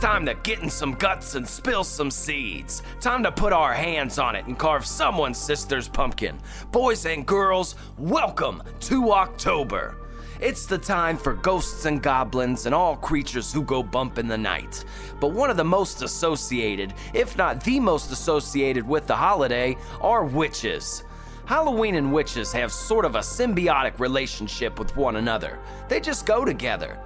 time 0.00 0.24
to 0.24 0.32
get 0.32 0.60
in 0.60 0.70
some 0.70 0.94
guts 0.94 1.34
and 1.34 1.46
spill 1.46 1.84
some 1.84 2.10
seeds. 2.10 2.82
Time 3.00 3.22
to 3.22 3.30
put 3.30 3.52
our 3.52 3.74
hands 3.74 4.18
on 4.18 4.34
it 4.34 4.46
and 4.46 4.58
carve 4.58 4.86
someone's 4.86 5.36
sister's 5.36 5.88
pumpkin. 5.88 6.38
Boys 6.72 7.04
and 7.04 7.26
girls, 7.26 7.74
welcome 7.98 8.62
to 8.80 9.12
October. 9.12 9.98
It's 10.40 10.64
the 10.64 10.78
time 10.78 11.18
for 11.18 11.34
ghosts 11.34 11.84
and 11.84 12.02
goblins 12.02 12.64
and 12.64 12.74
all 12.74 12.96
creatures 12.96 13.52
who 13.52 13.62
go 13.62 13.82
bump 13.82 14.18
in 14.18 14.26
the 14.26 14.38
night. 14.38 14.86
But 15.20 15.32
one 15.32 15.50
of 15.50 15.58
the 15.58 15.64
most 15.64 16.00
associated, 16.00 16.94
if 17.12 17.36
not 17.36 17.62
the 17.62 17.78
most 17.78 18.10
associated 18.10 18.88
with 18.88 19.06
the 19.06 19.16
holiday, 19.16 19.76
are 20.00 20.24
witches. 20.24 21.04
Halloween 21.44 21.96
and 21.96 22.10
witches 22.10 22.52
have 22.52 22.72
sort 22.72 23.04
of 23.04 23.16
a 23.16 23.20
symbiotic 23.20 23.98
relationship 23.98 24.78
with 24.78 24.96
one 24.96 25.16
another. 25.16 25.58
They 25.88 26.00
just 26.00 26.24
go 26.24 26.46
together. 26.46 26.98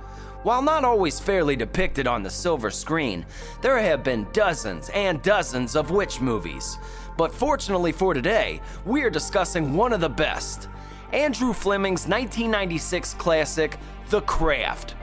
While 0.45 0.61
not 0.61 0.85
always 0.85 1.19
fairly 1.19 1.57
depicted 1.57 2.07
on 2.07 2.23
the 2.23 2.29
silver 2.29 2.71
screen, 2.71 3.25
there 3.63 3.79
have 3.79 4.05
been 4.05 4.27
dozens 4.35 4.91
and 4.91 5.23
dozens 5.23 5.75
of 5.75 5.91
witch 5.91 6.21
movies. 6.21 6.77
But 7.17 7.33
fortunately 7.33 7.93
for 7.93 8.13
today, 8.13 8.61
we 8.85 9.05
are 9.05 9.11
discussing 9.11 9.73
one 9.73 9.95
of 9.95 10.03
the 10.03 10.09
best 10.11 10.69
Andrew 11.15 11.55
Fleming's 11.55 12.07
1996 12.07 13.15
classic, 13.15 13.79
The 14.11 14.21
Craft. 14.21 14.97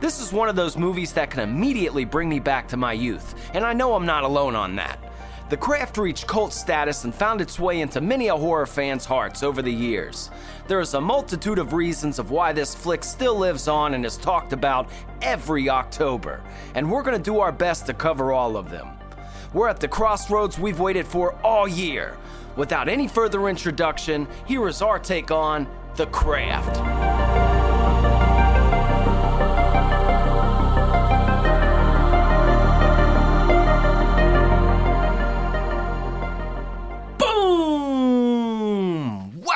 This 0.00 0.20
is 0.20 0.34
one 0.34 0.50
of 0.50 0.56
those 0.56 0.76
movies 0.76 1.14
that 1.14 1.30
can 1.30 1.40
immediately 1.40 2.04
bring 2.04 2.28
me 2.28 2.38
back 2.38 2.68
to 2.68 2.76
my 2.76 2.92
youth, 2.92 3.34
and 3.54 3.64
I 3.64 3.72
know 3.72 3.94
I'm 3.94 4.04
not 4.04 4.24
alone 4.24 4.54
on 4.54 4.76
that. 4.76 4.98
The 5.50 5.56
Craft 5.58 5.98
reached 5.98 6.26
cult 6.26 6.54
status 6.54 7.04
and 7.04 7.14
found 7.14 7.42
its 7.42 7.58
way 7.58 7.82
into 7.82 8.00
many 8.00 8.28
a 8.28 8.36
horror 8.36 8.64
fan's 8.64 9.04
hearts 9.04 9.42
over 9.42 9.60
the 9.60 9.70
years. 9.70 10.30
There 10.68 10.80
is 10.80 10.94
a 10.94 11.00
multitude 11.00 11.58
of 11.58 11.74
reasons 11.74 12.18
of 12.18 12.30
why 12.30 12.54
this 12.54 12.74
flick 12.74 13.04
still 13.04 13.36
lives 13.36 13.68
on 13.68 13.92
and 13.92 14.06
is 14.06 14.16
talked 14.16 14.54
about 14.54 14.88
every 15.20 15.68
October, 15.68 16.42
and 16.74 16.90
we're 16.90 17.02
going 17.02 17.16
to 17.16 17.22
do 17.22 17.40
our 17.40 17.52
best 17.52 17.84
to 17.86 17.94
cover 17.94 18.32
all 18.32 18.56
of 18.56 18.70
them. 18.70 18.88
We're 19.52 19.68
at 19.68 19.80
the 19.80 19.88
crossroads 19.88 20.58
we've 20.58 20.80
waited 20.80 21.06
for 21.06 21.34
all 21.44 21.68
year. 21.68 22.16
Without 22.56 22.88
any 22.88 23.06
further 23.06 23.46
introduction, 23.50 24.26
here 24.46 24.66
is 24.66 24.80
our 24.80 24.98
take 24.98 25.30
on 25.30 25.68
The 25.96 26.06
Craft. 26.06 27.43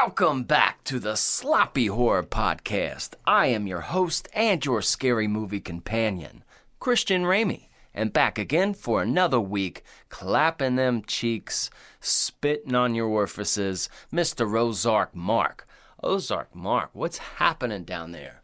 Welcome 0.08 0.44
back 0.44 0.84
to 0.84 0.98
the 0.98 1.16
Sloppy 1.16 1.88
Horror 1.88 2.22
Podcast. 2.22 3.10
I 3.26 3.48
am 3.48 3.66
your 3.66 3.82
host 3.82 4.26
and 4.32 4.64
your 4.64 4.80
scary 4.80 5.28
movie 5.28 5.60
companion, 5.60 6.44
Christian 6.80 7.24
Ramey, 7.24 7.68
and 7.92 8.10
back 8.10 8.38
again 8.38 8.72
for 8.72 9.02
another 9.02 9.38
week, 9.38 9.84
clapping 10.08 10.76
them 10.76 11.02
cheeks, 11.06 11.68
spitting 12.00 12.74
on 12.74 12.94
your 12.94 13.06
orifices, 13.06 13.90
Mr. 14.10 14.58
Ozark 14.58 15.14
Mark. 15.14 15.68
Ozark 16.02 16.54
Mark, 16.54 16.88
what's 16.94 17.18
happening 17.18 17.84
down 17.84 18.12
there? 18.12 18.40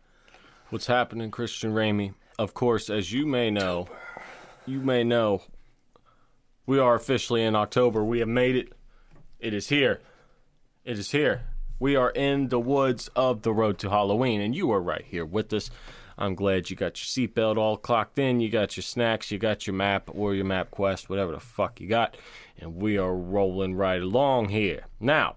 What's 0.68 0.86
happening, 0.86 1.30
Christian 1.30 1.72
Ramey? 1.72 2.12
Of 2.38 2.52
course, 2.52 2.90
as 2.90 3.10
you 3.10 3.24
may 3.24 3.50
know, 3.50 3.88
you 4.66 4.80
may 4.80 5.02
know, 5.02 5.40
we 6.66 6.78
are 6.78 6.94
officially 6.94 7.42
in 7.42 7.56
October. 7.56 8.04
We 8.04 8.18
have 8.18 8.28
made 8.28 8.54
it. 8.54 8.74
It 9.40 9.54
is 9.54 9.70
here. 9.70 10.02
It 10.84 10.98
is 10.98 11.10
here. 11.10 11.44
We 11.84 11.96
are 11.96 12.12
in 12.12 12.48
the 12.48 12.58
woods 12.58 13.10
of 13.14 13.42
the 13.42 13.52
road 13.52 13.76
to 13.80 13.90
Halloween, 13.90 14.40
and 14.40 14.56
you 14.56 14.72
are 14.72 14.80
right 14.80 15.04
here 15.06 15.26
with 15.26 15.52
us. 15.52 15.68
I'm 16.16 16.34
glad 16.34 16.70
you 16.70 16.76
got 16.76 16.98
your 16.98 17.28
seatbelt 17.28 17.58
all 17.58 17.76
clocked 17.76 18.18
in. 18.18 18.40
You 18.40 18.48
got 18.48 18.74
your 18.74 18.82
snacks, 18.82 19.30
you 19.30 19.36
got 19.36 19.66
your 19.66 19.74
map 19.74 20.08
or 20.10 20.34
your 20.34 20.46
MapQuest, 20.46 21.10
whatever 21.10 21.32
the 21.32 21.40
fuck 21.40 21.82
you 21.82 21.86
got, 21.86 22.16
and 22.58 22.76
we 22.76 22.96
are 22.96 23.14
rolling 23.14 23.74
right 23.74 24.00
along 24.00 24.48
here. 24.48 24.86
Now, 24.98 25.36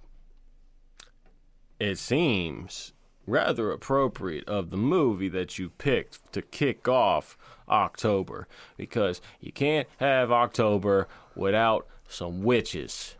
it 1.82 1.98
seems 1.98 2.94
rather 3.26 3.70
appropriate 3.70 4.48
of 4.48 4.70
the 4.70 4.78
movie 4.78 5.28
that 5.28 5.60
you 5.60 5.72
picked 5.72 6.32
to 6.32 6.42
kick 6.42 6.88
off 6.88 7.38
October 7.68 8.48
because 8.78 9.20
you 9.42 9.52
can't 9.52 9.90
have 9.98 10.32
October 10.32 11.10
without 11.36 11.88
some 12.08 12.42
witches. 12.42 13.16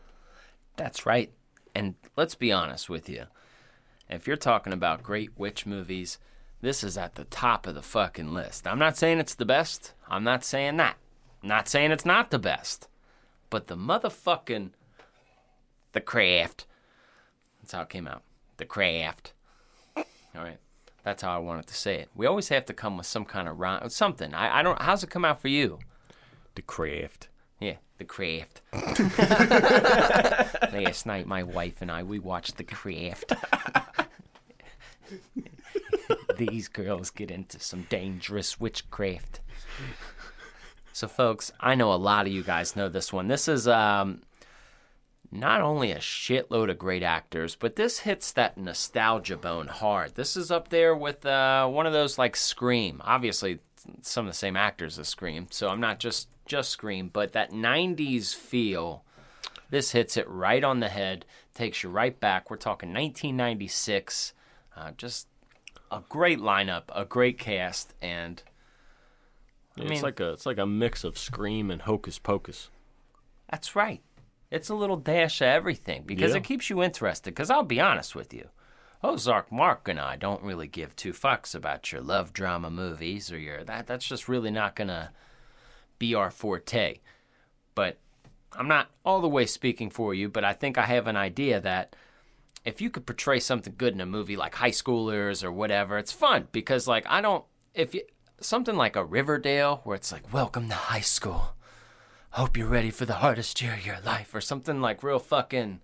That's 0.78 1.06
right. 1.06 1.30
And 1.78 1.94
let's 2.16 2.34
be 2.34 2.52
honest 2.52 2.90
with 2.90 3.08
you. 3.08 3.26
If 4.10 4.26
you're 4.26 4.36
talking 4.36 4.74
about 4.74 5.04
great 5.04 5.38
witch 5.38 5.68
movies, 5.68 6.18
this 6.60 6.84
is 6.84 6.98
at 6.98 7.14
the 7.14 7.26
top 7.26 7.68
of 7.68 7.76
the 7.76 7.84
fucking 7.84 8.34
list. 8.34 8.66
I'm 8.66 8.80
not 8.80 8.98
saying 8.98 9.20
it's 9.20 9.36
the 9.36 9.46
best. 9.46 9.94
I'm 10.08 10.24
not 10.24 10.44
saying 10.44 10.78
that. 10.78 10.98
I'm 11.44 11.50
not 11.50 11.68
saying 11.68 11.92
it's 11.92 12.04
not 12.04 12.32
the 12.32 12.40
best. 12.40 12.88
But 13.52 13.68
the 13.68 13.78
motherfucking 13.78 14.72
The 15.92 16.02
Craft. 16.02 16.66
That's 17.62 17.74
how 17.74 17.84
it 17.84 17.90
came 17.90 18.08
out. 18.08 18.24
The 18.58 18.66
Craft. 18.66 19.34
All 19.96 20.04
right. 20.36 20.58
That's 21.04 21.22
how 21.22 21.36
I 21.36 21.38
wanted 21.38 21.68
to 21.68 21.76
say 21.76 22.00
it. 22.00 22.10
We 22.16 22.26
always 22.26 22.50
have 22.50 22.66
to 22.66 22.74
come 22.74 22.98
with 22.98 23.06
some 23.06 23.24
kind 23.24 23.48
of 23.48 23.60
rhyme, 23.60 23.88
something. 23.92 24.34
I, 24.34 24.62
I 24.62 24.64
don't. 24.64 24.82
How's 24.82 25.04
it 25.04 25.12
come 25.12 25.26
out 25.26 25.42
for 25.42 25.48
you? 25.48 25.78
The 26.56 26.64
craft. 26.64 27.28
Yeah, 27.60 27.76
The 27.98 28.06
Craft. 28.06 28.62
Last 30.74 31.06
night, 31.06 31.26
my 31.26 31.44
wife 31.44 31.82
and 31.82 31.92
I 31.92 32.04
we 32.04 32.20
watched 32.20 32.58
The 32.58 32.64
Craft. 32.64 33.34
These 36.38 36.68
girls 36.68 37.10
get 37.10 37.32
into 37.32 37.60
some 37.60 37.88
dangerous 37.90 38.60
witchcraft. 38.60 39.40
So, 40.94 41.08
folks, 41.08 41.52
I 41.60 41.74
know 41.76 41.92
a 41.92 41.96
lot 41.96 42.28
of 42.28 42.34
you 42.34 42.44
guys 42.44 42.76
know 42.76 42.90
this 42.90 43.12
one. 43.12 43.28
This 43.28 43.48
is 43.48 43.68
um, 43.68 44.22
not 45.32 45.62
only 45.62 45.92
a 45.92 45.98
shitload 45.98 46.70
of 46.70 46.78
great 46.78 47.04
actors, 47.04 47.56
but 47.56 47.76
this 47.76 48.00
hits 48.00 48.32
that 48.34 48.58
nostalgia 48.58 49.38
bone 49.38 49.68
hard. 49.68 50.16
This 50.16 50.38
is 50.38 50.52
up 50.52 50.70
there 50.70 50.96
with 50.96 51.26
uh, 51.26 51.68
one 51.68 51.88
of 51.88 51.94
those 51.94 52.18
like 52.20 52.36
Scream. 52.36 53.02
Obviously, 53.04 53.60
some 54.02 54.26
of 54.28 54.32
the 54.32 54.38
same 54.38 54.56
actors 54.56 55.00
as 55.00 55.08
Scream, 55.08 55.48
so 55.50 55.70
I'm 55.70 55.80
not 55.80 56.00
just 56.00 56.28
just 56.48 56.70
Scream, 56.72 57.10
but 57.12 57.34
that 57.34 57.52
'90s 57.52 58.34
feel. 58.34 59.04
This 59.70 59.92
hits 59.92 60.16
it 60.16 60.28
right 60.30 60.64
on 60.64 60.80
the 60.80 60.88
head, 60.90 61.26
takes 61.54 61.84
you 61.84 61.90
right 61.90 62.18
back. 62.18 62.50
We're 62.50 62.56
talking 62.58 62.94
1996. 62.94 64.34
Uh, 64.76 64.92
just 64.98 65.28
a 65.92 66.02
great 66.08 66.40
lineup, 66.40 66.84
a 66.96 67.04
great 67.06 67.38
cast, 67.38 67.94
and 68.02 68.42
Yeah, 69.76 69.84
mean- 69.86 69.94
it's 69.94 70.04
like 70.04 70.20
a 70.20 70.32
it's 70.34 70.46
like 70.46 70.58
a 70.58 70.66
mix 70.66 71.04
of 71.04 71.18
Scream 71.18 71.70
and 71.70 71.82
Hocus 71.84 72.20
Pocus. 72.20 72.70
That's 73.50 73.76
right. 73.76 74.02
It's 74.50 74.70
a 74.70 74.76
little 74.76 74.98
dash 74.98 75.42
of 75.42 75.48
everything 75.48 76.04
because 76.06 76.32
Yeah. 76.32 76.38
it 76.38 76.44
keeps 76.44 76.70
you 76.70 76.82
interested. 76.82 77.32
Because 77.32 77.50
I'll 77.50 77.64
be 77.64 77.80
honest 77.82 78.16
with 78.16 78.34
you, 78.34 78.50
Ozark 79.04 79.52
Mark 79.52 79.88
and 79.90 80.00
I 80.00 80.16
don't 80.16 80.42
really 80.44 80.68
give 80.68 80.96
two 80.96 81.12
fucks 81.14 81.54
about 81.54 81.92
your 81.92 82.02
love 82.02 82.32
drama 82.34 82.70
movies 82.70 83.32
or 83.32 83.38
your 83.38 83.64
that. 83.66 83.88
That's 83.88 84.08
just 84.08 84.28
really 84.30 84.52
not 84.52 84.76
gonna 84.76 85.12
be 86.00 86.16
our 86.16 86.32
forte. 86.32 87.00
But 87.76 87.98
I'm 88.54 88.68
not 88.68 88.90
all 89.06 89.22
the 89.22 89.28
way 89.28 89.46
speaking 89.46 89.90
for 89.90 90.14
you, 90.14 90.30
but 90.30 90.44
I 90.44 90.54
think 90.54 90.78
I 90.78 90.86
have 90.86 91.08
an 91.08 91.18
idea 91.18 91.60
that 91.62 91.96
if 92.66 92.82
you 92.82 92.90
could 92.90 93.06
portray 93.06 93.40
something 93.40 93.76
good 93.78 93.94
in 93.94 94.02
a 94.02 94.06
movie 94.06 94.36
like 94.36 94.56
high 94.56 94.72
schoolers 94.72 95.44
or 95.44 95.52
whatever, 95.52 95.98
it's 95.98 96.12
fun 96.12 96.48
because 96.52 96.88
like 96.88 97.06
I 97.08 97.22
don't 97.22 97.46
if 97.74 97.94
you 97.94 98.02
something 98.42 98.76
like 98.76 98.96
a 98.96 99.06
Riverdale 99.06 99.82
where 99.84 99.96
it's 99.96 100.12
like 100.12 100.34
welcome 100.34 100.68
to 100.70 100.76
high 100.76 101.02
school. 101.02 101.56
Hope 102.32 102.58
you're 102.58 102.68
ready 102.68 102.92
for 102.92 103.06
the 103.06 103.16
hardest 103.16 103.62
year 103.62 103.74
of 103.74 103.86
your 103.86 104.00
life 104.06 104.36
or 104.36 104.42
something 104.42 104.82
like 104.82 105.02
real 105.02 105.20
fucking 105.20 105.80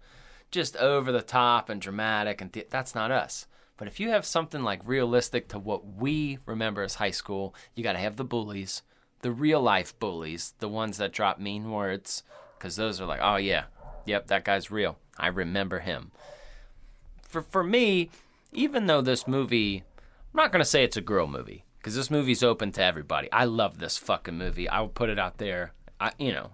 just 0.51 0.75
over 0.77 1.11
the 1.11 1.21
top 1.21 1.69
and 1.69 1.81
dramatic 1.81 2.41
and 2.41 2.51
th- 2.53 2.69
that's 2.69 2.93
not 2.93 3.11
us. 3.11 3.47
But 3.77 3.87
if 3.87 3.99
you 3.99 4.09
have 4.09 4.25
something 4.25 4.61
like 4.61 4.81
realistic 4.85 5.47
to 5.49 5.59
what 5.59 5.85
we 5.85 6.37
remember 6.45 6.83
as 6.83 6.95
high 6.95 7.11
school, 7.11 7.55
you 7.75 7.83
got 7.83 7.93
to 7.93 7.99
have 7.99 8.17
the 8.17 8.23
bullies, 8.23 8.83
the 9.23 9.31
real 9.31 9.61
life 9.61 9.97
bullies, 9.99 10.53
the 10.59 10.69
ones 10.69 10.97
that 10.97 11.11
drop 11.11 11.39
mean 11.39 11.71
words 11.71 12.23
cuz 12.59 12.75
those 12.75 13.01
are 13.01 13.05
like, 13.05 13.19
"Oh 13.21 13.37
yeah. 13.37 13.65
Yep, 14.05 14.27
that 14.27 14.45
guy's 14.45 14.69
real. 14.69 14.97
I 15.17 15.27
remember 15.27 15.79
him." 15.79 16.11
For 17.27 17.41
for 17.41 17.63
me, 17.63 18.11
even 18.51 18.85
though 18.85 19.01
this 19.01 19.27
movie 19.27 19.83
I'm 20.33 20.37
not 20.37 20.51
gonna 20.51 20.65
say 20.65 20.83
it's 20.83 20.97
a 20.97 21.01
girl 21.01 21.27
movie 21.27 21.63
because 21.77 21.95
this 21.95 22.09
movie's 22.09 22.41
open 22.43 22.71
to 22.71 22.83
everybody. 22.83 23.31
I 23.31 23.45
love 23.45 23.77
this 23.77 23.97
fucking 23.97 24.37
movie. 24.37 24.67
I 24.69 24.79
will 24.81 24.89
put 24.89 25.09
it 25.09 25.19
out 25.19 25.37
there. 25.37 25.73
I, 25.99 26.11
you 26.17 26.31
know, 26.31 26.51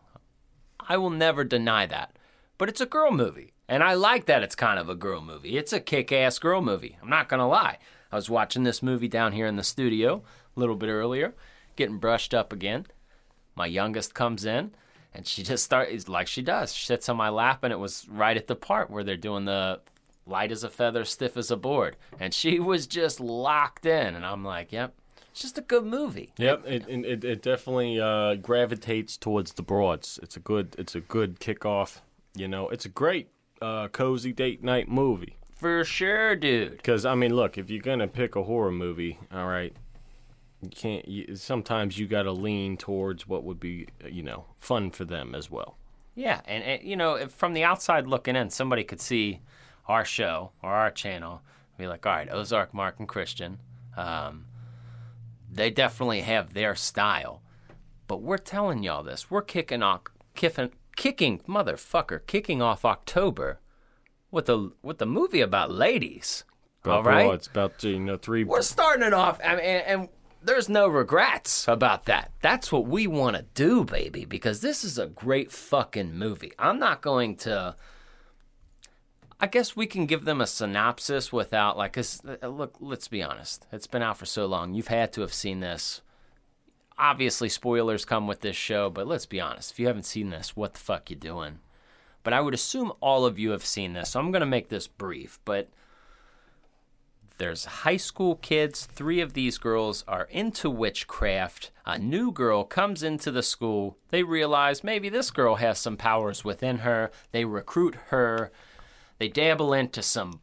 I 0.79 0.97
will 0.97 1.11
never 1.11 1.43
deny 1.43 1.85
that. 1.85 2.17
But 2.57 2.67
it's 2.67 2.81
a 2.81 2.85
girl 2.85 3.11
movie, 3.11 3.53
and 3.69 3.81
I 3.81 3.93
like 3.93 4.25
that 4.25 4.43
it's 4.43 4.55
kind 4.55 4.79
of 4.79 4.89
a 4.89 4.95
girl 4.95 5.21
movie. 5.21 5.57
It's 5.57 5.71
a 5.71 5.79
kick-ass 5.79 6.39
girl 6.39 6.61
movie. 6.61 6.97
I'm 7.01 7.09
not 7.09 7.29
gonna 7.29 7.47
lie. 7.47 7.77
I 8.11 8.15
was 8.15 8.29
watching 8.29 8.63
this 8.63 8.83
movie 8.83 9.07
down 9.07 9.31
here 9.31 9.45
in 9.45 9.55
the 9.55 9.63
studio 9.63 10.23
a 10.57 10.59
little 10.59 10.75
bit 10.75 10.89
earlier, 10.89 11.35
getting 11.79 11.97
brushed 11.97 12.33
up 12.35 12.53
again. 12.53 12.85
My 13.55 13.65
youngest 13.65 14.13
comes 14.13 14.45
in, 14.45 14.71
and 15.13 15.25
she 15.25 15.41
just 15.43 15.63
starts 15.65 16.07
like 16.07 16.27
she 16.27 16.43
does. 16.43 16.73
She 16.73 16.85
sits 16.85 17.09
on 17.09 17.17
my 17.17 17.29
lap, 17.29 17.63
and 17.63 17.73
it 17.73 17.79
was 17.79 18.05
right 18.07 18.37
at 18.37 18.45
the 18.47 18.55
part 18.55 18.91
where 18.91 19.03
they're 19.03 19.17
doing 19.17 19.45
the 19.45 19.79
light 20.27 20.51
as 20.51 20.63
a 20.63 20.69
feather, 20.69 21.03
stiff 21.05 21.35
as 21.35 21.49
a 21.49 21.57
board, 21.57 21.95
and 22.19 22.33
she 22.33 22.59
was 22.59 22.85
just 22.85 23.19
locked 23.19 23.85
in. 23.87 24.13
And 24.15 24.23
I'm 24.25 24.43
like, 24.45 24.71
"Yep, 24.71 24.93
It's 25.31 25.41
just 25.41 25.57
a 25.57 25.61
good 25.61 25.85
movie. 25.85 26.31
Yep, 26.37 26.67
it 26.67 26.85
it, 26.87 27.05
it- 27.05 27.23
it 27.25 27.41
definitely 27.41 27.99
uh, 27.99 28.35
gravitates 28.35 29.17
towards 29.17 29.53
the 29.53 29.63
broads. 29.63 30.19
It's 30.21 30.37
a 30.37 30.39
good 30.39 30.75
it's 30.77 30.93
a 30.95 31.01
good 31.01 31.39
kickoff. 31.39 32.01
You 32.35 32.47
know, 32.47 32.69
it's 32.69 32.85
a 32.85 32.89
great 32.89 33.29
uh, 33.61 33.87
cozy 33.89 34.31
date 34.33 34.63
night 34.63 34.87
movie. 34.87 35.35
For 35.55 35.83
sure, 35.83 36.35
dude. 36.35 36.77
Because 36.77 37.05
I 37.05 37.15
mean, 37.15 37.33
look, 37.35 37.57
if 37.57 37.69
you're 37.69 37.81
gonna 37.81 38.07
pick 38.07 38.35
a 38.35 38.43
horror 38.43 38.71
movie, 38.71 39.17
all 39.33 39.47
right, 39.47 39.73
you 40.61 40.69
can't. 40.69 41.07
You, 41.07 41.35
sometimes 41.35 41.97
you 41.97 42.07
got 42.07 42.23
to 42.23 42.31
lean 42.31 42.77
towards 42.77 43.27
what 43.27 43.43
would 43.43 43.59
be, 43.59 43.87
you 44.09 44.23
know, 44.23 44.45
fun 44.57 44.91
for 44.91 45.05
them 45.05 45.33
as 45.33 45.49
well. 45.49 45.77
Yeah, 46.15 46.41
and, 46.45 46.63
and 46.63 46.83
you 46.83 46.95
know, 46.95 47.15
if 47.15 47.31
from 47.31 47.53
the 47.53 47.63
outside 47.63 48.07
looking 48.07 48.35
in, 48.35 48.49
somebody 48.49 48.83
could 48.83 48.99
see 48.99 49.41
our 49.87 50.03
show 50.03 50.51
or 50.61 50.71
our 50.71 50.91
channel, 50.91 51.41
be 51.77 51.87
like, 51.87 52.05
all 52.05 52.13
right, 52.13 52.29
Ozark, 52.29 52.73
Mark, 52.73 52.99
and 52.99 53.07
Christian, 53.07 53.59
um, 53.95 54.45
they 55.51 55.69
definitely 55.69 56.21
have 56.21 56.53
their 56.53 56.75
style. 56.75 57.41
But 58.07 58.21
we're 58.21 58.37
telling 58.37 58.83
y'all 58.83 59.03
this. 59.03 59.31
We're 59.31 59.41
kicking 59.41 59.81
off, 59.81 60.01
kicking, 60.35 60.71
kicking, 60.95 61.39
motherfucker, 61.47 62.19
kicking 62.27 62.61
off 62.61 62.83
October 62.83 63.59
with 64.29 64.49
a 64.49 64.71
with 64.81 65.01
a 65.01 65.05
movie 65.05 65.41
about 65.41 65.71
ladies. 65.71 66.43
But 66.83 66.91
all 66.91 67.03
right, 67.03 67.25
broads, 67.25 67.47
about 67.47 67.83
you 67.83 67.99
know 67.99 68.17
three. 68.17 68.43
we're 68.43 68.61
starting 68.61 69.05
it 69.05 69.13
off, 69.13 69.39
I 69.43 69.55
mean, 69.55 69.65
and, 69.65 69.85
and 69.87 70.09
there's 70.41 70.69
no 70.69 70.87
regrets 70.87 71.67
about 71.67 72.05
that. 72.05 72.31
That's 72.41 72.71
what 72.71 72.87
we 72.87 73.07
want 73.07 73.35
to 73.35 73.45
do, 73.53 73.83
baby, 73.83 74.25
because 74.25 74.61
this 74.61 74.83
is 74.83 74.97
a 74.97 75.07
great 75.07 75.51
fucking 75.51 76.17
movie. 76.17 76.53
I'm 76.57 76.79
not 76.79 77.01
going 77.01 77.35
to. 77.37 77.75
I 79.41 79.47
guess 79.47 79.75
we 79.75 79.87
can 79.87 80.05
give 80.05 80.25
them 80.25 80.41
a 80.41 80.47
synopsis 80.47 81.31
without, 81.31 81.77
like, 81.77 81.93
'cause, 81.93 82.21
uh, 82.43 82.47
look, 82.47 82.75
let's 82.81 83.07
be 83.07 83.23
honest. 83.23 83.65
It's 83.71 83.87
been 83.87 84.01
out 84.01 84.17
for 84.17 84.25
so 84.25 84.45
long. 84.45 84.73
You've 84.73 84.89
had 84.89 85.13
to 85.13 85.21
have 85.21 85.33
seen 85.33 85.61
this. 85.61 86.01
Obviously, 86.97 87.47
spoilers 87.47 88.03
come 88.03 88.27
with 88.27 88.41
this 88.41 88.57
show, 88.57 88.89
but 88.89 89.07
let's 89.07 89.25
be 89.25 89.39
honest. 89.39 89.71
If 89.71 89.79
you 89.79 89.87
haven't 89.87 90.03
seen 90.03 90.29
this, 90.29 90.57
what 90.57 90.73
the 90.73 90.79
fuck 90.79 91.09
you 91.09 91.15
doing? 91.15 91.59
But 92.23 92.33
I 92.33 92.41
would 92.41 92.53
assume 92.53 92.91
all 92.99 93.25
of 93.25 93.39
you 93.39 93.51
have 93.51 93.65
seen 93.65 93.93
this, 93.93 94.11
so 94.11 94.19
I'm 94.19 94.31
going 94.31 94.41
to 94.41 94.45
make 94.45 94.67
this 94.67 94.87
brief. 94.87 95.39
But 95.45 95.69
there's 97.39 97.65
high 97.65 97.97
school 97.97 98.35
kids. 98.35 98.85
Three 98.85 99.21
of 99.21 99.33
these 99.33 99.57
girls 99.57 100.03
are 100.07 100.27
into 100.29 100.69
witchcraft. 100.69 101.71
A 101.85 101.97
new 101.97 102.31
girl 102.31 102.65
comes 102.65 103.01
into 103.01 103.31
the 103.31 103.41
school. 103.41 103.97
They 104.09 104.23
realize 104.23 104.83
maybe 104.83 105.07
this 105.07 105.31
girl 105.31 105.55
has 105.55 105.79
some 105.79 105.95
powers 105.95 106.43
within 106.43 106.79
her. 106.79 107.11
They 107.31 107.45
recruit 107.45 107.95
her. 108.09 108.51
They 109.17 109.29
dabble 109.29 109.73
into 109.73 110.03
some 110.03 110.41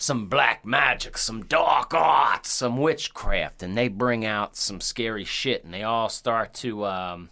some 0.00 0.26
black 0.26 0.64
magic, 0.64 1.18
some 1.18 1.44
dark 1.44 1.92
arts, 1.92 2.50
some 2.50 2.78
witchcraft, 2.78 3.62
and 3.62 3.76
they 3.76 3.88
bring 3.88 4.24
out 4.24 4.56
some 4.56 4.80
scary 4.80 5.24
shit. 5.24 5.64
And 5.64 5.74
they 5.74 5.82
all 5.82 6.08
start 6.08 6.54
to 6.54 6.86
um, 6.86 7.30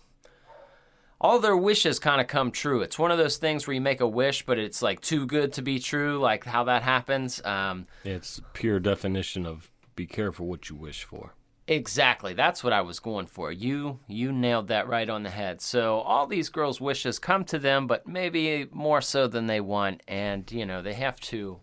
all 1.21 1.39
their 1.39 1.57
wishes 1.57 1.99
kind 1.99 2.21
of 2.21 2.27
come 2.27 2.51
true. 2.51 2.83
It's 2.83 2.99
one 2.99 3.11
of 3.11 3.19
those 3.19 3.37
things 3.39 3.67
where 3.67 3.75
you 3.75 3.81
make 3.81 4.01
a 4.01 4.09
wish, 4.09 4.45
but 4.45 4.59
it's 4.59 4.83
like 4.83 5.01
too 5.01 5.27
good 5.27 5.53
to 5.55 5.63
be 5.63 5.79
true, 5.79 6.19
like 6.19 6.45
how 6.45 6.65
that 6.65 6.83
happens. 6.83 7.45
Um, 7.45 7.87
It's 8.05 8.41
pure 8.53 8.81
definition 8.81 9.47
of 9.47 9.71
be 9.95 10.07
careful 10.07 10.47
what 10.47 10.69
you 10.69 10.77
wish 10.77 11.05
for. 11.05 11.35
Exactly. 11.69 12.33
That's 12.33 12.63
what 12.63 12.73
I 12.73 12.83
was 12.83 13.01
going 13.01 13.27
for. 13.27 13.51
You 13.51 13.99
you 14.07 14.31
nailed 14.31 14.69
that 14.69 14.89
right 14.89 15.09
on 15.09 15.25
the 15.25 15.31
head. 15.31 15.61
So 15.61 15.99
all 16.01 16.27
these 16.27 16.49
girls' 16.49 16.81
wishes 16.81 17.19
come 17.19 17.45
to 17.47 17.59
them, 17.59 17.89
but 17.89 18.07
maybe 18.07 18.69
more 18.71 19.01
so 19.01 19.27
than 19.27 19.47
they 19.47 19.61
want, 19.61 20.03
and 20.07 20.51
you 20.53 20.65
know 20.65 20.81
they 20.81 20.95
have 20.95 21.19
to 21.21 21.61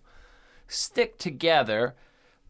stick 0.68 1.18
together. 1.18 1.96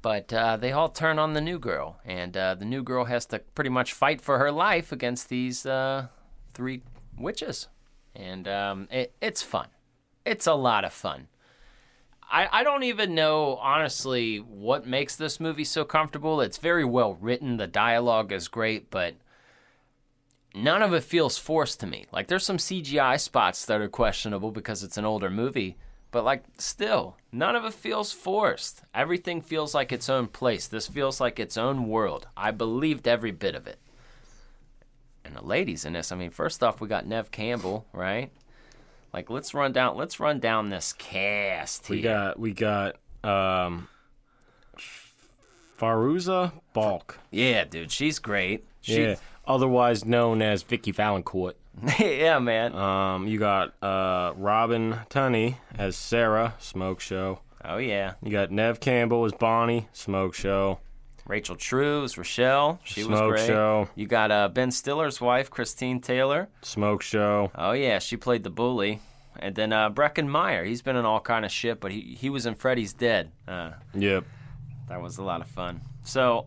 But 0.02 0.34
uh, 0.34 0.58
they 0.58 0.72
all 0.72 0.90
turn 0.90 1.20
on 1.20 1.34
the 1.34 1.42
new 1.42 1.60
girl, 1.60 2.00
and 2.04 2.36
uh, 2.36 2.56
the 2.56 2.66
new 2.66 2.82
girl 2.84 3.06
has 3.06 3.26
to 3.28 3.40
pretty 3.40 3.70
much 3.70 3.94
fight 3.94 4.20
for 4.20 4.38
her 4.40 4.52
life 4.52 4.92
against 4.92 5.30
these 5.30 5.66
uh, 5.66 6.08
three 6.54 6.82
witches, 7.18 7.68
and 8.16 8.48
um, 8.48 8.88
it, 8.92 9.14
it's 9.22 9.42
fun. 9.42 9.68
It's 10.26 10.48
a 10.48 10.54
lot 10.54 10.86
of 10.86 10.94
fun. 10.94 11.28
I, 12.34 12.50
I 12.52 12.64
don't 12.64 12.84
even 12.84 13.14
know 13.14 13.58
honestly 13.58 14.38
what 14.38 14.88
makes 14.88 15.16
this 15.16 15.40
movie 15.40 15.66
so 15.66 15.86
comfortable. 15.86 16.42
It's 16.42 16.58
very 16.58 16.84
well 16.84 17.14
written. 17.14 17.58
The 17.58 17.68
dialogue 17.68 18.32
is 18.32 18.48
great, 18.48 18.90
but 18.90 19.16
none 20.56 20.82
of 20.82 20.94
it 20.94 21.04
feels 21.04 21.38
forced 21.38 21.80
to 21.82 21.88
me. 21.88 22.06
Like 22.12 22.28
there's 22.28 22.46
some 22.46 22.58
CGI 22.58 23.20
spots 23.20 23.66
that 23.66 23.82
are 23.82 23.88
questionable 23.88 24.52
because 24.52 24.84
it's 24.84 24.98
an 24.98 25.06
older 25.06 25.30
movie, 25.30 25.78
but 26.10 26.24
like 26.24 26.44
still, 26.58 27.18
none 27.32 27.56
of 27.56 27.66
it 27.66 27.74
feels 27.74 28.12
forced. 28.12 28.82
Everything 28.96 29.42
feels 29.42 29.76
like 29.76 29.92
its 29.92 30.10
own 30.10 30.28
place. 30.28 30.68
This 30.68 30.88
feels 30.88 31.20
like 31.20 31.40
its 31.40 31.58
own 31.58 31.88
world. 31.88 32.28
I 32.36 32.52
believed 32.52 33.08
every 33.08 33.32
bit 33.32 33.54
of 33.54 33.68
it. 33.68 33.80
And 35.26 35.36
the 35.36 35.44
ladies 35.44 35.86
in 35.86 35.94
this, 35.94 36.12
I 36.12 36.16
mean, 36.16 36.32
first 36.32 36.64
off, 36.64 36.82
we 36.82 36.88
got 36.88 37.08
Neve 37.08 37.32
Campbell, 37.32 37.86
right? 37.94 38.32
Like 39.14 39.30
let's 39.30 39.54
run 39.54 39.72
down 39.72 39.96
let's 39.96 40.20
run 40.20 40.40
down 40.40 40.70
this 40.70 40.94
cast 40.94 41.88
here. 41.88 41.96
We 41.98 42.02
got 42.02 42.40
we 42.40 42.52
got 42.52 42.96
um 43.24 43.88
Fairuza 45.80 46.52
Balk. 46.74 47.20
Yeah, 47.30 47.64
dude, 47.66 47.92
she's 47.92 48.20
great. 48.20 48.66
She, 48.82 49.02
Yeah, 49.02 49.16
otherwise 49.46 50.04
known 50.04 50.42
as 50.42 50.64
Vicki 50.64 50.92
Vallencourt. 50.92 51.54
yeah, 52.00 52.40
man. 52.40 52.76
Um, 52.76 53.28
you 53.28 53.38
got 53.38 53.76
uh 53.84 54.34
Robin 54.36 54.98
Tunney 55.10 55.58
as 55.78 55.96
Sarah, 55.96 56.56
Smoke 56.60 57.00
Show. 57.00 57.40
Oh 57.64 57.78
yeah. 57.78 58.14
You 58.24 58.32
got 58.32 58.52
Neve 58.52 58.80
Campbell 58.80 59.26
as 59.26 59.34
Bonnie, 59.34 59.88
Smoke 59.94 60.34
Show. 60.34 60.80
Rachel 61.26 61.56
True's, 61.56 62.18
Rochelle. 62.18 62.80
She 62.84 63.04
was 63.04 63.18
Smoke 63.18 63.32
great. 63.36 63.48
Show. 63.48 63.88
You 63.96 64.08
got 64.08 64.32
uh, 64.32 64.50
Ben 64.50 64.72
Stiller's 64.72 65.22
wife, 65.22 65.50
Christine 65.50 66.02
Taylor. 66.02 66.50
Smoke 66.62 67.02
Show. 67.02 67.52
Oh 67.56 67.72
yeah, 67.72 68.00
she 68.00 68.18
played 68.18 68.44
the 68.44 68.50
bully. 68.50 69.00
And 69.40 69.56
then 69.56 69.74
uh, 69.74 69.90
Breckin 69.90 70.28
Meyer. 70.28 70.64
He's 70.64 70.82
been 70.82 70.96
in 70.96 71.06
all 71.06 71.20
kind 71.20 71.44
of 71.46 71.52
shit, 71.52 71.80
but 71.80 71.92
he 71.92 72.16
he 72.20 72.30
was 72.30 72.46
in 72.46 72.56
Freddy's 72.56 72.94
Dead. 72.94 73.32
Uh, 73.48 73.72
Yep. 73.94 74.26
that 74.90 75.02
was 75.02 75.18
a 75.18 75.24
lot 75.24 75.42
of 75.42 75.48
fun. 75.48 75.82
So, 76.04 76.46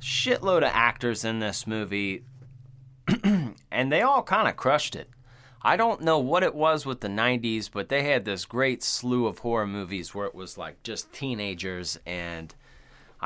shitload 0.00 0.58
of 0.58 0.70
actors 0.72 1.24
in 1.24 1.38
this 1.38 1.66
movie, 1.66 2.24
and 3.70 3.92
they 3.92 4.02
all 4.02 4.22
kind 4.22 4.48
of 4.48 4.56
crushed 4.56 4.96
it. 4.96 5.08
I 5.62 5.76
don't 5.76 6.00
know 6.02 6.18
what 6.18 6.42
it 6.42 6.54
was 6.54 6.86
with 6.86 7.00
the 7.00 7.08
90s, 7.08 7.68
but 7.72 7.88
they 7.88 8.04
had 8.04 8.24
this 8.24 8.44
great 8.44 8.82
slew 8.82 9.26
of 9.26 9.38
horror 9.38 9.66
movies 9.66 10.14
where 10.14 10.26
it 10.26 10.34
was 10.34 10.56
like 10.56 10.82
just 10.82 11.12
teenagers, 11.12 11.98
and 12.06 12.54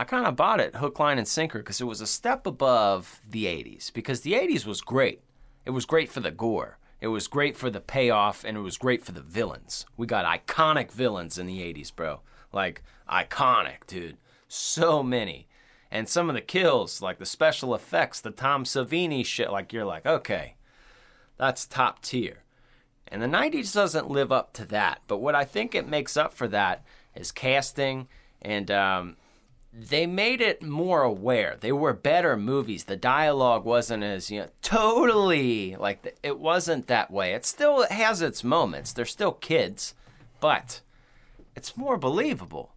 I 0.01 0.05
kind 0.05 0.25
of 0.25 0.35
bought 0.35 0.61
it 0.61 0.77
hook, 0.77 0.99
line, 0.99 1.19
and 1.19 1.29
sinker 1.29 1.59
because 1.59 1.79
it 1.79 1.85
was 1.85 2.01
a 2.01 2.07
step 2.07 2.47
above 2.47 3.21
the 3.29 3.45
80s. 3.45 3.93
Because 3.93 4.23
the 4.23 4.33
80s 4.33 4.65
was 4.65 4.81
great. 4.81 5.21
It 5.67 5.73
was 5.73 5.85
great 5.85 6.09
for 6.09 6.21
the 6.21 6.31
gore, 6.31 6.79
it 7.03 7.09
was 7.09 7.29
great 7.29 7.55
for 7.55 7.69
the 7.69 7.83
payoff, 7.83 8.43
and 8.43 8.57
it 8.57 8.63
was 8.63 8.79
great 8.79 9.05
for 9.05 9.13
the 9.13 9.21
villains. 9.21 9.85
We 9.99 10.07
got 10.07 10.25
iconic 10.25 10.91
villains 10.91 11.37
in 11.37 11.45
the 11.47 11.61
80s, 11.61 11.95
bro. 11.95 12.21
Like, 12.51 12.83
iconic, 13.11 13.87
dude. 13.87 14.17
So 14.49 15.03
many. 15.03 15.49
And 15.91 16.09
some 16.09 16.31
of 16.31 16.35
the 16.35 16.41
kills, 16.41 17.03
like 17.03 17.19
the 17.19 17.27
special 17.27 17.75
effects, 17.75 18.23
the 18.23 18.31
Tom 18.31 18.65
Savini 18.65 19.23
shit, 19.23 19.53
like 19.53 19.71
you're 19.71 19.85
like, 19.85 20.07
okay, 20.07 20.55
that's 21.37 21.67
top 21.67 22.01
tier. 22.01 22.45
And 23.07 23.21
the 23.21 23.27
90s 23.27 23.75
doesn't 23.75 24.09
live 24.09 24.33
up 24.33 24.55
to 24.55 24.65
that. 24.65 25.03
But 25.07 25.19
what 25.19 25.35
I 25.35 25.45
think 25.45 25.75
it 25.75 25.87
makes 25.87 26.17
up 26.17 26.33
for 26.33 26.49
that 26.49 26.87
is 27.15 27.31
casting 27.31 28.09
and 28.41 28.71
um, 28.71 29.17
they 29.73 30.07
made 30.07 30.41
it 30.41 30.63
more 30.63 31.03
aware. 31.03 31.57
They 31.61 31.73
were 31.73 31.93
better 31.93 32.37
movies. 32.37 32.85
The 32.85 32.97
dialogue 32.97 33.65
wasn't 33.65 34.03
as, 34.03 34.31
you 34.31 34.41
know, 34.41 34.49
totally 34.63 35.77
like 35.77 36.03
the, 36.03 36.13
it 36.23 36.39
wasn't 36.39 36.87
that 36.89 37.11
way. 37.11 37.35
It 37.35 37.47
still 37.47 37.87
has 37.89 38.21
its 38.21 38.43
moments. 38.43 38.93
They're 38.93 39.05
still 39.05 39.33
kids, 39.33 39.95
but 40.41 40.81
it's 41.55 41.77
more 41.77 41.97
believable. 41.97 42.75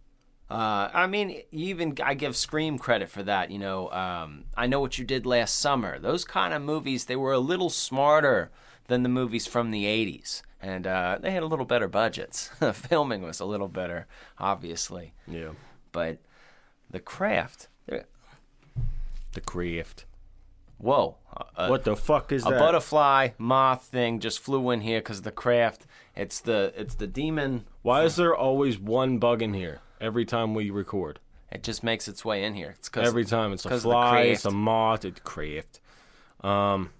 Uh, 0.50 0.88
I 0.92 1.06
mean, 1.06 1.42
even 1.50 1.96
I 2.02 2.14
give 2.14 2.36
Scream 2.36 2.78
credit 2.78 3.08
for 3.08 3.22
that. 3.24 3.50
You 3.50 3.58
know, 3.58 3.90
um, 3.90 4.44
I 4.56 4.66
know 4.66 4.80
what 4.80 4.98
you 4.98 5.04
did 5.04 5.26
last 5.26 5.56
summer. 5.58 5.98
Those 5.98 6.24
kind 6.24 6.54
of 6.54 6.62
movies, 6.62 7.06
they 7.06 7.16
were 7.16 7.32
a 7.32 7.38
little 7.38 7.70
smarter 7.70 8.50
than 8.86 9.02
the 9.02 9.08
movies 9.08 9.46
from 9.46 9.70
the 9.70 9.84
'80s, 9.84 10.42
and 10.60 10.86
uh, 10.86 11.18
they 11.20 11.30
had 11.32 11.42
a 11.42 11.46
little 11.46 11.64
better 11.64 11.88
budgets. 11.88 12.50
Filming 12.72 13.22
was 13.22 13.40
a 13.40 13.46
little 13.46 13.68
better, 13.68 14.06
obviously, 14.38 15.14
Yeah. 15.26 15.52
but 15.92 16.18
the 16.94 17.00
craft. 17.00 17.66
The 19.32 19.40
craft. 19.40 20.04
Whoa, 20.78 21.16
a, 21.56 21.68
what 21.68 21.82
the 21.82 21.96
fuck 21.96 22.30
is 22.30 22.44
that? 22.44 22.50
a 22.50 22.52
that? 22.52 22.60
butterfly 22.60 23.30
moth 23.36 23.82
thing 23.82 24.20
just 24.20 24.38
flew 24.38 24.70
in 24.70 24.80
here 24.80 25.00
because 25.00 25.22
the 25.22 25.32
craft. 25.32 25.86
It's 26.14 26.38
the 26.38 26.72
it's 26.76 26.94
the 26.94 27.08
demon. 27.08 27.64
Why 27.82 28.04
is 28.04 28.14
there 28.14 28.32
always 28.34 28.78
one 28.78 29.18
bug 29.18 29.42
in 29.42 29.54
here 29.54 29.80
every 30.00 30.24
time 30.24 30.54
we 30.54 30.70
record? 30.70 31.18
It 31.50 31.64
just 31.64 31.82
makes 31.82 32.06
its 32.06 32.24
way 32.24 32.44
in 32.44 32.54
here. 32.54 32.76
It's 32.78 32.88
cause 32.88 33.08
Every 33.08 33.24
time 33.24 33.52
it's 33.52 33.64
a 33.64 33.68
'cause 33.70 33.78
of 33.78 33.82
the 33.82 33.88
fly, 33.90 34.20
it's 34.20 34.44
a 34.44 34.52
moth, 34.52 35.04
it's 35.04 35.18
craft. 35.24 35.80
Um, 36.42 36.90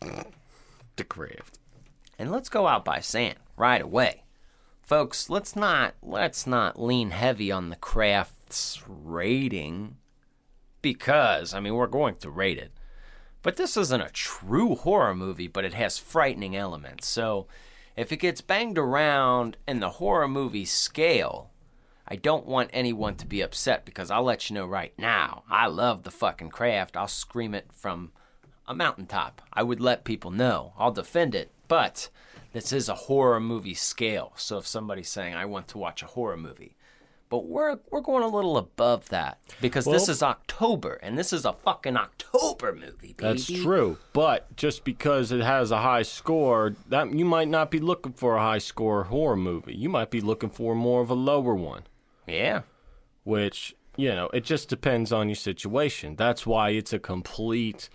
the 0.00 1.04
craft. 1.04 1.60
And 2.18 2.32
let's 2.32 2.48
go 2.48 2.66
out 2.66 2.84
by 2.84 2.98
saying 2.98 3.36
right 3.56 3.82
away, 3.82 4.24
folks. 4.82 5.30
Let's 5.30 5.54
not 5.54 5.94
let's 6.02 6.44
not 6.44 6.80
lean 6.82 7.10
heavy 7.10 7.52
on 7.52 7.68
the 7.68 7.76
craft's 8.52 8.82
rating. 8.86 9.96
because, 10.82 11.54
I 11.54 11.60
mean, 11.60 11.74
we're 11.74 11.86
going 11.86 12.16
to 12.16 12.30
rate 12.30 12.58
it. 12.58 12.72
But 13.42 13.56
this 13.56 13.76
isn't 13.76 14.00
a 14.00 14.10
true 14.10 14.74
horror 14.74 15.14
movie, 15.14 15.48
but 15.48 15.64
it 15.64 15.74
has 15.74 15.98
frightening 15.98 16.54
elements. 16.56 17.06
So 17.08 17.46
if 17.96 18.12
it 18.12 18.18
gets 18.18 18.40
banged 18.40 18.78
around 18.78 19.56
in 19.66 19.80
the 19.80 19.90
horror 19.90 20.28
movie 20.28 20.64
scale, 20.64 21.50
I 22.06 22.16
don't 22.16 22.46
want 22.46 22.70
anyone 22.72 23.14
to 23.16 23.26
be 23.26 23.40
upset 23.40 23.84
because 23.84 24.10
I'll 24.10 24.24
let 24.24 24.50
you 24.50 24.54
know 24.54 24.66
right 24.66 24.92
now. 24.98 25.44
I 25.48 25.68
love 25.68 26.02
the 26.02 26.10
fucking 26.10 26.50
craft. 26.50 26.96
I'll 26.96 27.08
scream 27.08 27.54
it 27.54 27.66
from 27.72 28.12
a 28.66 28.74
mountaintop. 28.74 29.40
I 29.52 29.62
would 29.62 29.80
let 29.80 30.04
people 30.04 30.30
know. 30.30 30.72
I'll 30.76 30.92
defend 30.92 31.34
it. 31.34 31.50
But 31.68 32.10
this 32.52 32.72
is 32.72 32.88
a 32.88 32.94
horror 33.06 33.40
movie 33.40 33.74
scale. 33.74 34.32
So 34.36 34.58
if 34.58 34.66
somebody's 34.66 35.08
saying 35.08 35.34
I 35.34 35.46
want 35.46 35.68
to 35.68 35.78
watch 35.78 36.02
a 36.02 36.06
horror 36.06 36.36
movie, 36.36 36.76
but 37.32 37.46
we're 37.46 37.78
we're 37.90 38.02
going 38.02 38.22
a 38.22 38.28
little 38.28 38.58
above 38.58 39.08
that 39.08 39.38
because 39.62 39.86
this 39.86 40.06
is 40.06 40.22
October 40.22 40.92
and 41.02 41.16
this 41.16 41.32
is 41.32 41.46
a 41.46 41.54
fucking 41.54 41.96
October 41.96 42.74
movie, 42.74 43.14
baby. 43.14 43.14
That's 43.16 43.46
true, 43.46 43.96
but 44.12 44.54
just 44.54 44.84
because 44.84 45.32
it 45.32 45.40
has 45.40 45.70
a 45.70 45.78
high 45.78 46.02
score, 46.02 46.74
that 46.90 47.10
you 47.14 47.24
might 47.24 47.48
not 47.48 47.70
be 47.70 47.78
looking 47.78 48.12
for 48.12 48.36
a 48.36 48.40
high 48.42 48.58
score 48.58 49.04
horror 49.04 49.38
movie. 49.38 49.74
You 49.74 49.88
might 49.88 50.10
be 50.10 50.20
looking 50.20 50.50
for 50.50 50.74
more 50.74 51.00
of 51.00 51.08
a 51.08 51.14
lower 51.14 51.54
one, 51.54 51.84
Yeah. 52.26 52.62
which, 53.24 53.74
you 53.96 54.10
know, 54.10 54.28
it 54.34 54.44
just 54.44 54.68
depends 54.68 55.10
on 55.10 55.30
your 55.30 55.34
situation. 55.36 56.16
That's 56.16 56.44
why 56.46 56.68
it's 56.70 56.92
a 56.92 56.98
complete 56.98 57.88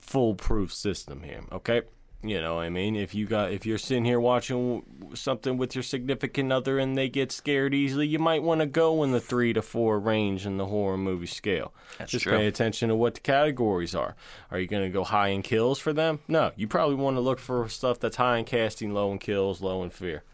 foolproof 0.00 0.72
system 0.72 1.24
here, 1.24 1.42
okay? 1.52 1.82
You 2.20 2.40
know, 2.40 2.56
what 2.56 2.62
I 2.64 2.68
mean, 2.68 2.96
if 2.96 3.14
you 3.14 3.26
got 3.26 3.52
if 3.52 3.64
you're 3.64 3.78
sitting 3.78 4.04
here 4.04 4.18
watching 4.18 4.82
something 5.14 5.56
with 5.56 5.76
your 5.76 5.84
significant 5.84 6.52
other 6.52 6.76
and 6.80 6.98
they 6.98 7.08
get 7.08 7.30
scared 7.30 7.74
easily, 7.74 8.08
you 8.08 8.18
might 8.18 8.42
want 8.42 8.60
to 8.60 8.66
go 8.66 9.04
in 9.04 9.12
the 9.12 9.20
3 9.20 9.52
to 9.52 9.62
4 9.62 10.00
range 10.00 10.44
in 10.44 10.56
the 10.56 10.66
horror 10.66 10.96
movie 10.96 11.26
scale. 11.28 11.72
That's 11.96 12.10
Just 12.10 12.24
true. 12.24 12.36
pay 12.36 12.48
attention 12.48 12.88
to 12.88 12.96
what 12.96 13.14
the 13.14 13.20
categories 13.20 13.94
are. 13.94 14.16
Are 14.50 14.58
you 14.58 14.66
going 14.66 14.82
to 14.82 14.88
go 14.90 15.04
high 15.04 15.28
in 15.28 15.42
kills 15.42 15.78
for 15.78 15.92
them? 15.92 16.18
No, 16.26 16.50
you 16.56 16.66
probably 16.66 16.96
want 16.96 17.16
to 17.16 17.20
look 17.20 17.38
for 17.38 17.68
stuff 17.68 18.00
that's 18.00 18.16
high 18.16 18.38
in 18.38 18.44
casting, 18.44 18.92
low 18.92 19.12
in 19.12 19.20
kills, 19.20 19.60
low 19.62 19.84
in 19.84 19.90
fear. 19.90 20.24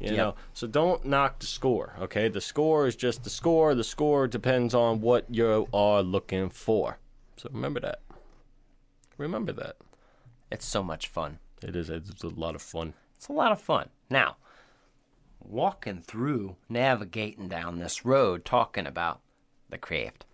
You 0.00 0.08
Yep. 0.08 0.16
know, 0.16 0.34
so 0.52 0.66
don't 0.66 1.04
knock 1.04 1.38
the 1.38 1.46
score. 1.46 1.94
Okay, 2.00 2.26
the 2.28 2.40
score 2.40 2.88
is 2.88 2.96
just 2.96 3.22
the 3.22 3.30
score. 3.30 3.76
The 3.76 3.84
score 3.84 4.26
depends 4.26 4.74
on 4.74 5.00
what 5.00 5.26
you 5.32 5.68
are 5.72 6.02
looking 6.02 6.50
for. 6.50 6.98
So 7.36 7.48
remember 7.52 7.78
that. 7.80 8.00
Remember 9.16 9.52
that. 9.52 9.76
It's 10.50 10.66
so 10.66 10.82
much 10.82 11.08
fun. 11.08 11.38
It 11.62 11.76
is. 11.76 11.90
It's 11.90 12.22
a 12.22 12.28
lot 12.28 12.54
of 12.54 12.62
fun. 12.62 12.94
It's 13.16 13.28
a 13.28 13.32
lot 13.32 13.52
of 13.52 13.60
fun. 13.60 13.88
Now, 14.08 14.36
walking 15.40 16.00
through, 16.02 16.56
navigating 16.68 17.48
down 17.48 17.78
this 17.78 18.04
road, 18.04 18.44
talking 18.44 18.86
about 18.86 19.20
the 19.68 19.78
craft. 19.78 20.24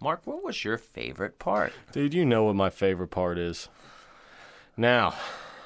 Mark, 0.00 0.26
what 0.26 0.44
was 0.44 0.64
your 0.64 0.76
favorite 0.76 1.38
part? 1.38 1.72
Dude, 1.92 2.12
you 2.14 2.26
know 2.26 2.44
what 2.44 2.56
my 2.56 2.68
favorite 2.70 3.08
part 3.08 3.38
is. 3.38 3.68
Now, 4.76 5.14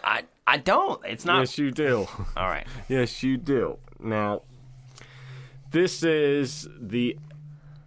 I 0.05 0.23
I 0.47 0.59
don't. 0.59 1.05
It's 1.05 1.25
not. 1.25 1.41
yes, 1.41 1.59
you 1.59 1.71
do. 1.71 2.07
All 2.37 2.49
right. 2.49 2.67
Yes, 2.89 3.23
you 3.23 3.37
do. 3.37 3.79
Now, 3.99 4.43
this 5.71 6.03
is 6.03 6.69
the, 6.81 7.17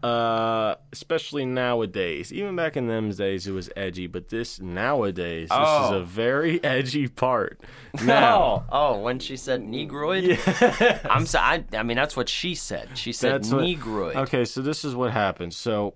uh, 0.04 0.76
especially 0.92 1.46
nowadays. 1.46 2.32
Even 2.34 2.56
back 2.56 2.76
in 2.76 2.88
them 2.88 3.10
days, 3.12 3.48
it 3.48 3.52
was 3.54 3.70
edgy, 3.76 4.06
but 4.08 4.28
this 4.30 4.60
nowadays, 4.60 5.48
this 5.50 5.58
is 5.58 5.92
Oh. 5.92 5.98
a 6.00 6.04
very 6.04 6.62
edgy 6.64 7.08
part. 7.08 7.60
Now, 8.04 8.66
Oh, 8.72 8.96
oh, 8.96 9.00
when 9.00 9.20
she 9.20 9.38
said 9.38 9.62
negroid, 9.62 10.38
I'm 11.10 11.26
sorry. 11.26 11.64
I, 11.74 11.78
I 11.78 11.84
mean, 11.84 11.96
that's 11.96 12.18
what 12.18 12.28
she 12.28 12.54
said. 12.56 12.90
She 12.98 13.14
said 13.14 13.34
That's 13.44 13.52
what- 13.52 13.62
negroid. 13.64 14.16
okay, 14.18 14.46
so 14.46 14.62
this 14.62 14.84
is 14.84 14.94
what 14.96 15.12
happened. 15.12 15.54
So, 15.54 15.94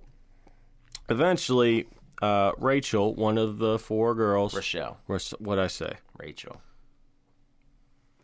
eventually, 1.09 1.87
uh, 2.21 2.51
Rachel, 2.57 3.13
one 3.15 3.37
of 3.37 3.57
the 3.57 3.77
four 3.79 4.15
girls, 4.15 4.53
Rochelle, 4.55 4.99
what 5.39 5.59
I 5.59 5.67
say? 5.67 5.93
Rachel. 6.17 6.61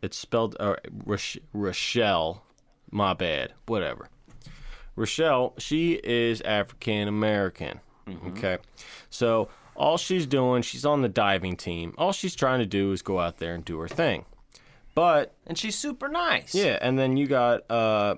It's 0.02 0.18
spelled 0.18 0.56
uh, 0.60 0.76
Roch- 1.06 1.38
Rochelle. 1.54 2.44
My 2.92 3.14
bad. 3.14 3.54
Whatever. 3.66 4.08
Rochelle, 4.96 5.54
she 5.58 5.94
is 6.04 6.42
African 6.42 7.08
American. 7.08 7.80
Okay. 8.28 8.58
So 9.10 9.50
all 9.76 9.98
she's 9.98 10.26
doing, 10.28 10.62
she's 10.62 10.86
on 10.86 11.02
the 11.02 11.10
diving 11.10 11.56
team. 11.56 11.94
All 11.98 12.12
she's 12.12 12.36
trying 12.36 12.60
to 12.60 12.66
do 12.66 12.92
is 12.92 13.02
go 13.02 13.20
out 13.20 13.38
there 13.38 13.56
and 13.56 13.64
do 13.66 13.80
her 13.80 13.88
thing. 13.88 14.26
But 14.96 15.34
And 15.48 15.58
she's 15.58 15.76
super 15.78 16.08
nice. 16.08 16.54
yeah, 16.54 16.78
and 16.82 17.00
then 17.00 17.18
you 17.18 17.26
got 17.28 17.62
uh, 17.72 18.16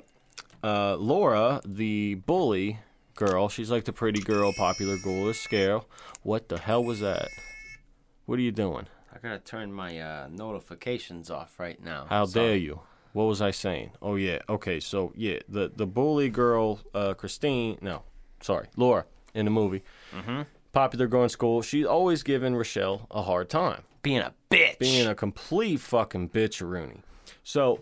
uh, 0.63 0.95
Laura, 0.97 1.61
the 1.65 2.15
bully 2.15 2.79
girl. 3.13 3.47
She's 3.47 3.71
like 3.71 3.85
the 3.85 3.93
pretty 3.93 4.19
girl, 4.19 4.51
popular 4.51 4.97
girl, 4.97 5.33
scale. 5.33 5.87
What 6.23 6.49
the 6.49 6.57
hell 6.59 6.83
was 6.83 6.99
that? 6.99 7.29
What 8.25 8.39
are 8.39 8.41
you 8.41 8.51
doing? 8.51 8.87
I 9.13 9.19
gotta 9.19 9.39
turn 9.39 9.71
my 9.71 9.97
uh, 9.99 10.27
notifications 10.29 11.29
off 11.29 11.57
right 11.59 11.81
now. 11.81 12.07
How 12.09 12.25
Sorry. 12.25 12.47
dare 12.47 12.57
you? 12.57 12.81
What 13.15 13.25
was 13.27 13.41
I 13.41 13.51
saying? 13.51 13.91
Oh 14.01 14.15
yeah. 14.15 14.39
Okay. 14.49 14.79
So 14.81 15.13
yeah, 15.15 15.39
the 15.47 15.71
the 15.73 15.87
bully 15.87 16.29
girl, 16.29 16.79
uh, 16.93 17.13
Christine. 17.13 17.77
No, 17.81 18.03
sorry, 18.41 18.67
Laura 18.75 19.05
in 19.33 19.45
the 19.45 19.51
movie. 19.51 19.83
Mm-hmm. 20.13 20.41
Popular 20.73 21.07
girl 21.07 21.23
in 21.23 21.29
school. 21.29 21.61
She's 21.61 21.85
always 21.85 22.23
giving 22.23 22.55
Rochelle 22.55 23.07
a 23.09 23.21
hard 23.21 23.49
time, 23.49 23.83
Being 24.01 24.19
a 24.19 24.33
bitch. 24.51 24.79
being 24.79 25.07
a 25.07 25.15
complete 25.15 25.79
fucking 25.79 26.29
bitch 26.29 26.59
Rooney. 26.61 27.03
So 27.43 27.79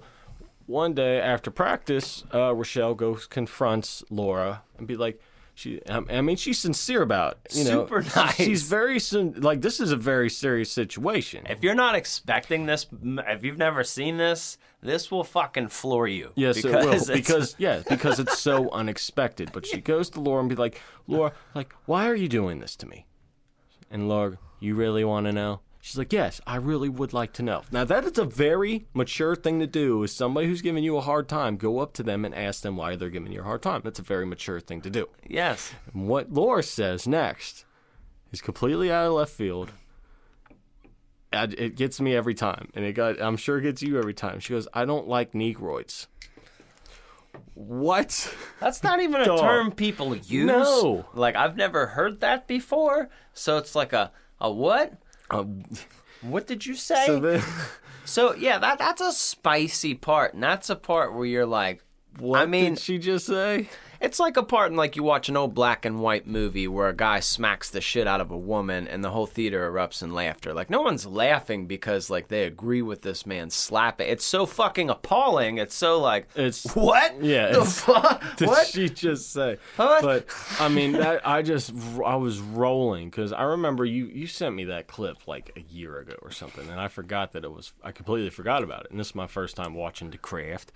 one 0.68 0.94
day 0.94 1.20
after 1.20 1.50
practice, 1.50 2.24
uh, 2.32 2.54
Rochelle 2.54 2.94
goes 2.94 3.26
confronts 3.26 4.04
Laura 4.12 4.62
and 4.78 4.86
be 4.88 4.96
like. 4.96 5.20
She, 5.56 5.82
I 5.88 6.22
mean, 6.22 6.36
she's 6.36 6.58
sincere 6.60 7.04
about 7.04 7.38
it. 7.46 7.56
You 7.56 7.64
know, 7.66 7.70
Super 7.86 8.02
She's- 8.02 8.16
nice. 8.16 8.36
She's 8.36 8.64
very 8.64 9.00
like 9.40 9.62
this 9.62 9.80
is 9.80 9.92
a 9.92 9.96
very 9.96 10.30
serious 10.30 10.72
situation. 10.72 11.46
If 11.48 11.64
you're 11.64 11.76
not 11.76 11.94
expecting 11.96 12.66
this, 12.66 12.88
if 13.04 13.44
you've 13.44 13.60
never 13.60 13.84
seen 13.84 14.18
this, 14.18 14.58
this 14.82 15.12
will 15.12 15.24
fucking 15.24 15.68
floor 15.68 16.08
you. 16.08 16.32
Yes, 16.36 16.58
it 16.58 16.66
will. 16.66 16.94
it's- 16.94 17.08
Because 17.14 17.56
yeah, 17.60 17.84
because 17.88 18.20
it's 18.20 18.40
so 18.40 18.72
unexpected. 18.72 19.52
But 19.54 19.68
she 19.68 19.78
goes 19.80 20.10
to 20.12 20.20
Laura 20.22 20.40
and 20.40 20.50
be 20.50 20.56
like, 20.56 20.82
Laura, 21.08 21.34
like, 21.54 21.74
why 21.86 22.10
are 22.10 22.16
you 22.16 22.28
doing 22.28 22.60
this 22.60 22.76
to 22.78 22.88
me? 22.88 23.06
And 23.92 24.10
Laura, 24.10 24.40
you 24.60 24.74
really 24.74 25.04
want 25.04 25.28
to 25.28 25.32
know? 25.32 25.60
She's 25.86 25.98
like, 25.98 26.14
yes, 26.14 26.40
I 26.48 26.56
really 26.56 26.88
would 26.88 27.12
like 27.12 27.34
to 27.34 27.44
know. 27.44 27.64
Now 27.70 27.84
that 27.84 28.06
is 28.06 28.18
a 28.18 28.24
very 28.24 28.88
mature 28.94 29.36
thing 29.36 29.60
to 29.60 29.68
do. 29.68 30.02
Is 30.04 30.14
somebody 30.16 30.48
who's 30.48 30.62
giving 30.62 30.82
you 30.82 30.96
a 30.96 31.02
hard 31.02 31.28
time, 31.28 31.58
go 31.58 31.80
up 31.80 31.92
to 31.96 32.04
them 32.04 32.24
and 32.24 32.34
ask 32.34 32.62
them 32.62 32.78
why 32.78 32.96
they're 32.96 33.10
giving 33.10 33.34
you 33.34 33.42
a 33.42 33.44
hard 33.44 33.62
time. 33.64 33.82
That's 33.84 34.00
a 34.00 34.04
very 34.04 34.26
mature 34.26 34.62
thing 34.62 34.80
to 34.80 34.90
do. 34.90 35.10
yes, 35.28 35.74
And 35.94 36.08
what 36.08 36.32
Laura 36.32 36.64
says 36.64 37.06
next 37.06 37.66
is 38.32 38.40
completely 38.40 38.94
out 38.94 39.08
of 39.08 39.12
left 39.14 39.34
field. 39.34 39.72
It 41.34 41.76
gets 41.76 42.00
me 42.00 42.16
every 42.16 42.34
time, 42.36 42.70
and 42.76 42.86
it 42.86 42.94
got. 42.94 43.20
I'm 43.22 43.36
sure 43.38 43.58
it 43.58 43.64
gets 43.64 43.82
you 43.82 43.98
every 44.00 44.14
time. 44.14 44.40
She 44.40 44.54
goes, 44.54 44.68
"I 44.74 44.86
don't 44.86 45.08
like 45.08 45.34
negroids." 45.34 46.08
What? 47.56 48.34
that's 48.60 48.84
not 48.84 49.02
even 49.02 49.20
a 49.22 49.26
Dog. 49.36 49.40
term 49.42 49.72
people 49.72 50.16
use. 50.16 50.46
No. 50.48 51.06
like 51.14 51.36
I've 51.36 51.58
never 51.58 51.88
heard 51.88 52.22
that 52.22 52.48
before. 52.48 53.10
So 53.34 53.58
it's 53.58 53.76
like 53.76 53.92
a 53.94 54.12
a 54.40 54.52
what? 54.52 54.94
Um, 55.40 55.64
What 56.22 56.48
did 56.48 56.66
you 56.66 56.76
say? 56.76 57.06
so 57.06 57.42
So 58.06 58.36
yeah, 58.36 58.58
that 58.60 58.80
that's 58.80 59.02
a 59.02 59.12
spicy 59.12 59.96
part, 59.96 60.34
and 60.34 60.44
that's 60.44 60.70
a 60.70 60.76
part 60.76 61.14
where 61.14 61.26
you're 61.26 61.46
like, 61.46 61.84
what 62.20 62.40
I 62.42 62.46
mean, 62.46 62.76
did 62.76 62.80
she 62.80 62.98
just 62.98 63.26
say? 63.26 63.70
It's 64.04 64.20
like 64.20 64.38
a 64.38 64.44
part 64.44 64.70
in 64.70 64.78
like 64.78 64.96
you 64.96 65.02
watch 65.02 65.30
an 65.30 65.38
old 65.38 65.56
black 65.56 65.86
and 65.86 66.00
white 66.02 66.28
movie 66.28 66.68
where 66.68 66.90
a 66.90 66.96
guy 66.96 67.20
smacks 67.22 67.70
the 67.72 67.82
shit 67.82 68.06
out 68.06 68.22
of 68.22 68.30
a 68.30 68.38
woman, 68.38 68.88
and 68.88 69.04
the 69.04 69.10
whole 69.10 69.26
theater 69.26 69.72
erupts 69.72 70.04
in 70.04 70.14
laughter. 70.14 70.54
Like 70.54 70.70
no 70.70 70.82
one's 70.82 71.06
laughing 71.06 71.66
because 71.66 72.10
like 72.10 72.28
they 72.28 72.44
agree 72.44 72.82
with 72.82 73.02
this 73.02 73.26
man 73.26 73.50
slapping. 73.50 74.10
It's 74.10 74.26
so 74.26 74.46
fucking 74.46 74.90
appalling. 74.90 75.58
It's 75.58 75.74
so 75.74 76.00
like 76.00 76.28
It's 76.36 76.76
what? 76.76 77.24
Yeah, 77.24 77.54
The 77.54 77.66
fuck? 77.66 78.22
did 78.38 78.48
What? 78.50 78.68
she 78.68 78.90
just 78.90 79.32
say? 79.32 79.58
What? 79.78 80.04
But 80.04 80.26
I 80.60 80.68
mean, 80.68 80.92
that 80.94 81.26
I 81.28 81.42
just 81.42 81.74
I 82.06 82.16
was 82.18 82.40
rolling 82.40 83.10
because 83.10 83.32
I 83.32 83.44
remember 83.44 83.86
you 83.86 84.08
you 84.08 84.28
sent 84.28 84.54
me 84.54 84.66
that 84.66 84.88
clip 84.88 85.28
like 85.28 85.52
a 85.56 85.62
year 85.74 85.98
ago 86.00 86.16
or 86.22 86.30
something, 86.32 86.68
and 86.70 86.80
I 86.80 86.90
forgot 86.90 87.32
that 87.32 87.44
it 87.46 87.52
was 87.52 87.72
I 87.84 87.92
completely 87.94 88.30
forgot 88.30 88.64
about 88.64 88.86
it. 88.86 88.92
And 88.92 89.00
this 89.00 89.08
is 89.08 89.16
my 89.16 89.28
first 89.28 89.56
time 89.56 89.74
watching 89.74 90.10
The 90.12 90.18
Craft, 90.18 90.72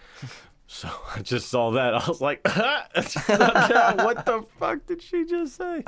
so 0.68 0.90
I 1.16 1.22
just 1.22 1.50
saw 1.50 1.72
that. 1.72 1.96
I 1.96 2.08
was 2.08 2.22
like, 2.22 2.42
what 2.54 4.26
the 4.26 4.46
fuck 4.60 4.86
did 4.86 5.02
she 5.02 5.26
just 5.26 5.56
say? 5.56 5.84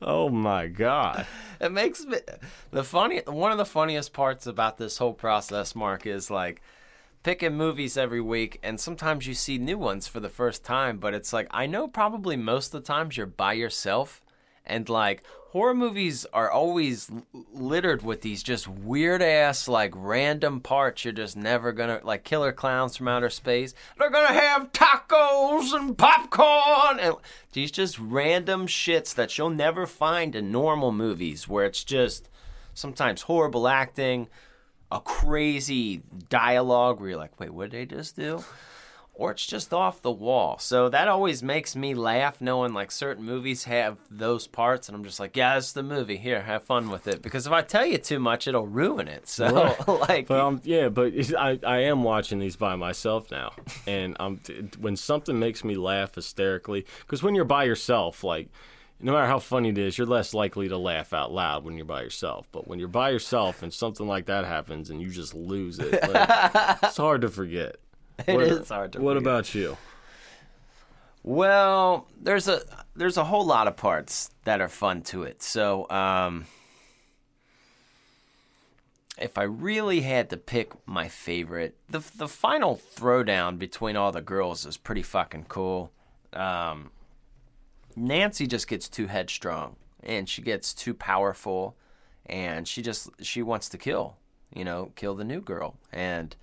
Oh 0.00 0.28
my 0.28 0.68
god! 0.68 1.26
It 1.60 1.72
makes 1.72 2.04
me 2.04 2.18
the 2.70 2.84
funny. 2.84 3.22
One 3.26 3.52
of 3.52 3.58
the 3.58 3.66
funniest 3.66 4.12
parts 4.12 4.46
about 4.46 4.78
this 4.78 4.98
whole 4.98 5.12
process, 5.12 5.74
Mark, 5.74 6.06
is 6.06 6.30
like 6.30 6.62
picking 7.22 7.54
movies 7.56 7.96
every 7.96 8.20
week, 8.20 8.60
and 8.62 8.78
sometimes 8.78 9.26
you 9.26 9.34
see 9.34 9.58
new 9.58 9.76
ones 9.76 10.06
for 10.06 10.20
the 10.20 10.28
first 10.28 10.64
time. 10.64 10.98
But 10.98 11.12
it's 11.12 11.32
like 11.32 11.48
I 11.50 11.66
know 11.66 11.88
probably 11.88 12.36
most 12.36 12.72
of 12.72 12.82
the 12.82 12.86
times 12.86 13.16
you're 13.16 13.26
by 13.26 13.54
yourself, 13.54 14.22
And 14.64 14.88
like 14.88 15.24
horror 15.56 15.74
movies 15.74 16.26
are 16.34 16.50
always 16.50 17.10
littered 17.54 18.02
with 18.02 18.20
these 18.20 18.42
just 18.42 18.68
weird 18.68 19.22
ass 19.22 19.66
like 19.66 19.90
random 19.96 20.60
parts 20.60 21.02
you're 21.02 21.14
just 21.14 21.34
never 21.34 21.72
gonna 21.72 21.98
like 22.04 22.24
killer 22.24 22.52
clowns 22.52 22.94
from 22.94 23.08
outer 23.08 23.30
space. 23.30 23.72
They're 23.98 24.10
gonna 24.10 24.38
have 24.38 24.70
tacos 24.72 25.72
and 25.72 25.96
popcorn 25.96 27.00
and 27.00 27.14
these 27.54 27.70
just 27.70 27.98
random 27.98 28.66
shits 28.66 29.14
that 29.14 29.38
you'll 29.38 29.48
never 29.48 29.86
find 29.86 30.36
in 30.36 30.52
normal 30.52 30.92
movies 30.92 31.48
where 31.48 31.64
it's 31.64 31.84
just 31.84 32.28
sometimes 32.74 33.22
horrible 33.22 33.66
acting, 33.66 34.28
a 34.92 35.00
crazy 35.00 36.02
dialogue 36.28 37.00
where 37.00 37.08
you're 37.08 37.18
like, 37.18 37.40
wait, 37.40 37.54
what 37.54 37.70
did 37.70 37.80
they 37.80 37.96
just 37.96 38.14
do? 38.14 38.44
Or 39.18 39.30
it's 39.30 39.46
just 39.46 39.72
off 39.72 40.02
the 40.02 40.10
wall. 40.10 40.58
So 40.58 40.90
that 40.90 41.08
always 41.08 41.42
makes 41.42 41.74
me 41.74 41.94
laugh 41.94 42.40
knowing 42.42 42.74
like 42.74 42.90
certain 42.90 43.24
movies 43.24 43.64
have 43.64 43.96
those 44.10 44.46
parts, 44.46 44.88
and 44.88 44.96
I'm 44.96 45.04
just 45.04 45.18
like, 45.18 45.36
yeah, 45.36 45.54
that's 45.54 45.72
the 45.72 45.82
movie. 45.82 46.18
Here, 46.18 46.42
have 46.42 46.64
fun 46.64 46.90
with 46.90 47.08
it. 47.08 47.22
Because 47.22 47.46
if 47.46 47.52
I 47.52 47.62
tell 47.62 47.86
you 47.86 47.96
too 47.96 48.18
much, 48.18 48.46
it'll 48.46 48.66
ruin 48.66 49.08
it. 49.08 49.26
So, 49.26 49.46
Right. 49.48 49.88
like, 50.08 50.26
But 50.26 50.40
um, 50.40 50.60
yeah, 50.64 50.90
but 50.90 51.14
I, 51.34 51.58
I 51.66 51.78
am 51.84 52.02
watching 52.02 52.38
these 52.38 52.56
by 52.56 52.76
myself 52.76 53.30
now, 53.30 53.52
and 53.86 54.16
I'm 54.20 54.38
when 54.78 54.96
something 54.96 55.38
makes 55.38 55.64
me 55.64 55.76
laugh 55.76 56.14
hysterically, 56.14 56.84
because 57.00 57.22
when 57.22 57.34
you're 57.34 57.46
by 57.46 57.64
yourself, 57.64 58.22
like 58.22 58.50
no 59.00 59.12
matter 59.12 59.26
how 59.26 59.38
funny 59.38 59.68
it 59.70 59.78
is, 59.78 59.98
you're 59.98 60.06
less 60.06 60.32
likely 60.32 60.68
to 60.68 60.76
laugh 60.78 61.12
out 61.12 61.32
loud 61.32 61.64
when 61.64 61.76
you're 61.76 61.84
by 61.84 62.02
yourself. 62.02 62.48
But 62.50 62.66
when 62.66 62.78
you're 62.78 62.88
by 62.88 63.10
yourself 63.10 63.62
and 63.62 63.72
something 63.72 64.06
like 64.06 64.26
that 64.26 64.44
happens 64.44 64.88
and 64.90 65.00
you 65.02 65.10
just 65.10 65.34
lose 65.34 65.78
it, 65.78 65.92
like, 65.92 66.78
it's 66.82 66.96
hard 66.96 67.20
to 67.22 67.28
forget. 67.28 67.76
It 68.26 68.34
what, 68.34 68.42
is 68.44 68.68
hard 68.68 68.92
to 68.92 69.00
What 69.00 69.16
forget. 69.16 69.22
about 69.22 69.54
you? 69.54 69.76
Well, 71.22 72.06
there's 72.20 72.46
a 72.48 72.60
there's 72.94 73.16
a 73.16 73.24
whole 73.24 73.44
lot 73.44 73.66
of 73.66 73.76
parts 73.76 74.30
that 74.44 74.60
are 74.60 74.68
fun 74.68 75.02
to 75.02 75.24
it. 75.24 75.42
So, 75.42 75.90
um, 75.90 76.46
if 79.18 79.36
I 79.36 79.42
really 79.42 80.00
had 80.02 80.30
to 80.30 80.36
pick 80.36 80.72
my 80.86 81.08
favorite, 81.08 81.76
the 81.90 81.98
the 82.16 82.28
final 82.28 82.80
throwdown 82.94 83.58
between 83.58 83.96
all 83.96 84.12
the 84.12 84.20
girls 84.20 84.64
is 84.64 84.76
pretty 84.76 85.02
fucking 85.02 85.46
cool. 85.48 85.90
Um, 86.32 86.90
Nancy 87.96 88.46
just 88.46 88.68
gets 88.68 88.88
too 88.88 89.08
headstrong 89.08 89.76
and 90.02 90.28
she 90.28 90.42
gets 90.42 90.72
too 90.72 90.94
powerful, 90.94 91.76
and 92.24 92.68
she 92.68 92.82
just 92.82 93.10
she 93.20 93.42
wants 93.42 93.68
to 93.70 93.78
kill, 93.78 94.16
you 94.54 94.64
know, 94.64 94.92
kill 94.94 95.14
the 95.14 95.24
new 95.24 95.40
girl 95.40 95.76
and. 95.92 96.36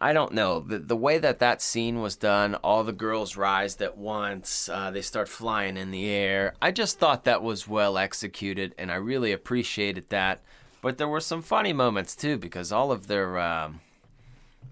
I 0.00 0.12
don't 0.12 0.32
know 0.32 0.60
the 0.60 0.78
the 0.78 0.96
way 0.96 1.18
that 1.18 1.40
that 1.40 1.60
scene 1.60 2.00
was 2.00 2.16
done. 2.16 2.54
All 2.56 2.84
the 2.84 2.92
girls 2.92 3.36
rise 3.36 3.80
at 3.80 3.98
once. 3.98 4.68
Uh, 4.68 4.90
they 4.90 5.02
start 5.02 5.28
flying 5.28 5.76
in 5.76 5.90
the 5.90 6.08
air. 6.08 6.54
I 6.62 6.70
just 6.70 6.98
thought 6.98 7.24
that 7.24 7.42
was 7.42 7.66
well 7.66 7.98
executed, 7.98 8.74
and 8.78 8.92
I 8.92 8.96
really 8.96 9.32
appreciated 9.32 10.08
that. 10.10 10.40
But 10.80 10.98
there 10.98 11.08
were 11.08 11.20
some 11.20 11.42
funny 11.42 11.72
moments 11.72 12.14
too, 12.14 12.38
because 12.38 12.70
all 12.70 12.92
of 12.92 13.08
their, 13.08 13.38
um, 13.40 13.80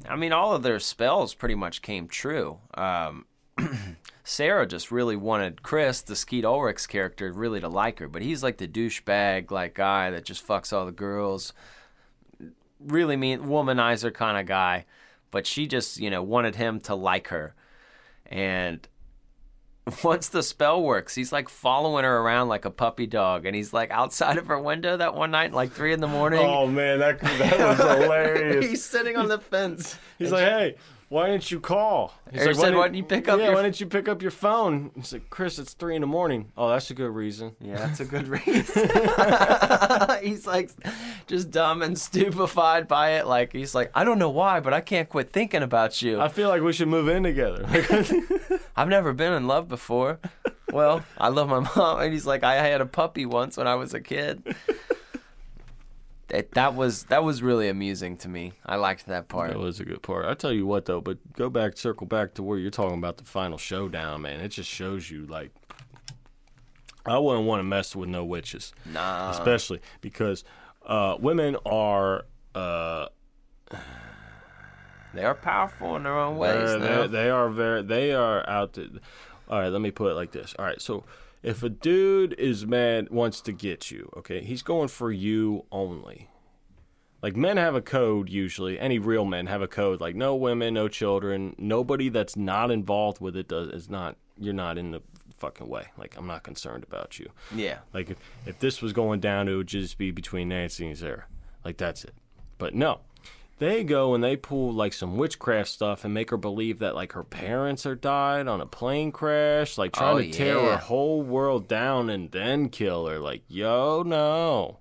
I 0.08 0.14
mean, 0.14 0.32
all 0.32 0.54
of 0.54 0.62
their 0.62 0.78
spells 0.78 1.34
pretty 1.34 1.56
much 1.56 1.82
came 1.82 2.06
true. 2.06 2.58
Um, 2.74 3.26
Sarah 4.22 4.66
just 4.66 4.92
really 4.92 5.16
wanted 5.16 5.64
Chris, 5.64 6.02
the 6.02 6.14
Skeet 6.14 6.44
Ulrich's 6.44 6.86
character, 6.86 7.32
really 7.32 7.60
to 7.60 7.68
like 7.68 7.98
her, 7.98 8.06
but 8.06 8.22
he's 8.22 8.44
like 8.44 8.58
the 8.58 8.68
douchebag 8.68 9.50
like 9.50 9.74
guy 9.74 10.10
that 10.10 10.24
just 10.24 10.46
fucks 10.46 10.72
all 10.72 10.86
the 10.86 10.92
girls. 10.92 11.52
Really 12.78 13.16
mean 13.16 13.40
womanizer 13.40 14.14
kind 14.14 14.38
of 14.38 14.46
guy 14.46 14.84
but 15.36 15.46
she 15.46 15.66
just 15.66 16.00
you 16.00 16.08
know 16.08 16.22
wanted 16.22 16.54
him 16.54 16.80
to 16.80 16.94
like 16.94 17.28
her. 17.28 17.54
And 18.24 18.88
once 20.02 20.30
the 20.30 20.42
spell 20.42 20.82
works 20.82 21.14
he's 21.14 21.30
like 21.30 21.50
following 21.50 22.04
her 22.04 22.18
around 22.20 22.48
like 22.48 22.64
a 22.64 22.70
puppy 22.70 23.06
dog 23.06 23.44
and 23.44 23.54
he's 23.54 23.74
like 23.74 23.90
outside 23.90 24.38
of 24.38 24.46
her 24.46 24.58
window 24.58 24.96
that 24.96 25.14
one 25.14 25.30
night 25.30 25.52
like 25.52 25.72
three 25.72 25.92
in 25.92 26.00
the 26.00 26.06
morning. 26.06 26.40
Oh 26.40 26.66
man, 26.66 27.00
that 27.00 27.20
that 27.20 27.58
was 27.78 28.00
hilarious. 28.00 28.64
he's 28.64 28.82
sitting 28.82 29.18
on 29.18 29.28
the 29.28 29.38
fence. 29.38 29.98
He's 30.18 30.32
like, 30.32 30.48
hey, 30.48 30.76
why 31.08 31.28
didn't 31.28 31.50
you 31.50 31.60
call? 31.60 32.12
He's 32.32 32.42
Or 32.42 32.46
like, 32.46 32.56
said, 32.56 32.74
"Why 32.74 32.82
didn't 32.84 32.96
you 32.96 33.04
pick 33.04 33.28
up 33.28 33.38
Yeah, 33.38 33.46
your 33.46 33.54
why 33.54 33.62
didn't 33.62 33.80
you 33.80 33.86
pick 33.86 34.08
up 34.08 34.22
your 34.22 34.30
phone? 34.32 34.90
He's 34.96 35.12
like, 35.12 35.30
Chris, 35.30 35.58
it's 35.58 35.72
three 35.74 35.94
in 35.94 36.00
the 36.00 36.06
morning. 36.06 36.50
Oh, 36.56 36.68
that's 36.68 36.90
a 36.90 36.94
good 36.94 37.10
reason. 37.14 37.54
yeah 37.60 37.76
that's 37.76 38.00
a 38.00 38.04
good 38.04 38.26
reason 38.28 38.88
he's 40.22 40.46
like 40.46 40.70
just 41.26 41.50
dumb 41.50 41.82
and 41.82 41.98
stupefied 41.98 42.88
by 42.88 43.10
it 43.12 43.26
like 43.26 43.52
he's 43.52 43.74
like 43.74 43.90
i 43.94 44.02
don't 44.04 44.18
know 44.18 44.30
why 44.30 44.60
but 44.60 44.72
i 44.72 44.80
can't 44.80 45.08
quit 45.08 45.30
thinking 45.30 45.62
about 45.62 46.00
you 46.02 46.20
I 46.20 46.28
feel 46.28 46.48
like 46.48 46.62
we 46.62 46.72
should 46.72 46.88
move 46.88 47.08
in 47.08 47.22
together. 47.22 47.64
I've 48.76 48.88
never 48.88 49.12
been 49.12 49.32
in 49.32 49.46
love 49.46 49.68
before. 49.68 50.18
Well, 50.72 51.02
I 51.16 51.28
love 51.28 51.48
my 51.48 51.60
mom, 51.60 52.00
and 52.00 52.12
he's 52.12 52.26
like, 52.26 52.42
I 52.42 52.54
had 52.56 52.80
a 52.80 52.86
puppy 52.86 53.24
once 53.24 53.56
when 53.56 53.66
I 53.66 53.74
was 53.76 53.94
a 53.94 54.00
kid. 54.00 54.42
That 56.36 56.50
that 56.52 56.74
was 56.74 57.04
that 57.04 57.24
was 57.24 57.42
really 57.42 57.68
amusing 57.68 58.18
to 58.18 58.28
me. 58.28 58.52
I 58.66 58.76
liked 58.76 59.06
that 59.06 59.28
part. 59.28 59.50
that 59.52 59.58
was 59.58 59.80
a 59.80 59.84
good 59.86 60.02
part. 60.02 60.26
I 60.26 60.34
tell 60.34 60.52
you 60.52 60.66
what 60.66 60.84
though, 60.84 61.00
but 61.00 61.16
go 61.32 61.48
back, 61.48 61.78
circle 61.78 62.06
back 62.06 62.34
to 62.34 62.42
where 62.42 62.58
you're 62.58 62.70
talking 62.70 62.98
about 62.98 63.16
the 63.16 63.24
final 63.24 63.56
showdown, 63.56 64.20
man. 64.22 64.40
It 64.40 64.48
just 64.48 64.68
shows 64.68 65.10
you 65.10 65.24
like 65.26 65.50
I 67.06 67.18
wouldn't 67.18 67.46
want 67.46 67.60
to 67.60 67.64
mess 67.64 67.96
with 67.96 68.08
no 68.10 68.22
witches, 68.24 68.74
Nah, 68.84 69.30
especially 69.30 69.80
because 70.02 70.44
uh, 70.84 71.16
women 71.18 71.56
are. 71.64 72.26
Uh, 72.54 73.06
they 75.14 75.24
are 75.24 75.34
powerful 75.34 75.96
in 75.96 76.02
their 76.02 76.18
own 76.18 76.36
ways. 76.36 76.68
They're- 76.78 77.08
they 77.08 77.30
are 77.30 77.48
very. 77.48 77.82
They 77.82 78.12
are 78.12 78.46
out. 78.48 78.74
To, 78.74 79.00
all 79.48 79.60
right, 79.60 79.68
let 79.68 79.80
me 79.80 79.90
put 79.90 80.10
it 80.10 80.14
like 80.14 80.32
this. 80.32 80.54
All 80.58 80.64
right, 80.66 80.80
so 80.82 81.04
if 81.42 81.62
a 81.62 81.68
dude 81.68 82.34
is 82.34 82.66
mad, 82.66 83.10
wants 83.10 83.40
to 83.42 83.52
get 83.52 83.90
you, 83.90 84.10
okay, 84.16 84.42
he's 84.42 84.62
going 84.62 84.88
for 84.88 85.12
you 85.12 85.64
only. 85.70 86.28
Like 87.22 87.34
men 87.34 87.56
have 87.56 87.74
a 87.74 87.80
code 87.80 88.28
usually. 88.28 88.78
Any 88.78 88.98
real 88.98 89.24
men 89.24 89.46
have 89.46 89.62
a 89.62 89.66
code. 89.66 90.00
Like 90.00 90.14
no 90.14 90.36
women, 90.36 90.74
no 90.74 90.86
children, 90.86 91.54
nobody 91.58 92.08
that's 92.08 92.36
not 92.36 92.70
involved 92.70 93.20
with 93.20 93.36
it 93.36 93.48
does 93.48 93.70
is 93.70 93.88
not. 93.90 94.16
You're 94.38 94.52
not 94.52 94.76
in 94.76 94.90
the 94.90 95.00
fucking 95.38 95.68
way. 95.68 95.86
Like 95.96 96.16
I'm 96.16 96.26
not 96.26 96.42
concerned 96.42 96.84
about 96.84 97.18
you. 97.18 97.30
yeah, 97.54 97.78
Like 97.94 98.10
if, 98.10 98.18
if 98.44 98.58
this 98.58 98.82
was 98.82 98.92
going 98.92 99.20
down, 99.20 99.48
it 99.48 99.54
would 99.54 99.66
just 99.66 99.96
be 99.98 100.10
between 100.10 100.50
Nancy 100.50 100.86
and 100.86 100.96
Sarah. 100.96 101.24
Like 101.64 101.78
that's 101.78 102.04
it. 102.04 102.14
But 102.58 102.74
no. 102.74 103.00
They 103.58 103.84
go 103.84 104.14
and 104.14 104.22
they 104.22 104.36
pull 104.36 104.72
like 104.72 104.92
some 104.92 105.16
witchcraft 105.16 105.68
stuff 105.70 106.04
and 106.04 106.12
make 106.12 106.28
her 106.30 106.36
believe 106.36 106.78
that 106.80 106.94
like 106.94 107.12
her 107.12 107.24
parents 107.24 107.86
are 107.86 107.94
died 107.94 108.48
on 108.48 108.60
a 108.60 108.66
plane 108.66 109.12
crash, 109.12 109.78
like 109.78 109.92
trying 109.92 110.16
Oh, 110.16 110.20
to 110.20 110.30
tear 110.30 110.56
yeah. 110.56 110.70
her 110.72 110.76
whole 110.76 111.22
world 111.22 111.66
down 111.66 112.10
and 112.10 112.30
then 112.30 112.68
kill 112.68 113.06
her. 113.06 113.18
Like, 113.18 113.44
yo, 113.48 114.02
no. 114.04 114.80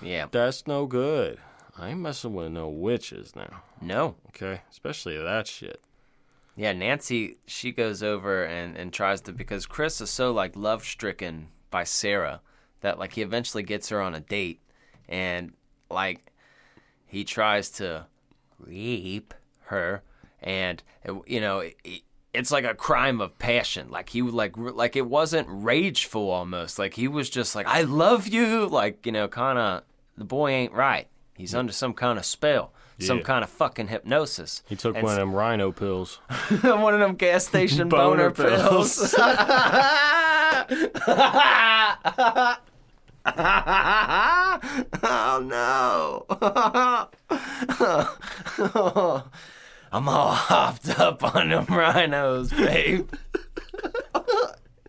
yeah. 0.00 0.26
That's 0.30 0.68
no 0.68 0.86
good. 0.86 1.38
I 1.76 1.88
ain't 1.90 1.98
messing 2.00 2.34
with 2.34 2.52
no 2.52 2.68
witches 2.68 3.34
now. 3.34 3.62
No, 3.80 4.14
Okay? 4.28 4.60
Especially 4.70 5.18
that 5.18 5.48
shit. 5.48 5.80
yeah. 6.54 6.72
Nancy, 6.72 7.38
she 7.46 7.72
goes 7.72 8.04
over 8.04 8.44
and 8.44 8.76
and 8.76 8.92
tries 8.92 9.20
to 9.22 9.32
because 9.32 9.66
Chris 9.66 10.00
is 10.00 10.10
so 10.10 10.30
like 10.32 10.54
love 10.54 10.84
stricken 10.84 11.48
by 11.72 11.82
Sarah 11.82 12.40
that 12.82 13.00
like 13.00 13.14
he 13.14 13.22
eventually 13.22 13.64
gets 13.64 13.88
her 13.88 14.00
on 14.00 14.14
a 14.14 14.20
date, 14.20 14.60
and 15.08 15.54
like 15.90 16.30
he 17.06 17.24
tries 17.24 17.70
to 17.70 18.06
rape 18.66 19.34
her 19.66 20.02
and 20.40 20.82
you 21.26 21.40
know 21.40 21.60
it, 21.60 21.76
it's 22.34 22.50
like 22.50 22.64
a 22.64 22.74
crime 22.74 23.20
of 23.20 23.38
passion. 23.38 23.90
Like 23.90 24.08
he 24.08 24.22
would 24.22 24.34
like 24.34 24.56
like 24.56 24.96
it 24.96 25.06
wasn't 25.06 25.46
rageful 25.50 26.30
almost. 26.30 26.78
Like 26.78 26.94
he 26.94 27.06
was 27.08 27.28
just 27.30 27.54
like 27.54 27.66
i 27.66 27.82
love 27.82 28.26
you. 28.26 28.66
Like 28.66 29.04
you 29.06 29.12
know 29.12 29.28
kind 29.28 29.58
of 29.58 29.82
the 30.16 30.24
boy 30.24 30.50
ain't 30.50 30.72
right. 30.72 31.08
He's 31.36 31.54
under 31.54 31.72
some 31.72 31.92
kind 31.94 32.18
of 32.18 32.24
spell 32.24 32.72
some 33.00 33.18
Yeah. 33.18 33.24
kind 33.24 33.42
of 33.44 33.50
fucking 33.50 33.88
hypnosis. 33.88 34.62
He 34.68 34.76
took 34.76 34.94
And 34.94 35.04
one 35.04 35.14
of 35.14 35.18
them 35.18 35.34
rhino 35.34 35.72
pills. 35.72 36.20
one 36.62 36.94
of 36.94 37.00
them 37.00 37.16
gas 37.16 37.46
station 37.46 37.88
boner, 37.88 38.30
Boner 38.30 38.30
pills, 38.30 39.14
pills. 39.14 39.16
oh 45.04 45.42
no 45.44 46.26
I'm 49.92 50.08
all 50.08 50.32
hopped 50.32 50.88
up 50.98 51.22
on 51.34 51.50
them 51.50 51.66
rhinos, 51.66 52.50
babe. 52.50 53.10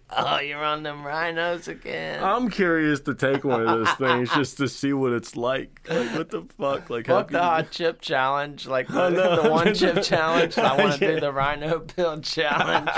oh, 0.09 0.39
you're 0.39 0.63
on 0.63 0.83
them 0.83 1.05
rhinos 1.05 1.67
again. 1.67 2.23
I'm 2.23 2.49
curious 2.49 3.01
to 3.01 3.13
take 3.13 3.43
one 3.43 3.61
of 3.61 3.67
those 3.67 3.89
things 3.95 4.29
just 4.29 4.57
to 4.57 4.67
see 4.67 4.93
what 4.93 5.11
it's 5.11 5.35
like. 5.35 5.81
Like, 5.89 6.15
what 6.15 6.29
the 6.29 6.43
fuck? 6.57 6.89
Like, 6.89 7.07
how 7.07 7.19
Fuck 7.19 7.27
the 7.27 7.39
can 7.39 7.43
hot 7.43 7.71
chip 7.71 8.01
challenge, 8.01 8.65
like 8.65 8.87
the, 8.87 9.09
the 9.43 9.49
one 9.49 9.73
chip 9.75 10.01
challenge. 10.03 10.57
I 10.57 10.77
want 10.77 10.99
to 10.99 11.15
do 11.15 11.19
the 11.19 11.33
rhino 11.33 11.79
pill 11.95 12.21
challenge 12.21 12.89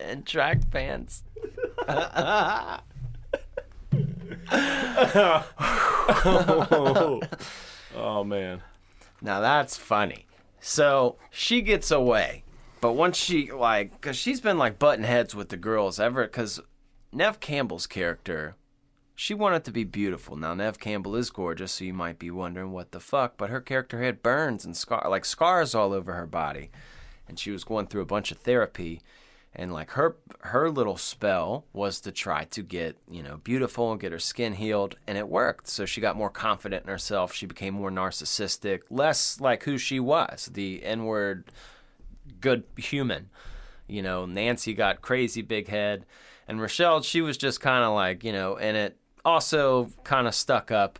and 0.00 0.26
track 0.26 0.70
pants. 0.70 1.22
Oh, 6.24 7.20
oh 7.96 8.24
man. 8.24 8.62
Now 9.20 9.40
that's 9.40 9.76
funny. 9.76 10.26
So 10.60 11.16
she 11.30 11.60
gets 11.62 11.90
away, 11.90 12.44
But 12.80 12.92
once 12.92 13.16
she 13.16 13.50
like, 13.50 14.00
cause 14.00 14.16
she's 14.16 14.40
been 14.40 14.58
like 14.58 14.78
butting 14.78 15.04
heads 15.04 15.34
with 15.34 15.48
the 15.48 15.56
girls 15.56 15.98
ever, 15.98 16.26
cause 16.26 16.60
Neve 17.12 17.40
Campbell's 17.40 17.86
character, 17.86 18.56
she 19.14 19.34
wanted 19.34 19.64
to 19.64 19.72
be 19.72 19.84
beautiful. 19.84 20.36
Now 20.36 20.54
Neve 20.54 20.78
Campbell 20.78 21.16
is 21.16 21.30
gorgeous, 21.30 21.72
so 21.72 21.84
you 21.84 21.94
might 21.94 22.18
be 22.18 22.30
wondering 22.30 22.72
what 22.72 22.92
the 22.92 23.00
fuck. 23.00 23.36
But 23.36 23.50
her 23.50 23.60
character 23.60 24.02
had 24.02 24.22
burns 24.22 24.64
and 24.64 24.76
scar, 24.76 25.06
like 25.08 25.24
scars 25.24 25.74
all 25.74 25.92
over 25.92 26.14
her 26.14 26.26
body, 26.26 26.70
and 27.28 27.38
she 27.38 27.50
was 27.50 27.64
going 27.64 27.86
through 27.86 28.02
a 28.02 28.06
bunch 28.06 28.30
of 28.32 28.38
therapy. 28.38 29.00
And 29.54 29.72
like 29.72 29.90
her 29.90 30.16
her 30.40 30.70
little 30.70 30.96
spell 30.96 31.66
was 31.74 32.00
to 32.00 32.12
try 32.12 32.44
to 32.44 32.62
get 32.62 32.96
you 33.10 33.22
know 33.22 33.36
beautiful 33.36 33.92
and 33.92 34.00
get 34.00 34.12
her 34.12 34.18
skin 34.18 34.54
healed, 34.54 34.96
and 35.06 35.18
it 35.18 35.28
worked. 35.28 35.68
So 35.68 35.84
she 35.84 36.00
got 36.00 36.16
more 36.16 36.30
confident 36.30 36.84
in 36.84 36.90
herself. 36.90 37.34
She 37.34 37.44
became 37.44 37.74
more 37.74 37.90
narcissistic, 37.90 38.80
less 38.88 39.40
like 39.40 39.64
who 39.64 39.76
she 39.76 40.00
was, 40.00 40.48
the 40.52 40.76
inward 40.76 41.50
good 42.40 42.64
human. 42.76 43.28
You 43.86 44.00
know, 44.00 44.24
Nancy 44.24 44.72
got 44.72 45.02
crazy 45.02 45.42
big 45.42 45.68
head, 45.68 46.06
and 46.48 46.60
Rochelle, 46.60 47.02
she 47.02 47.20
was 47.20 47.36
just 47.36 47.60
kind 47.60 47.84
of 47.84 47.92
like, 47.94 48.24
you 48.24 48.32
know, 48.32 48.56
and 48.56 48.76
it, 48.76 48.96
also 49.24 49.90
kind 50.04 50.26
of 50.26 50.34
stuck 50.34 50.70
up. 50.70 50.98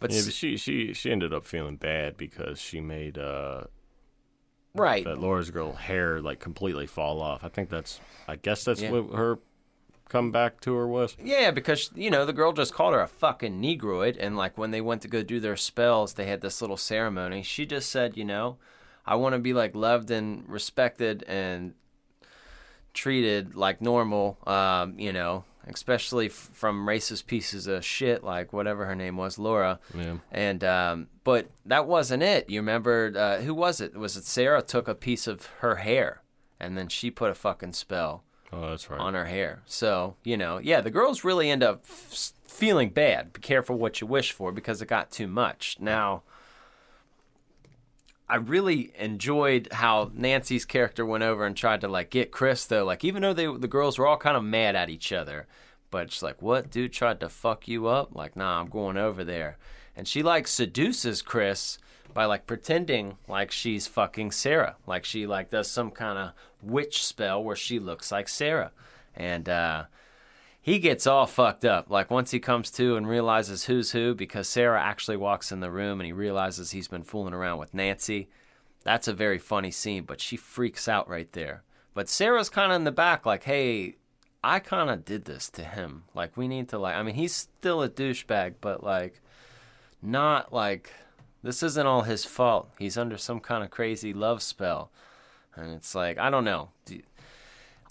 But, 0.00 0.10
Yeah, 0.10 0.22
but 0.24 0.32
she 0.34 0.56
she 0.56 0.92
she 0.92 1.10
ended 1.10 1.32
up 1.32 1.44
feeling 1.44 1.76
bad 1.76 2.16
because 2.16 2.60
she 2.60 2.80
made 2.80 3.16
uh 3.16 3.64
right, 4.74 5.04
that 5.04 5.18
Laura's 5.20 5.50
girl 5.50 5.72
hair 5.72 6.20
like 6.20 6.40
completely 6.40 6.86
fall 6.86 7.20
off. 7.20 7.44
I 7.44 7.48
think 7.48 7.70
that's 7.70 8.00
I 8.28 8.36
guess 8.36 8.64
that's 8.64 8.80
Yeah. 8.82 8.90
what 8.90 9.16
her 9.16 9.38
comeback 10.08 10.60
to 10.60 10.74
her 10.74 10.86
was. 10.86 11.16
yeah, 11.22 11.50
because 11.50 11.90
you 11.94 12.10
know 12.10 12.24
the 12.26 12.32
girl 12.32 12.52
just 12.52 12.74
called 12.74 12.94
her 12.94 13.00
a 13.00 13.08
fucking 13.08 13.60
negroid, 13.60 14.16
and 14.18 14.36
like 14.36 14.58
when 14.58 14.70
they 14.70 14.80
went 14.80 15.02
to 15.02 15.08
go 15.08 15.22
do 15.22 15.40
their 15.40 15.56
spells, 15.56 16.14
they 16.14 16.26
had 16.26 16.40
this 16.40 16.60
little 16.60 16.76
ceremony. 16.76 17.42
She 17.42 17.66
just 17.66 17.90
said, 17.90 18.16
you 18.16 18.24
know, 18.24 18.56
I 19.06 19.14
want 19.16 19.34
to 19.34 19.38
be 19.38 19.52
like 19.52 19.74
loved 19.74 20.10
and 20.10 20.48
respected 20.48 21.24
and 21.28 21.74
treated 22.92 23.54
like 23.54 23.80
normal. 23.80 24.38
Um, 24.46 24.98
you 24.98 25.12
know, 25.12 25.44
especially 25.66 26.26
f- 26.26 26.32
from 26.52 26.86
racist 26.86 27.26
pieces 27.26 27.66
of 27.66 27.84
shit 27.84 28.22
like 28.24 28.52
whatever 28.52 28.86
her 28.86 28.94
name 28.94 29.16
was, 29.16 29.38
Laura. 29.38 29.80
Yeah. 29.96 30.16
And 30.32 30.62
um, 30.64 31.08
but 31.24 31.48
that 31.66 31.86
wasn't 31.86 32.22
it. 32.22 32.48
You 32.50 32.60
remember 32.60 33.12
uh, 33.16 33.42
who 33.42 33.54
was 33.54 33.80
it? 33.80 33.96
Was 33.96 34.16
it 34.16 34.24
Sarah 34.24 34.62
took 34.62 34.88
a 34.88 34.94
piece 34.94 35.26
of 35.26 35.46
her 35.60 35.76
hair 35.76 36.22
and 36.60 36.76
then 36.78 36.88
she 36.88 37.10
put 37.10 37.30
a 37.30 37.34
fucking 37.34 37.72
spell 37.72 38.22
Oh, 38.52 38.70
that's 38.70 38.88
right. 38.88 39.00
on 39.00 39.14
her 39.14 39.24
hair. 39.26 39.62
So 39.66 40.16
you 40.24 40.36
know, 40.36 40.58
yeah, 40.58 40.80
the 40.80 40.90
girls 40.90 41.24
really 41.24 41.50
end 41.50 41.62
up 41.62 41.80
f- 41.88 42.32
feeling 42.46 42.90
bad. 42.90 43.32
Be 43.32 43.40
careful 43.40 43.76
what 43.76 44.00
you 44.00 44.06
wish 44.06 44.32
for 44.32 44.52
because 44.52 44.80
it 44.82 44.86
got 44.86 45.10
too 45.10 45.26
much. 45.26 45.76
Now. 45.80 46.22
I 48.28 48.36
really 48.36 48.92
enjoyed 48.98 49.68
how 49.70 50.10
Nancy's 50.14 50.64
character 50.64 51.04
went 51.04 51.24
over 51.24 51.44
and 51.44 51.56
tried 51.56 51.82
to 51.82 51.88
like 51.88 52.10
get 52.10 52.30
Chris 52.30 52.64
though. 52.64 52.84
Like 52.84 53.04
even 53.04 53.22
though 53.22 53.34
they 53.34 53.46
the 53.46 53.68
girls 53.68 53.98
were 53.98 54.06
all 54.06 54.16
kind 54.16 54.36
of 54.36 54.44
mad 54.44 54.74
at 54.74 54.88
each 54.88 55.12
other, 55.12 55.46
but 55.90 56.10
she's 56.10 56.22
like, 56.22 56.40
what 56.40 56.70
dude 56.70 56.92
tried 56.92 57.20
to 57.20 57.28
fuck 57.28 57.68
you 57.68 57.86
up? 57.86 58.14
Like, 58.14 58.34
nah, 58.34 58.60
I'm 58.60 58.68
going 58.68 58.96
over 58.96 59.24
there. 59.24 59.58
And 59.94 60.08
she 60.08 60.22
like 60.22 60.48
seduces 60.48 61.22
Chris 61.22 61.78
by 62.14 62.24
like 62.24 62.46
pretending 62.46 63.18
like 63.28 63.50
she's 63.50 63.86
fucking 63.86 64.32
Sarah. 64.32 64.76
Like 64.86 65.04
she 65.04 65.26
like 65.26 65.50
does 65.50 65.70
some 65.70 65.90
kind 65.90 66.18
of 66.18 66.32
witch 66.62 67.04
spell 67.04 67.44
where 67.44 67.56
she 67.56 67.78
looks 67.78 68.10
like 68.10 68.28
Sarah. 68.28 68.72
And 69.14 69.48
uh 69.48 69.84
he 70.64 70.78
gets 70.78 71.06
all 71.06 71.26
fucked 71.26 71.66
up. 71.66 71.90
Like 71.90 72.10
once 72.10 72.30
he 72.30 72.40
comes 72.40 72.70
to 72.70 72.96
and 72.96 73.06
realizes 73.06 73.66
who's 73.66 73.90
who, 73.90 74.14
because 74.14 74.48
Sarah 74.48 74.80
actually 74.80 75.18
walks 75.18 75.52
in 75.52 75.60
the 75.60 75.70
room 75.70 76.00
and 76.00 76.06
he 76.06 76.12
realizes 76.12 76.70
he's 76.70 76.88
been 76.88 77.02
fooling 77.02 77.34
around 77.34 77.58
with 77.58 77.74
Nancy. 77.74 78.30
That's 78.82 79.06
a 79.06 79.12
very 79.12 79.38
funny 79.38 79.70
scene, 79.70 80.04
but 80.04 80.22
she 80.22 80.38
freaks 80.38 80.88
out 80.88 81.06
right 81.06 81.30
there. 81.32 81.64
But 81.92 82.08
Sarah's 82.08 82.48
kind 82.48 82.72
of 82.72 82.76
in 82.76 82.84
the 82.84 82.92
back, 82.92 83.26
like, 83.26 83.44
hey, 83.44 83.96
I 84.42 84.58
kind 84.58 84.88
of 84.88 85.04
did 85.04 85.26
this 85.26 85.50
to 85.50 85.64
him. 85.64 86.04
Like, 86.14 86.34
we 86.34 86.48
need 86.48 86.70
to, 86.70 86.78
like, 86.78 86.94
I 86.94 87.02
mean, 87.02 87.14
he's 87.14 87.34
still 87.34 87.82
a 87.82 87.88
douchebag, 87.90 88.54
but, 88.62 88.82
like, 88.82 89.20
not 90.00 90.50
like, 90.50 90.94
this 91.42 91.62
isn't 91.62 91.86
all 91.86 92.02
his 92.02 92.24
fault. 92.24 92.70
He's 92.78 92.96
under 92.96 93.18
some 93.18 93.38
kind 93.38 93.62
of 93.62 93.70
crazy 93.70 94.14
love 94.14 94.42
spell. 94.42 94.90
And 95.54 95.74
it's 95.74 95.94
like, 95.94 96.18
I 96.18 96.30
don't 96.30 96.44
know. 96.44 96.70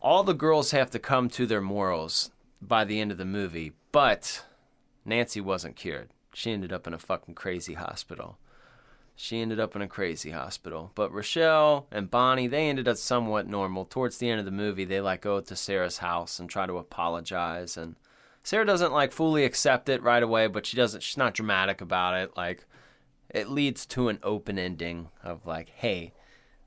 All 0.01 0.23
the 0.23 0.33
girls 0.33 0.71
have 0.71 0.89
to 0.89 0.99
come 0.99 1.29
to 1.29 1.45
their 1.45 1.61
morals 1.61 2.31
by 2.67 2.83
the 2.83 2.99
end 2.99 3.11
of 3.11 3.17
the 3.17 3.25
movie, 3.25 3.73
but 3.91 4.43
Nancy 5.05 5.41
wasn't 5.41 5.75
cured. 5.75 6.09
She 6.33 6.51
ended 6.51 6.73
up 6.73 6.87
in 6.87 6.93
a 6.93 6.99
fucking 6.99 7.35
crazy 7.35 7.75
hospital. 7.75 8.37
She 9.15 9.41
ended 9.41 9.59
up 9.59 9.75
in 9.75 9.81
a 9.81 9.87
crazy 9.87 10.31
hospital. 10.31 10.91
But 10.95 11.13
Rochelle 11.13 11.85
and 11.91 12.09
Bonnie, 12.09 12.47
they 12.47 12.67
ended 12.67 12.87
up 12.87 12.97
somewhat 12.97 13.47
normal. 13.47 13.85
Towards 13.85 14.17
the 14.17 14.29
end 14.29 14.39
of 14.39 14.45
the 14.45 14.51
movie, 14.51 14.85
they 14.85 15.01
like 15.01 15.21
go 15.21 15.39
to 15.39 15.55
Sarah's 15.55 15.99
house 15.99 16.39
and 16.39 16.49
try 16.49 16.65
to 16.65 16.77
apologize. 16.77 17.77
And 17.77 17.95
Sarah 18.41 18.65
doesn't 18.65 18.91
like 18.91 19.11
fully 19.11 19.45
accept 19.45 19.87
it 19.89 20.01
right 20.01 20.23
away, 20.23 20.47
but 20.47 20.65
she 20.65 20.75
doesn't, 20.75 21.01
she's 21.01 21.17
not 21.17 21.35
dramatic 21.35 21.79
about 21.79 22.15
it. 22.15 22.35
Like, 22.35 22.65
it 23.29 23.49
leads 23.49 23.85
to 23.87 24.09
an 24.09 24.19
open 24.23 24.57
ending 24.57 25.09
of 25.23 25.45
like, 25.45 25.69
hey, 25.69 26.13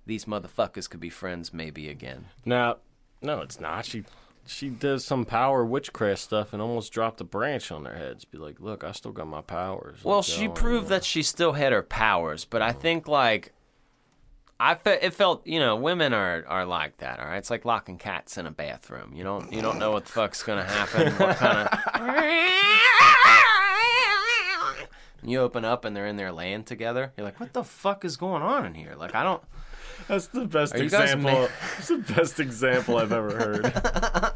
these 0.06 0.26
motherfuckers 0.26 0.88
could 0.88 1.00
be 1.00 1.10
friends 1.10 1.52
maybe 1.52 1.88
again. 1.88 2.26
No, 2.44 2.78
no, 3.20 3.40
it's 3.40 3.60
not. 3.60 3.86
She 3.86 4.04
she 4.46 4.68
does 4.68 5.04
some 5.04 5.24
power 5.24 5.64
witchcraft 5.64 6.20
stuff 6.20 6.52
and 6.52 6.62
almost 6.62 6.92
dropped 6.92 7.20
a 7.20 7.24
branch 7.24 7.70
on 7.70 7.84
their 7.84 7.96
heads. 7.96 8.24
Be 8.24 8.38
like, 8.38 8.60
look, 8.60 8.84
I 8.84 8.92
still 8.92 9.12
got 9.12 9.26
my 9.26 9.40
powers. 9.40 10.04
Well, 10.04 10.18
Like, 10.18 10.24
she 10.24 10.48
oh, 10.48 10.52
proved 10.52 10.86
uh, 10.86 10.90
that 10.90 11.04
she 11.04 11.22
still 11.22 11.52
had 11.52 11.72
her 11.72 11.82
powers, 11.82 12.44
but 12.44 12.62
I 12.62 12.72
mm. 12.72 12.80
think 12.80 13.08
like 13.08 13.52
I 14.58 14.74
fe- 14.74 15.00
it 15.02 15.12
felt 15.12 15.46
you 15.46 15.58
know 15.58 15.76
women 15.76 16.14
are 16.14 16.44
are 16.46 16.64
like 16.64 16.98
that. 16.98 17.20
All 17.20 17.26
right, 17.26 17.36
it's 17.36 17.50
like 17.50 17.64
locking 17.64 17.98
cats 17.98 18.38
in 18.38 18.46
a 18.46 18.50
bathroom. 18.50 19.12
You 19.14 19.24
don't 19.24 19.52
you 19.52 19.60
don't 19.60 19.78
know 19.78 19.90
what 19.92 20.06
the 20.06 20.12
fuck's 20.12 20.42
gonna 20.42 20.64
happen. 20.64 21.12
What 21.14 21.36
kind 21.36 21.68
of 21.68 21.78
you 25.22 25.40
open 25.40 25.64
up 25.64 25.84
and 25.84 25.94
they're 25.96 26.06
in 26.06 26.16
there 26.16 26.32
laying 26.32 26.64
together. 26.64 27.12
You're 27.16 27.26
like, 27.26 27.38
what 27.40 27.52
the 27.52 27.64
fuck 27.64 28.04
is 28.04 28.16
going 28.16 28.42
on 28.42 28.64
in 28.64 28.74
here? 28.74 28.94
Like 28.96 29.14
I 29.14 29.22
don't. 29.22 29.42
That's 30.08 30.28
the 30.28 30.44
best 30.44 30.74
Are 30.74 30.78
guys 30.78 31.12
example. 31.12 31.32
ma- 31.32 31.48
That's 31.76 31.88
the 31.88 31.98
best 31.98 32.40
example 32.40 32.98
I've 32.98 33.12
ever 33.12 33.34
heard. 33.36 33.64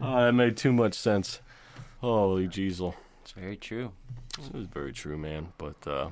oh, 0.00 0.24
that 0.24 0.32
made 0.32 0.56
too 0.56 0.72
much 0.72 0.94
sense. 0.94 1.40
Holy 2.00 2.48
jeezel. 2.48 2.94
It's 3.22 3.32
very 3.32 3.56
true. 3.56 3.92
This 4.36 4.62
is 4.62 4.66
very 4.66 4.92
true, 4.92 5.18
man. 5.18 5.48
But 5.58 5.86
uh, 5.86 6.10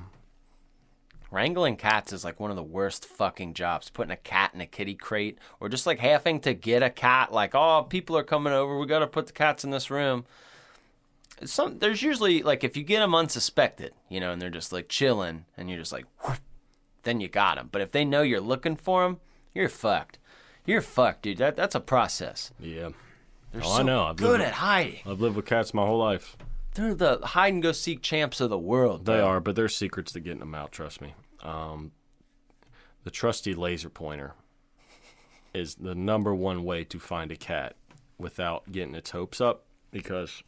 Wrangling 1.31 1.75
cats 1.75 2.13
is 2.13 2.23
like 2.23 2.39
one 2.39 2.51
of 2.51 2.55
the 2.55 2.63
worst 2.63 3.05
fucking 3.05 3.53
jobs. 3.53 3.89
Putting 3.89 4.11
a 4.11 4.17
cat 4.17 4.51
in 4.53 4.61
a 4.61 4.65
kitty 4.65 4.95
crate 4.95 5.37
or 5.59 5.67
just 5.69 5.85
like 5.85 5.99
having 5.99 6.39
to 6.41 6.53
get 6.53 6.83
a 6.83 6.89
cat. 6.89 7.33
Like, 7.33 7.53
oh, 7.53 7.85
people 7.89 8.17
are 8.17 8.23
coming 8.23 8.53
over. 8.53 8.77
We 8.77 8.85
got 8.85 8.99
to 8.99 9.07
put 9.07 9.27
the 9.27 9.33
cats 9.33 9.63
in 9.63 9.71
this 9.71 9.89
room. 9.89 10.25
Some 11.43 11.79
there's 11.79 12.01
usually 12.01 12.41
like 12.41 12.63
if 12.63 12.75
you 12.75 12.83
get 12.83 12.99
them 12.99 13.13
unsuspected, 13.13 13.93
you 14.09 14.19
know, 14.19 14.31
and 14.31 14.41
they're 14.41 14.49
just 14.49 14.73
like 14.73 14.89
chilling, 14.89 15.45
and 15.55 15.69
you're 15.69 15.79
just 15.79 15.91
like, 15.91 16.05
then 17.03 17.21
you 17.21 17.27
got 17.27 17.57
them. 17.57 17.69
But 17.71 17.81
if 17.81 17.91
they 17.91 18.05
know 18.05 18.23
you're 18.23 18.41
looking 18.41 18.75
for 18.75 19.03
them, 19.03 19.19
you're 19.53 19.69
fucked. 19.69 20.17
You're 20.65 20.81
fucked, 20.81 21.23
dude. 21.23 21.37
That 21.37 21.55
that's 21.55 21.75
a 21.75 21.79
process. 21.79 22.51
yeah, 22.59 22.89
They're 23.51 23.61
Oh, 23.63 23.77
I 23.79 23.83
know. 23.83 24.03
I've 24.03 24.17
good 24.17 24.41
at 24.41 24.53
hiding. 24.53 24.99
I've 25.05 25.21
lived 25.21 25.35
with 25.35 25.45
cats 25.45 25.73
my 25.73 25.85
whole 25.85 25.97
life. 25.99 26.37
They're 26.75 26.93
the 26.93 27.19
hide 27.23 27.53
and 27.53 27.63
go 27.63 27.71
seek 27.71 28.01
champs 28.01 28.39
of 28.39 28.49
the 28.49 28.57
world. 28.57 29.05
They 29.05 29.17
bro. 29.17 29.25
are, 29.25 29.39
but 29.39 29.55
there's 29.55 29.75
secrets 29.75 30.11
to 30.13 30.19
getting 30.19 30.39
them 30.39 30.53
out. 30.53 30.71
Trust 30.71 31.01
me. 31.01 31.15
Um, 31.41 31.91
the 33.03 33.11
trusty 33.11 33.55
laser 33.55 33.89
pointer 33.89 34.33
is 35.53 35.75
the 35.75 35.95
number 35.95 36.35
one 36.35 36.63
way 36.63 36.83
to 36.83 36.99
find 36.99 37.31
a 37.31 37.35
cat 37.35 37.75
without 38.19 38.71
getting 38.71 38.95
its 38.95 39.11
hopes 39.11 39.41
up. 39.41 39.63
Because 39.91 40.43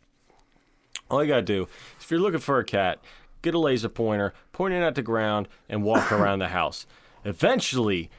all 1.09 1.23
you 1.23 1.29
gotta 1.29 1.41
do, 1.41 1.67
if 1.99 2.11
you're 2.11 2.19
looking 2.19 2.39
for 2.39 2.59
a 2.59 2.65
cat, 2.65 2.99
get 3.41 3.55
a 3.55 3.59
laser 3.59 3.89
pointer, 3.89 4.33
point 4.51 4.73
it 4.73 4.81
at 4.83 4.95
the 4.95 5.01
ground, 5.01 5.47
and 5.67 5.83
walk 5.83 6.11
around 6.11 6.39
the 6.39 6.49
house. 6.49 6.85
Eventually, 7.25 8.09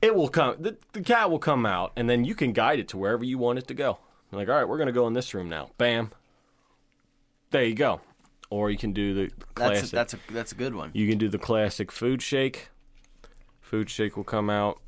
it 0.00 0.14
will 0.14 0.28
come. 0.28 0.56
The, 0.58 0.76
the 0.92 1.02
cat 1.02 1.30
will 1.30 1.38
come 1.38 1.66
out, 1.66 1.92
and 1.96 2.08
then 2.08 2.24
you 2.24 2.34
can 2.34 2.52
guide 2.52 2.78
it 2.78 2.88
to 2.88 2.96
wherever 2.96 3.24
you 3.24 3.36
want 3.36 3.58
it 3.58 3.66
to 3.68 3.74
go. 3.74 3.98
Like, 4.32 4.48
all 4.48 4.54
right, 4.54 4.68
we're 4.68 4.78
gonna 4.78 4.92
go 4.92 5.06
in 5.06 5.14
this 5.14 5.32
room 5.34 5.48
now. 5.48 5.70
Bam. 5.78 6.10
There 7.50 7.64
you 7.64 7.74
go. 7.74 8.00
Or 8.50 8.70
you 8.70 8.78
can 8.78 8.92
do 8.92 9.14
the 9.14 9.30
classic. 9.54 9.90
That's 9.90 9.92
a, 9.92 9.96
that's 9.96 10.14
a 10.14 10.32
that's 10.32 10.52
a 10.52 10.54
good 10.54 10.74
one. 10.74 10.90
You 10.94 11.08
can 11.08 11.18
do 11.18 11.28
the 11.28 11.38
classic 11.38 11.90
food 11.92 12.22
shake. 12.22 12.70
Food 13.60 13.90
shake 13.90 14.16
will 14.16 14.24
come 14.24 14.48
out. 14.50 14.80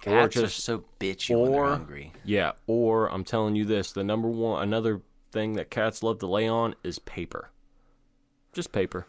Cats 0.00 0.36
or 0.36 0.40
are 0.40 0.42
just 0.42 0.64
so 0.64 0.84
bitchy 1.00 1.38
when 1.40 1.52
they're 1.52 1.64
hungry. 1.64 2.12
yeah, 2.24 2.52
or 2.66 3.10
I'm 3.10 3.24
telling 3.24 3.56
you 3.56 3.64
this, 3.64 3.92
the 3.92 4.04
number 4.04 4.28
one 4.28 4.62
another 4.62 5.00
thing 5.32 5.54
that 5.54 5.70
cats 5.70 6.02
love 6.02 6.18
to 6.18 6.26
lay 6.26 6.46
on 6.46 6.74
is 6.82 6.98
paper. 6.98 7.50
Just 8.52 8.70
paper. 8.72 9.06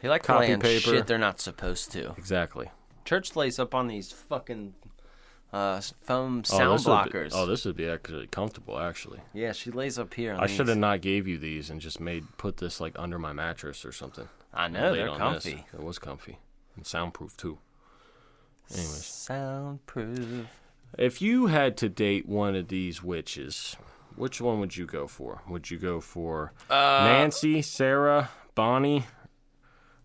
They 0.00 0.08
like 0.08 0.22
Copy 0.22 0.46
to 0.46 0.48
lay 0.48 0.54
on 0.54 0.60
paper. 0.60 0.90
shit 0.90 1.06
they're 1.06 1.18
not 1.18 1.40
supposed 1.40 1.90
to. 1.92 2.12
Exactly. 2.16 2.70
Church 3.04 3.34
lays 3.34 3.58
up 3.58 3.74
on 3.74 3.88
these 3.88 4.12
fucking 4.12 4.74
uh, 5.52 5.80
foam 6.02 6.42
Oh, 6.50 6.56
sound 6.58 6.78
this 6.78 6.86
would 6.86 7.04
be- 7.04 7.10
blockers. 7.10 7.30
oh, 7.34 7.46
this 7.46 7.64
would 7.64 7.76
be 7.76 7.88
actually 7.88 8.26
comfortable 8.26 8.78
actually. 8.78 9.20
yeah, 9.32 9.52
she 9.52 9.70
lays 9.70 9.98
up 9.98 10.12
here. 10.14 10.34
On 10.34 10.40
I 10.40 10.46
should 10.46 10.68
have 10.68 10.76
not 10.78 11.00
gave 11.00 11.26
you 11.26 11.38
these 11.38 11.70
and 11.70 11.80
just 11.80 12.00
made 12.00 12.24
put 12.38 12.56
this 12.58 12.80
like 12.80 12.92
under 12.98 13.18
my 13.18 13.32
mattress 13.32 13.84
or 13.84 13.92
something. 13.92 14.28
I 14.52 14.68
know 14.68 14.94
they're 14.94 15.08
on 15.08 15.34
this. 15.34 15.44
comfy. 15.44 15.64
It 15.74 15.82
was 15.82 15.98
comfy 15.98 16.38
and 16.76 16.86
soundproof 16.86 17.36
too. 17.36 17.58
Anyways, 18.72 19.04
Soundproof. 19.06 20.46
if 20.98 21.22
you 21.22 21.46
had 21.46 21.76
to 21.78 21.88
date 21.88 22.26
one 22.26 22.54
of 22.56 22.66
these 22.68 23.02
witches, 23.02 23.76
which 24.16 24.40
one 24.40 24.58
would 24.60 24.76
you 24.76 24.86
go 24.86 25.06
for? 25.06 25.42
Would 25.48 25.70
you 25.70 25.78
go 25.78 26.00
for 26.00 26.52
Uh, 26.68 26.74
Nancy, 27.04 27.62
Sarah, 27.62 28.30
Bonnie, 28.56 29.04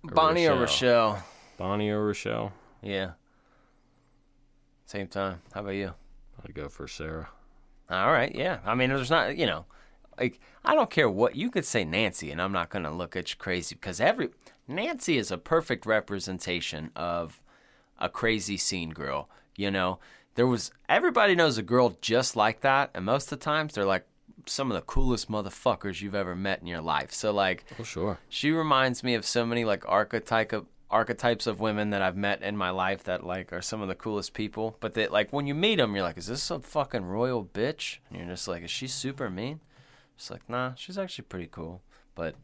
Bonnie 0.03 0.47
or 0.47 0.59
Rochelle? 0.59 1.23
Bonnie 1.57 1.89
or 1.89 2.05
Rochelle? 2.05 2.53
Yeah. 2.83 3.11
Same 4.91 5.07
time. 5.07 5.41
How 5.53 5.61
about 5.61 5.69
you? 5.75 5.93
I'd 6.43 6.53
go 6.53 6.67
for 6.67 6.85
Sarah. 6.85 7.29
All 7.89 8.11
right, 8.11 8.35
yeah. 8.35 8.59
I 8.65 8.75
mean, 8.75 8.89
there's 8.89 9.09
not, 9.09 9.37
you 9.37 9.45
know, 9.45 9.63
like 10.19 10.41
I 10.65 10.75
don't 10.75 10.89
care 10.89 11.09
what 11.09 11.37
you 11.37 11.49
could 11.49 11.63
say 11.63 11.85
Nancy, 11.85 12.29
and 12.29 12.41
I'm 12.41 12.51
not 12.51 12.69
gonna 12.69 12.93
look 12.93 13.15
at 13.15 13.29
you 13.31 13.37
crazy 13.37 13.73
because 13.75 14.01
every 14.01 14.31
Nancy 14.67 15.17
is 15.17 15.31
a 15.31 15.37
perfect 15.37 15.85
representation 15.85 16.91
of 16.93 17.41
a 17.99 18.09
crazy 18.09 18.57
scene 18.57 18.89
girl. 18.89 19.29
You 19.55 19.71
know, 19.71 19.99
there 20.35 20.45
was 20.45 20.71
everybody 20.89 21.35
knows 21.35 21.57
a 21.57 21.63
girl 21.63 21.97
just 22.01 22.35
like 22.35 22.59
that, 22.59 22.91
and 22.93 23.05
most 23.05 23.31
of 23.31 23.39
the 23.39 23.45
times 23.45 23.73
they're 23.75 23.85
like 23.85 24.05
some 24.45 24.69
of 24.71 24.75
the 24.75 24.81
coolest 24.81 25.31
motherfuckers 25.31 26.01
you've 26.01 26.15
ever 26.15 26.35
met 26.35 26.59
in 26.59 26.67
your 26.67 26.81
life. 26.81 27.13
So 27.13 27.31
like, 27.31 27.63
Oh, 27.79 27.83
sure. 27.83 28.17
she 28.27 28.51
reminds 28.51 29.03
me 29.05 29.13
of 29.15 29.23
so 29.25 29.45
many 29.45 29.63
like 29.63 29.87
archetype 29.87 30.51
of 30.51 30.65
archetypes 30.91 31.47
of 31.47 31.59
women 31.59 31.89
that 31.91 32.01
I've 32.01 32.17
met 32.17 32.41
in 32.43 32.55
my 32.57 32.69
life 32.69 33.03
that 33.05 33.25
like 33.25 33.51
are 33.53 33.61
some 33.61 33.81
of 33.81 33.87
the 33.87 33.95
coolest 33.95 34.33
people. 34.33 34.77
But 34.79 34.93
that 34.95 35.11
like 35.11 35.31
when 35.33 35.47
you 35.47 35.55
meet 35.55 35.77
them, 35.77 35.95
you're 35.95 36.03
like, 36.03 36.17
is 36.17 36.27
this 36.27 36.43
some 36.43 36.61
fucking 36.61 37.05
royal 37.05 37.43
bitch? 37.45 37.97
And 38.09 38.19
you're 38.19 38.27
just 38.29 38.47
like, 38.47 38.63
is 38.63 38.71
she 38.71 38.87
super 38.87 39.29
mean? 39.29 39.61
It's 40.15 40.29
like, 40.29 40.47
nah, 40.49 40.73
she's 40.75 40.97
actually 40.97 41.25
pretty 41.25 41.47
cool, 41.51 41.81
but 42.13 42.35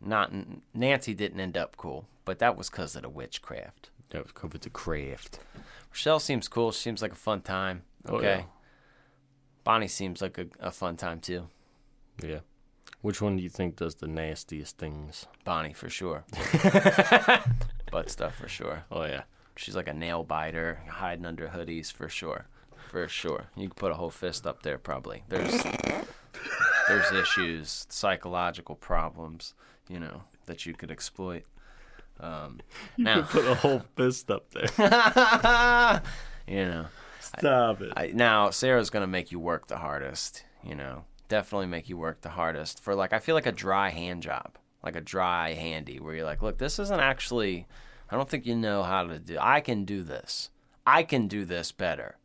not 0.00 0.32
Nancy 0.72 1.12
didn't 1.12 1.40
end 1.40 1.56
up 1.56 1.76
cool. 1.76 2.06
But 2.24 2.38
that 2.38 2.56
was 2.56 2.70
because 2.70 2.96
of 2.96 3.02
the 3.02 3.08
witchcraft. 3.08 3.90
That 4.10 4.22
was 4.22 4.32
covered 4.32 4.62
the 4.62 4.70
craft. 4.70 5.40
Rochelle 5.90 6.20
seems 6.20 6.48
cool. 6.48 6.72
She 6.72 6.80
seems 6.80 7.02
like 7.02 7.12
a 7.12 7.16
fun 7.16 7.42
time. 7.42 7.82
Oh, 8.08 8.16
Okay. 8.16 8.26
yeah. 8.38 8.42
Bonnie 9.64 9.88
seems 9.88 10.22
like 10.22 10.38
a, 10.38 10.46
a 10.58 10.70
fun 10.70 10.96
time 10.96 11.20
too. 11.20 11.48
Yeah. 12.22 12.40
Which 13.02 13.22
one 13.22 13.36
do 13.36 13.42
you 13.42 13.48
think 13.48 13.76
does 13.76 13.94
the 13.96 14.06
nastiest 14.06 14.76
things? 14.76 15.26
Bonnie 15.44 15.72
for 15.72 15.88
sure. 15.88 16.24
Butt 17.90 18.10
stuff 18.10 18.34
for 18.34 18.48
sure. 18.48 18.84
Oh 18.90 19.04
yeah. 19.04 19.22
She's 19.56 19.74
like 19.76 19.88
a 19.88 19.94
nail 19.94 20.22
biter, 20.22 20.80
hiding 20.88 21.26
under 21.26 21.48
hoodies 21.48 21.92
for 21.92 22.08
sure. 22.08 22.46
For 22.90 23.08
sure. 23.08 23.46
You 23.56 23.68
could 23.68 23.76
put 23.76 23.92
a 23.92 23.94
whole 23.94 24.10
fist 24.10 24.46
up 24.46 24.62
there 24.62 24.78
probably. 24.78 25.24
There's 25.28 25.62
there's 26.88 27.12
issues, 27.12 27.86
psychological 27.88 28.74
problems, 28.74 29.54
you 29.88 29.98
know, 29.98 30.24
that 30.46 30.66
you 30.66 30.74
could 30.74 30.90
exploit. 30.90 31.44
Um, 32.18 32.60
now, 32.98 33.22
Put 33.22 33.46
a 33.46 33.54
whole 33.54 33.82
fist 33.96 34.30
up 34.30 34.50
there. 34.50 34.68
you 36.46 36.64
know, 36.66 36.86
Stop 37.20 37.80
it. 37.80 37.92
I, 37.96 38.08
now 38.08 38.50
Sarah's 38.50 38.90
gonna 38.90 39.06
make 39.06 39.32
you 39.32 39.38
work 39.38 39.68
the 39.68 39.78
hardest. 39.78 40.44
You 40.62 40.74
know, 40.74 41.04
definitely 41.30 41.66
make 41.66 41.88
you 41.88 41.96
work 41.96 42.20
the 42.20 42.30
hardest 42.30 42.80
for 42.80 42.94
like 42.94 43.14
I 43.14 43.18
feel 43.18 43.34
like 43.34 43.46
a 43.46 43.52
dry 43.52 43.88
hand 43.88 44.22
job, 44.22 44.58
like 44.82 44.96
a 44.96 45.00
dry 45.00 45.54
handy, 45.54 45.98
where 45.98 46.14
you're 46.14 46.26
like, 46.26 46.42
look, 46.42 46.58
this 46.58 46.78
isn't 46.78 47.00
actually. 47.00 47.66
I 48.10 48.16
don't 48.16 48.28
think 48.28 48.44
you 48.44 48.56
know 48.56 48.82
how 48.82 49.04
to 49.04 49.18
do. 49.18 49.38
I 49.40 49.60
can 49.60 49.84
do 49.84 50.02
this. 50.02 50.50
I 50.84 51.04
can 51.04 51.28
do 51.28 51.44
this 51.44 51.72
better. 51.72 52.16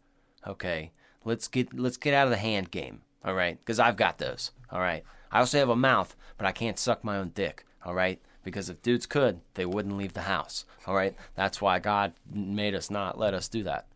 Okay, 0.46 0.92
let's 1.24 1.48
get 1.48 1.74
let's 1.74 1.98
get 1.98 2.14
out 2.14 2.28
of 2.28 2.32
the 2.32 2.38
hand 2.38 2.72
game. 2.72 3.02
All 3.24 3.34
right, 3.34 3.58
because 3.60 3.80
I've 3.80 3.96
got 3.96 4.18
those. 4.18 4.52
All 4.72 4.82
right. 4.82 5.04
I 5.32 5.40
also 5.40 5.58
have 5.60 5.70
a 5.70 5.76
mouth, 5.76 6.16
but 6.38 6.46
I 6.46 6.52
can't 6.52 6.80
suck 6.80 7.04
my 7.04 7.18
own 7.18 7.30
dick. 7.30 7.66
All 7.84 7.94
right. 7.94 8.22
Because 8.44 8.70
if 8.70 8.82
dudes 8.82 9.06
could, 9.06 9.42
they 9.56 9.66
wouldn't 9.66 9.98
leave 9.98 10.14
the 10.14 10.22
house. 10.22 10.66
All 10.86 10.96
right. 10.96 11.16
That's 11.36 11.62
why 11.62 11.80
God 11.80 12.14
made 12.32 12.76
us 12.76 12.92
not 12.92 13.18
let 13.18 13.34
us 13.34 13.48
do 13.48 13.64
that. 13.64 13.88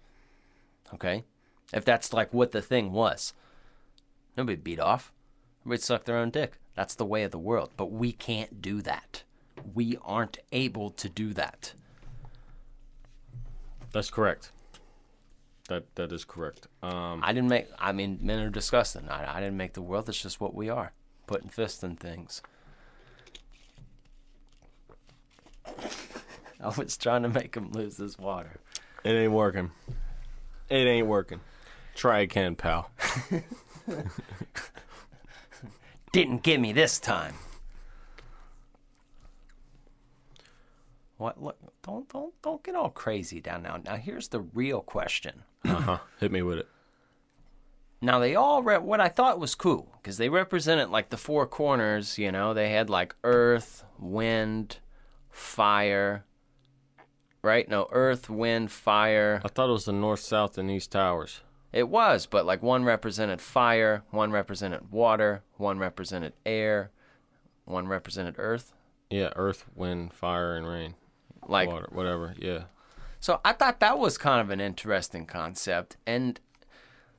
Okay? 0.94 1.24
If 1.72 1.86
that's 1.86 2.14
like 2.14 2.34
what 2.34 2.52
the 2.52 2.62
thing 2.62 2.92
was. 2.92 3.34
Nobody 4.40 4.56
beat 4.56 4.80
off. 4.80 5.12
Everybody 5.64 5.82
suck 5.82 6.06
their 6.06 6.16
own 6.16 6.30
dick. 6.30 6.60
That's 6.74 6.96
the 6.96 7.04
way 7.04 7.24
of 7.24 7.32
the 7.32 7.38
world. 7.38 7.72
But 7.76 7.92
we 7.92 8.14
can't 8.14 8.62
do 8.62 8.82
that. 8.84 9.24
We 9.74 9.98
aren't 10.02 10.38
able 10.54 10.92
to 10.92 11.10
do 11.10 11.34
that. 11.34 11.74
That's 13.92 14.10
correct. 14.10 14.54
That 15.68 15.94
that 15.96 16.14
is 16.14 16.24
correct. 16.24 16.68
Um, 16.82 17.20
I 17.22 17.34
didn't 17.34 17.50
make, 17.50 17.68
I 17.78 17.92
mean, 17.92 18.18
men 18.22 18.40
are 18.40 18.50
disgusting. 18.50 19.10
I, 19.10 19.36
I 19.36 19.42
didn't 19.42 19.58
make 19.58 19.74
the 19.74 19.82
world. 19.82 20.08
It's 20.08 20.22
just 20.22 20.40
what 20.40 20.56
we 20.56 20.70
are. 20.70 20.94
Putting 21.28 21.50
fists 21.50 21.84
in 21.84 21.98
things. 21.98 22.42
I 25.68 26.70
was 26.78 26.96
trying 26.96 27.24
to 27.24 27.30
make 27.30 27.56
him 27.56 27.74
lose 27.74 27.98
his 27.98 28.18
water. 28.18 28.62
it 29.04 29.12
ain't 29.12 29.34
working. 29.34 29.72
It 30.70 30.88
ain't 30.88 31.08
working. 31.08 31.42
Try 31.94 32.20
again, 32.20 32.56
pal. 32.56 32.90
Didn't 36.12 36.44
get 36.44 36.60
me 36.60 36.74
this 36.74 37.00
time. 37.00 37.36
What? 41.18 41.42
Look, 41.42 41.58
don't 41.84 42.08
don't 42.10 42.34
don't 42.42 42.64
get 42.64 42.76
all 42.76 42.90
crazy 42.90 43.42
down 43.42 43.64
now. 43.64 43.78
Now 43.84 43.98
here's 43.98 44.30
the 44.30 44.40
real 44.40 44.82
question. 44.82 45.44
Uh 45.66 45.76
huh. 45.76 45.98
Hit 46.20 46.32
me 46.32 46.42
with 46.42 46.60
it. 46.60 46.68
Now 48.02 48.20
they 48.20 48.36
all 48.36 48.64
re- 48.64 48.78
what 48.78 49.02
I 49.02 49.10
thought 49.10 49.40
was 49.40 49.54
cool 49.54 49.90
because 49.98 50.18
they 50.18 50.30
represented 50.30 50.90
like 50.90 51.10
the 51.10 51.18
four 51.18 51.46
corners. 51.46 52.18
You 52.18 52.32
know, 52.32 52.54
they 52.54 52.70
had 52.70 52.90
like 52.90 53.16
earth, 53.24 53.84
wind, 54.00 54.80
fire. 55.30 56.24
Right? 57.42 57.70
No, 57.70 57.88
earth, 57.92 58.30
wind, 58.30 58.72
fire. 58.72 59.42
I 59.44 59.48
thought 59.50 59.70
it 59.70 59.74
was 59.74 59.86
the 59.86 59.94
north, 59.94 60.20
south, 60.20 60.58
and 60.58 60.70
east 60.70 60.92
towers. 60.92 61.42
It 61.72 61.88
was, 61.88 62.26
but 62.26 62.46
like 62.46 62.64
one 62.64 62.84
represented 62.84 63.42
fire, 63.42 64.04
one 64.10 64.32
represented 64.32 64.92
water, 64.92 65.44
one 65.58 65.78
represented 65.78 66.34
air, 66.46 66.92
one 67.66 67.88
represented 67.88 68.36
earth. 68.38 68.74
Yeah, 69.10 69.32
earth, 69.36 69.66
wind, 69.76 70.14
fire, 70.14 70.56
and 70.56 70.68
rain. 70.68 70.96
Like 71.48 71.70
Water, 71.70 71.90
whatever. 71.92 72.36
Yeah. 72.38 72.64
So 73.20 73.42
I 73.44 73.54
thought 73.54 73.80
that 73.80 73.98
was 73.98 74.18
kind 74.18 74.42
of 74.42 74.50
an 74.50 74.62
interesting 74.62 75.26
concept. 75.26 75.98
And 76.06 76.40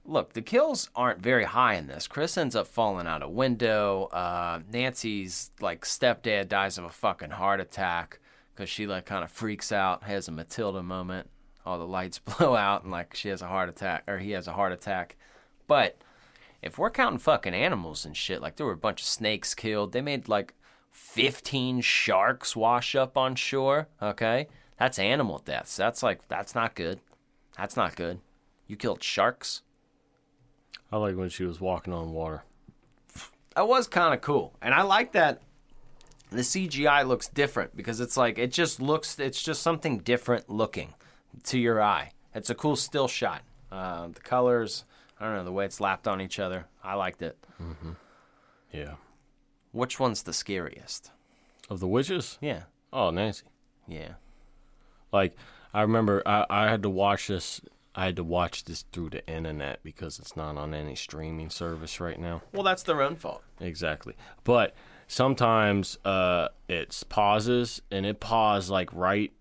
look, 0.05 0.33
the 0.33 0.43
kills 0.43 0.89
aren't 0.95 1.21
very 1.21 1.45
high 1.45 1.75
in 1.75 1.87
this. 1.87 2.07
Chris 2.07 2.39
ends 2.39 2.57
up 2.57 2.67
falling 2.67 3.07
out 3.07 3.23
a 3.23 3.29
window. 3.29 4.05
Uh, 4.07 4.61
Nancy's 4.71 5.51
like 5.61 5.85
stepdad 5.85 6.49
dies 6.49 6.79
of 6.79 6.85
a 6.85 6.91
fucking 6.91 7.31
heart 7.31 7.61
attack 7.61 8.21
because 8.55 8.69
she 8.69 8.87
like 8.87 9.07
kind 9.07 9.25
of 9.25 9.31
freaks 9.31 9.73
out, 9.73 10.05
has 10.05 10.29
a 10.29 10.33
Matilda 10.33 10.83
moment. 10.83 11.29
All 11.71 11.79
the 11.79 11.87
lights 11.87 12.19
blow 12.39 12.57
out 12.57 12.83
and 12.83 12.91
like 12.91 13.15
she 13.15 13.29
has 13.29 13.43
a 13.43 13.47
heart 13.47 13.69
attack 13.69 14.03
or 14.09 14.19
he 14.19 14.33
has 14.33 14.49
a 14.49 14.53
heart 14.53 14.73
attack. 14.73 15.17
But 15.69 15.99
if 16.63 16.79
we're 16.79 16.91
counting 16.91 17.21
fucking 17.21 17.55
animals 17.55 18.05
and 18.05 18.17
shit, 18.17 18.43
like 18.43 18.57
there 18.57 18.67
were 18.67 18.73
a 18.73 18.77
bunch 18.77 19.03
of 19.03 19.07
snakes 19.07 19.55
killed. 19.55 19.93
They 19.93 20.01
made 20.01 20.29
like 20.29 20.55
15 20.91 21.81
sharks 21.81 22.57
wash 22.57 22.97
up 22.97 23.17
on 23.17 23.37
shore. 23.37 23.87
Okay. 24.03 24.49
That's 24.79 24.99
animal 24.99 25.39
deaths. 25.39 25.77
That's 25.77 26.03
like, 26.03 26.27
that's 26.27 26.57
not 26.57 26.75
good. 26.75 26.99
That's 27.57 27.77
not 27.77 27.95
good. 27.95 28.19
You 28.67 28.75
killed 28.75 29.03
sharks? 29.03 29.63
I 30.91 30.97
like 30.97 31.17
when 31.17 31.29
she 31.29 31.45
was 31.45 31.61
walking 31.61 31.93
on 31.93 32.13
water. 32.13 32.43
That 33.55 33.69
was 33.69 33.87
kind 33.87 34.13
of 34.13 34.23
cool. 34.23 34.57
And 34.61 34.75
I 34.75 34.83
like 34.83 35.13
that 35.13 35.41
the 36.31 36.43
CGI 36.43 37.07
looks 37.07 37.29
different 37.29 37.77
because 37.77 38.01
it's 38.01 38.17
like, 38.17 38.39
it 38.39 38.51
just 38.51 38.81
looks, 38.81 39.21
it's 39.21 39.43
just 39.43 39.63
something 39.63 39.99
different 39.99 40.49
looking 40.51 40.95
to 41.45 41.59
your 41.59 41.83
eye. 41.83 42.13
It's 42.35 42.51
a 42.51 42.55
cool 42.55 42.77
still 42.77 43.09
shot. 43.09 43.43
Uh, 43.71 44.09
the 44.09 44.21
colors, 44.21 44.85
I 45.19 45.27
don't 45.27 45.35
know, 45.37 45.45
the 45.45 45.53
way 45.53 45.65
it's 45.65 45.81
lapped 45.81 46.09
on 46.09 46.21
each 46.21 46.39
other. 46.39 46.67
I 46.83 46.95
liked 46.95 47.23
it. 47.23 47.37
Mm-hmm. 47.63 47.93
Yeah. 48.73 48.95
Which 49.73 50.01
one's 50.01 50.23
the 50.23 50.33
scariest? 50.33 51.11
Of 51.69 51.81
the 51.81 51.87
witches? 51.87 52.39
Yeah. 52.41 52.65
Oh, 52.93 53.11
Nancy. 53.11 53.47
Yeah. 53.87 54.15
Like 55.13 55.37
I 55.73 55.83
remember, 55.83 56.23
I, 56.27 56.47
I 56.51 56.69
had 56.69 56.83
to 56.83 56.91
watch 56.91 57.29
this. 57.29 57.61
I 57.95 58.07
had 58.07 58.17
to 58.17 58.25
watch 58.25 58.65
this 58.65 58.85
through 58.93 59.11
the 59.11 59.27
internet 59.29 59.81
because 59.83 60.19
it's 60.19 60.37
not 60.37 60.57
on 60.57 60.75
any 60.75 60.95
streaming 60.95 61.51
service 61.51 62.01
right 62.01 62.19
now. 62.19 62.43
Well, 62.53 62.63
that's 62.63 62.85
their 62.85 63.03
own 63.03 63.17
fault. 63.17 63.43
Exactly. 63.61 64.15
But 64.45 64.75
sometimes 65.09 65.99
uh, 66.05 66.49
it's 66.69 67.03
pauses, 67.03 67.83
and 67.91 68.07
it 68.07 68.21
paused 68.21 68.71
like 68.71 68.93
right 68.93 69.33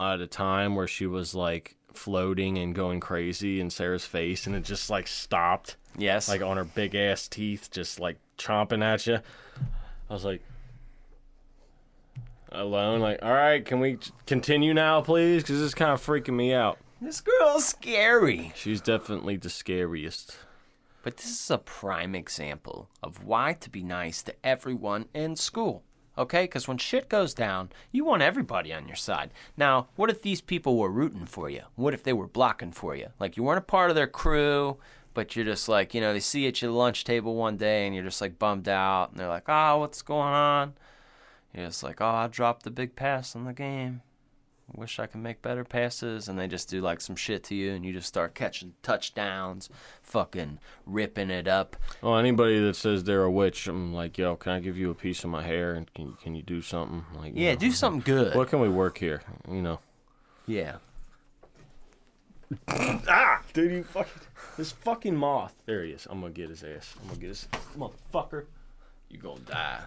at 0.00 0.20
a 0.20 0.26
time 0.26 0.74
where 0.74 0.86
she 0.88 1.06
was 1.06 1.34
like 1.34 1.76
floating 1.92 2.56
and 2.58 2.74
going 2.74 3.00
crazy 3.00 3.60
in 3.60 3.68
Sarah's 3.70 4.04
face, 4.06 4.46
and 4.46 4.54
it 4.56 4.64
just 4.64 4.88
like 4.90 5.06
stopped, 5.06 5.76
Yes. 5.96 6.28
like 6.28 6.40
on 6.42 6.56
her 6.56 6.64
big 6.64 6.94
ass 6.94 7.28
teeth, 7.28 7.70
just 7.70 8.00
like 8.00 8.18
chomping 8.38 8.82
at 8.82 9.06
you. 9.06 9.18
I 10.08 10.12
was 10.12 10.24
like, 10.24 10.42
alone, 12.52 13.00
like, 13.00 13.18
all 13.22 13.32
right, 13.32 13.64
can 13.64 13.80
we 13.80 13.98
continue 14.26 14.74
now, 14.74 15.00
please? 15.00 15.42
Because 15.42 15.56
this 15.58 15.66
is 15.66 15.74
kind 15.74 15.92
of 15.92 16.04
freaking 16.04 16.34
me 16.34 16.52
out. 16.52 16.78
this 17.00 17.20
girl's 17.20 17.64
scary. 17.66 18.52
She's 18.56 18.80
definitely 18.80 19.36
the 19.36 19.50
scariest. 19.50 20.36
But 21.02 21.16
this 21.16 21.26
is 21.30 21.50
a 21.50 21.58
prime 21.58 22.14
example 22.14 22.90
of 23.02 23.24
why 23.24 23.54
to 23.54 23.70
be 23.70 23.82
nice 23.82 24.22
to 24.24 24.34
everyone 24.44 25.06
in 25.14 25.34
school. 25.36 25.82
Okay? 26.18 26.44
Because 26.44 26.68
when 26.68 26.78
shit 26.78 27.08
goes 27.08 27.34
down, 27.34 27.70
you 27.92 28.04
want 28.04 28.22
everybody 28.22 28.72
on 28.72 28.86
your 28.86 28.96
side. 28.96 29.30
Now, 29.56 29.88
what 29.96 30.10
if 30.10 30.22
these 30.22 30.40
people 30.40 30.76
were 30.76 30.90
rooting 30.90 31.26
for 31.26 31.48
you? 31.48 31.62
What 31.76 31.94
if 31.94 32.02
they 32.02 32.12
were 32.12 32.26
blocking 32.26 32.72
for 32.72 32.94
you? 32.94 33.08
Like 33.18 33.36
you 33.36 33.42
weren't 33.42 33.58
a 33.58 33.62
part 33.62 33.90
of 33.90 33.96
their 33.96 34.06
crew, 34.06 34.78
but 35.14 35.34
you're 35.34 35.44
just 35.44 35.68
like, 35.68 35.94
you 35.94 36.00
know, 36.00 36.12
they 36.12 36.20
see 36.20 36.42
you 36.42 36.48
at 36.48 36.62
your 36.62 36.70
lunch 36.70 37.04
table 37.04 37.34
one 37.34 37.56
day 37.56 37.86
and 37.86 37.94
you're 37.94 38.04
just 38.04 38.20
like 38.20 38.38
bummed 38.38 38.68
out. 38.68 39.10
And 39.10 39.18
they're 39.18 39.28
like, 39.28 39.48
oh, 39.48 39.78
what's 39.78 40.02
going 40.02 40.32
on? 40.32 40.74
You're 41.54 41.66
just 41.66 41.82
like, 41.82 42.00
oh, 42.00 42.06
I 42.06 42.26
dropped 42.28 42.62
the 42.62 42.70
big 42.70 42.94
pass 42.94 43.34
in 43.34 43.44
the 43.44 43.52
game. 43.52 44.02
Wish 44.74 44.98
I 44.98 45.06
could 45.06 45.20
make 45.20 45.42
better 45.42 45.64
passes. 45.64 46.28
And 46.28 46.38
they 46.38 46.46
just 46.46 46.68
do 46.68 46.80
like 46.80 47.00
some 47.00 47.16
shit 47.16 47.44
to 47.44 47.54
you 47.54 47.72
and 47.72 47.84
you 47.84 47.92
just 47.92 48.08
start 48.08 48.34
catching 48.34 48.74
touchdowns, 48.82 49.68
fucking 50.02 50.58
ripping 50.86 51.30
it 51.30 51.48
up. 51.48 51.76
Well, 52.02 52.16
anybody 52.16 52.60
that 52.60 52.76
says 52.76 53.04
they're 53.04 53.24
a 53.24 53.30
witch, 53.30 53.66
I'm 53.66 53.92
like, 53.92 54.18
yo, 54.18 54.36
can 54.36 54.52
I 54.52 54.60
give 54.60 54.76
you 54.76 54.90
a 54.90 54.94
piece 54.94 55.24
of 55.24 55.30
my 55.30 55.42
hair 55.42 55.74
and 55.74 55.92
can 55.94 56.14
can 56.14 56.34
you 56.34 56.42
do 56.42 56.62
something? 56.62 57.04
Like, 57.16 57.32
Yeah, 57.34 57.52
know, 57.52 57.58
do 57.58 57.72
something 57.72 58.02
good. 58.02 58.34
What 58.34 58.48
can 58.48 58.60
we 58.60 58.68
work 58.68 58.98
here? 58.98 59.22
You 59.48 59.62
know. 59.62 59.80
Yeah. 60.46 60.76
Ah, 62.68 63.42
dude, 63.52 63.70
you 63.70 63.84
fucking 63.84 64.22
this 64.56 64.72
fucking 64.72 65.14
moth. 65.16 65.54
There 65.66 65.84
he 65.84 65.92
is. 65.92 66.06
I'm 66.10 66.20
gonna 66.20 66.32
get 66.32 66.50
his 66.50 66.64
ass. 66.64 66.96
I'm 67.00 67.08
gonna 67.08 67.20
get 67.20 67.28
his 67.28 67.48
motherfucker. 67.78 68.46
You 69.08 69.18
gonna 69.18 69.40
die. 69.40 69.80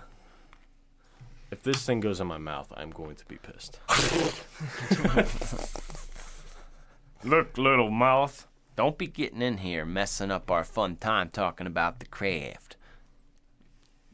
If 1.54 1.62
this 1.62 1.86
thing 1.86 2.00
goes 2.00 2.20
in 2.20 2.26
my 2.26 2.40
mouth, 2.40 2.74
I'm 2.76 2.90
going 2.90 3.16
to 3.16 3.26
be 3.28 3.38
pissed. 3.38 3.80
Look, 7.24 7.60
little 7.60 7.92
mouth. 7.92 8.48
Don't 8.76 8.98
be 8.98 9.06
getting 9.06 9.44
in 9.44 9.60
here 9.60 9.86
messing 9.86 10.32
up 10.32 10.50
our 10.50 10.64
fun 10.64 10.96
time 10.96 11.30
talking 11.30 11.68
about 11.68 12.00
the 12.00 12.08
craft. 12.08 12.76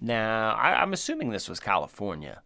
Now, 0.01 0.53
I, 0.55 0.81
I'm 0.81 0.91
assuming 0.91 1.29
this 1.29 1.47
was 1.47 1.61
California, 1.61 2.41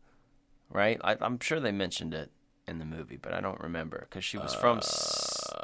right? 0.69 1.01
I, 1.03 1.17
I'm 1.21 1.39
sure 1.39 1.59
they 1.59 1.71
mentioned 1.71 2.13
it 2.13 2.31
in 2.67 2.77
the 2.77 2.85
movie, 2.85 3.17
but 3.17 3.33
I 3.33 3.41
don't 3.41 3.61
remember 3.61 4.05
because 4.07 4.23
she 4.23 4.37
was 4.37 4.53
from. 4.53 4.77
s- 4.77 5.43
uh, 5.53 5.55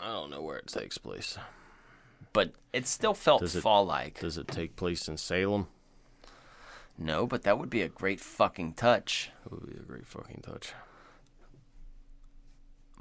I 0.00 0.06
don't 0.12 0.30
know 0.30 0.40
where 0.40 0.58
it 0.58 0.68
takes 0.68 0.98
place. 0.98 1.36
But 2.32 2.52
it 2.72 2.86
still 2.86 3.14
felt 3.14 3.40
Does 3.40 3.56
it- 3.56 3.60
fall 3.62 3.84
like. 3.84 4.20
Does 4.20 4.38
it 4.38 4.46
take 4.46 4.76
place 4.76 5.08
in 5.08 5.16
Salem? 5.16 5.66
No, 6.98 7.26
but 7.26 7.42
that 7.42 7.58
would 7.58 7.70
be 7.70 7.82
a 7.82 7.88
great 7.88 8.20
fucking 8.20 8.74
touch. 8.74 9.30
It 9.44 9.52
would 9.52 9.70
be 9.70 9.78
a 9.78 9.84
great 9.84 10.06
fucking 10.06 10.42
touch. 10.42 10.72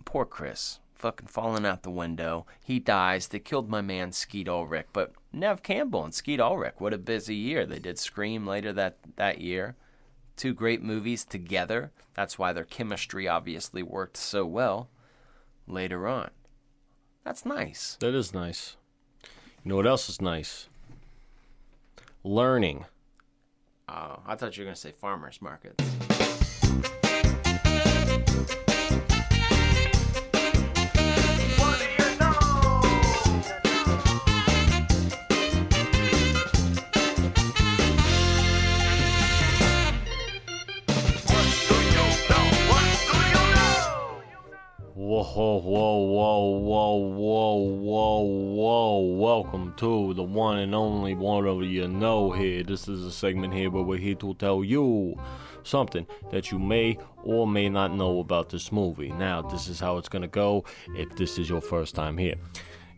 Poor 0.06 0.26
Chris. 0.26 0.80
Fucking 0.96 1.28
falling 1.28 1.66
out 1.66 1.84
the 1.84 1.90
window. 1.90 2.46
He 2.64 2.80
dies. 2.80 3.28
They 3.28 3.40
killed 3.40 3.70
my 3.70 3.82
man 3.82 4.12
Skeet 4.12 4.48
Ulrich. 4.48 4.88
But 4.94 5.14
Neve 5.34 5.64
Campbell 5.64 6.04
and 6.04 6.14
Skeet 6.14 6.40
Ulrich, 6.40 6.76
what 6.78 6.94
a 6.94 6.98
busy 6.98 7.36
year. 7.36 7.66
They 7.66 7.80
did 7.80 7.98
Scream 7.98 8.46
later 8.46 8.72
that, 8.74 8.98
that 9.16 9.42
year. 9.42 9.76
Two 10.38 10.54
great 10.54 10.82
movies 10.82 11.26
together. 11.26 11.92
That's 12.14 12.38
why 12.38 12.54
their 12.54 12.66
chemistry 12.66 13.28
obviously 13.28 13.82
worked 13.82 14.18
so 14.18 14.46
well 14.46 14.90
later 15.68 16.08
on. 16.08 16.30
That's 17.24 17.46
nice. 17.46 17.98
That 18.00 18.16
is 18.16 18.34
nice. 18.34 18.76
You 19.64 19.70
know 19.70 19.76
what 19.76 19.88
else 19.88 20.10
is 20.10 20.22
nice? 20.22 20.68
Learning. 22.24 22.86
Oh, 23.94 24.20
I 24.26 24.36
thought 24.36 24.56
you 24.56 24.62
were 24.62 24.68
going 24.68 24.76
to 24.76 24.80
say 24.80 24.94
farmers 24.94 25.42
markets. 25.42 25.84
Whoa, 44.94 45.24
whoa, 45.24 45.60
whoa, 45.60 45.98
whoa, 46.00 46.48
whoa, 46.48 46.96
whoa, 46.96 46.96
whoa. 46.96 47.51
Welcome 49.22 49.76
to 49.78 50.16
the 50.16 50.24
one 50.24 50.58
and 50.58 50.74
only 50.74 51.14
one 51.14 51.46
of 51.46 51.62
you 51.62 51.88
know 51.88 52.32
here. 52.32 52.64
This 52.64 52.88
is 52.88 53.06
a 53.06 53.12
segment 53.12 53.54
here 53.54 53.70
where 53.70 53.84
we're 53.84 54.00
here 54.00 54.16
to 54.16 54.34
tell 54.34 54.64
you 54.64 55.16
something 55.62 56.08
that 56.32 56.52
you 56.52 56.58
may 56.58 56.98
or 57.24 57.46
may 57.46 57.70
not 57.70 57.94
know 57.94 58.18
about 58.18 58.50
this 58.50 58.72
movie. 58.72 59.12
Now, 59.12 59.44
this 59.44 59.68
is 59.68 59.80
how 59.80 59.98
it's 59.98 60.10
to 60.10 60.28
go 60.28 60.66
if 60.96 61.16
this 61.18 61.38
is 61.38 61.48
your 61.48 61.62
first 61.62 61.94
time 61.94 62.18
here. 62.18 62.34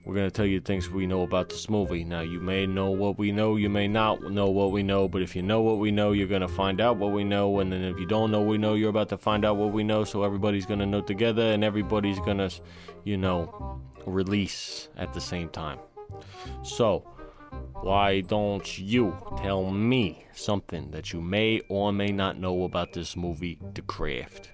We're 0.05 0.15
going 0.15 0.27
to 0.27 0.31
tell 0.31 0.45
you 0.45 0.61
things 0.61 0.89
we 0.89 1.07
know 1.07 1.23
about 1.23 1.49
this 1.49 1.69
movie. 1.69 2.05
Now, 2.05 2.21
you 2.21 2.39
may 2.39 2.65
know 2.67 2.91
what 2.91 3.17
we 3.17 3.33
know, 3.33 3.57
you 3.57 3.69
may 3.69 3.89
not 3.89 4.23
know 4.31 4.49
what 4.49 4.71
we 4.71 4.81
know, 4.81 5.09
but 5.09 5.21
if 5.21 5.35
you 5.35 5.41
know 5.41 5.59
what 5.59 5.79
we 5.79 5.91
know, 5.91 6.13
you're 6.13 6.27
going 6.27 6.39
to 6.39 6.47
find 6.47 6.79
out 6.79 6.95
what 6.95 7.11
we 7.11 7.25
know. 7.25 7.59
And 7.59 7.69
then 7.69 7.81
if 7.81 7.99
you 7.99 8.05
don't 8.05 8.31
know 8.31 8.39
what 8.39 8.47
we 8.47 8.57
know, 8.57 8.75
you're 8.75 8.91
about 8.91 9.09
to 9.09 9.17
find 9.17 9.43
out 9.43 9.57
what 9.57 9.73
we 9.73 9.83
know. 9.83 10.05
So 10.05 10.23
everybody's 10.23 10.65
going 10.65 10.79
to 10.79 10.85
know 10.85 11.01
together 11.01 11.51
and 11.51 11.65
everybody's 11.65 12.19
going 12.19 12.37
to, 12.37 12.49
you 13.03 13.17
know, 13.17 13.81
release 14.05 14.87
at 14.95 15.13
the 15.13 15.19
same 15.19 15.49
time. 15.49 15.79
So, 16.63 16.99
why 17.81 18.21
don't 18.21 18.77
you 18.77 19.15
tell 19.37 19.69
me 19.69 20.25
something 20.33 20.91
that 20.91 21.11
you 21.11 21.21
may 21.21 21.61
or 21.69 21.91
may 21.91 22.11
not 22.11 22.39
know 22.39 22.63
about 22.63 22.93
this 22.93 23.15
movie, 23.17 23.59
The 23.73 23.81
Craft? 23.81 24.49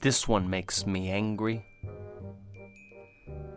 This 0.00 0.28
one 0.28 0.48
makes 0.48 0.86
me 0.86 1.10
angry. 1.10 1.64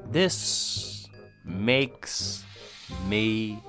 This 0.09 1.07
makes 1.43 2.43
me 3.05 3.61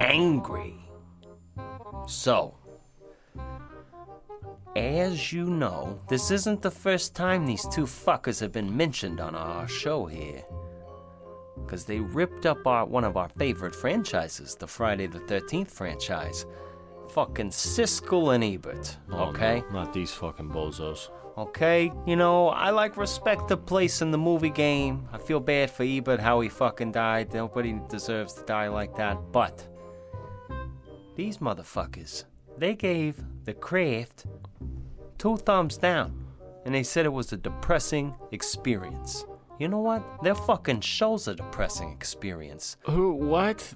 angry. 0.00 0.74
So, 2.06 2.56
as 4.74 5.32
you 5.32 5.44
know, 5.44 6.00
this 6.08 6.30
isn't 6.30 6.62
the 6.62 6.70
first 6.70 7.14
time 7.14 7.44
these 7.44 7.66
two 7.68 7.84
fuckers 7.84 8.40
have 8.40 8.52
been 8.52 8.76
mentioned 8.76 9.20
on 9.20 9.34
our 9.34 9.68
show 9.68 10.06
here. 10.06 10.42
Because 11.64 11.84
they 11.84 12.00
ripped 12.00 12.46
up 12.46 12.66
our, 12.66 12.84
one 12.84 13.04
of 13.04 13.16
our 13.16 13.28
favorite 13.28 13.74
franchises, 13.74 14.56
the 14.56 14.66
Friday 14.66 15.06
the 15.06 15.20
13th 15.20 15.70
franchise. 15.70 16.46
Fucking 17.10 17.50
Siskel 17.50 18.34
and 18.34 18.44
Ebert, 18.44 18.96
Oh, 19.10 19.24
okay? 19.30 19.62
no, 19.70 19.82
not 19.82 19.92
these 19.92 20.12
fucking 20.12 20.48
bozos. 20.50 21.10
Okay, 21.38 21.90
you 22.06 22.16
know, 22.16 22.48
I 22.48 22.70
like 22.70 22.96
respect 22.96 23.48
the 23.48 23.56
place 23.56 24.02
in 24.02 24.10
the 24.10 24.18
movie 24.18 24.50
game. 24.50 25.08
I 25.12 25.18
feel 25.18 25.40
bad 25.40 25.70
for 25.70 25.84
Ebert 25.84 26.20
how 26.20 26.40
he 26.40 26.48
fucking 26.48 26.92
died. 26.92 27.32
Nobody 27.32 27.80
deserves 27.88 28.34
to 28.34 28.42
die 28.44 28.68
like 28.68 28.94
that. 28.96 29.16
But 29.32 29.66
these 31.16 31.38
motherfuckers, 31.38 32.24
they 32.58 32.74
gave 32.74 33.22
the 33.44 33.54
craft 33.54 34.26
two 35.18 35.36
thumbs 35.38 35.76
down. 35.78 36.26
And 36.66 36.74
they 36.74 36.82
said 36.82 37.06
it 37.06 37.12
was 37.12 37.32
a 37.32 37.38
depressing 37.38 38.14
experience. 38.32 39.24
You 39.60 39.68
know 39.68 39.80
what? 39.80 40.22
Their 40.22 40.34
fucking 40.34 40.80
show's 40.80 41.28
a 41.28 41.34
depressing 41.34 41.92
experience. 41.92 42.78
Who? 42.86 43.12
What? 43.12 43.74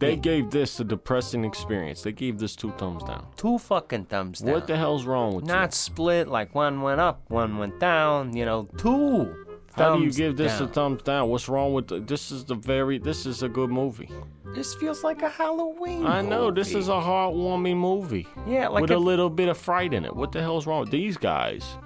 They 0.00 0.16
gave 0.16 0.50
this 0.50 0.80
a 0.80 0.84
depressing 0.84 1.44
experience. 1.44 2.02
They 2.02 2.10
gave 2.10 2.40
this 2.40 2.56
two 2.56 2.72
thumbs 2.72 3.04
down. 3.04 3.28
Two 3.36 3.58
fucking 3.58 4.06
thumbs 4.06 4.40
down. 4.40 4.52
What 4.52 4.66
the 4.66 4.76
hell's 4.76 5.06
wrong 5.06 5.36
with 5.36 5.44
you? 5.44 5.52
Not 5.52 5.72
split 5.72 6.26
like 6.26 6.52
one 6.52 6.82
went 6.82 7.00
up, 7.00 7.22
one 7.28 7.58
went 7.58 7.78
down. 7.78 8.36
You 8.36 8.44
know, 8.44 8.68
two. 8.76 9.36
How 9.76 9.94
do 9.94 10.00
you 10.00 10.06
thumbs 10.06 10.16
give 10.16 10.36
this 10.36 10.58
down. 10.58 10.68
a 10.68 10.72
thumbs 10.72 11.02
down? 11.02 11.28
What's 11.28 11.48
wrong 11.48 11.74
with 11.74 11.86
the, 11.86 12.00
this? 12.00 12.32
Is 12.32 12.44
the 12.44 12.56
very 12.56 12.98
this 12.98 13.24
is 13.24 13.44
a 13.44 13.48
good 13.48 13.70
movie. 13.70 14.10
This 14.52 14.74
feels 14.74 15.04
like 15.04 15.22
a 15.22 15.28
Halloween. 15.28 16.06
I 16.06 16.22
know 16.22 16.50
this 16.50 16.70
movie. 16.70 16.80
is 16.80 16.88
a 16.88 16.92
heartwarming 16.92 17.76
movie 17.76 18.26
yeah, 18.48 18.66
like 18.66 18.82
with 18.82 18.90
if, 18.90 18.96
a 18.96 19.00
little 19.00 19.30
bit 19.30 19.48
of 19.48 19.56
fright 19.56 19.94
in 19.94 20.04
it. 20.04 20.14
What 20.14 20.32
the 20.32 20.40
hell's 20.40 20.66
wrong 20.66 20.80
with 20.80 20.90
these 20.90 21.16
guys? 21.16 21.76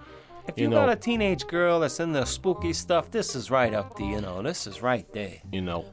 If 0.49 0.57
you 0.59 0.65
you, 0.65 0.69
know- 0.71 0.77
got 0.87 0.89
a 0.91 0.97
teenage 0.97 1.47
girl 1.47 1.81
that's 1.81 2.01
in 2.01 2.13
the 2.13 2.25
spooky 2.25 2.73
stuff, 2.73 3.11
this 3.11 3.35
is 3.37 3.51
right 3.51 3.73
up 3.75 3.97
the 3.97 4.05
you 4.05 4.21
know, 4.21 4.43
this 4.43 4.67
is 4.67 4.83
right 4.83 5.11
there. 5.13 5.35
You 5.53 5.61
know, 5.63 5.85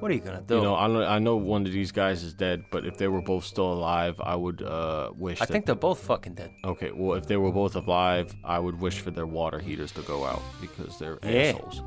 What 0.00 0.10
are 0.10 0.14
you 0.14 0.20
gonna 0.20 0.42
do? 0.42 0.56
you 0.56 0.62
know. 0.62 0.74
I 0.76 0.86
know, 0.88 1.04
I 1.04 1.18
know 1.18 1.36
one 1.36 1.66
of 1.66 1.72
these 1.72 1.92
guys 1.92 2.22
is 2.22 2.34
dead, 2.34 2.64
but 2.72 2.84
if 2.86 2.96
they 2.98 3.08
were 3.08 3.22
both 3.22 3.44
still 3.44 3.72
alive, 3.72 4.20
I 4.20 4.34
would 4.34 4.62
uh, 4.62 5.10
wish. 5.16 5.40
I 5.40 5.44
that, 5.44 5.52
think 5.52 5.66
they're 5.66 5.74
both 5.74 6.00
fucking 6.00 6.34
dead. 6.34 6.50
Okay, 6.64 6.90
well, 6.92 7.16
if 7.16 7.26
they 7.26 7.36
were 7.36 7.52
both 7.52 7.76
alive, 7.76 8.34
I 8.44 8.58
would 8.58 8.80
wish 8.80 8.98
for 9.00 9.10
their 9.10 9.26
water 9.26 9.58
heaters 9.60 9.92
to 9.92 10.02
go 10.02 10.24
out 10.24 10.42
because 10.60 10.98
they're 10.98 11.18
Yeah. 11.22 11.52
assholes. 11.54 11.82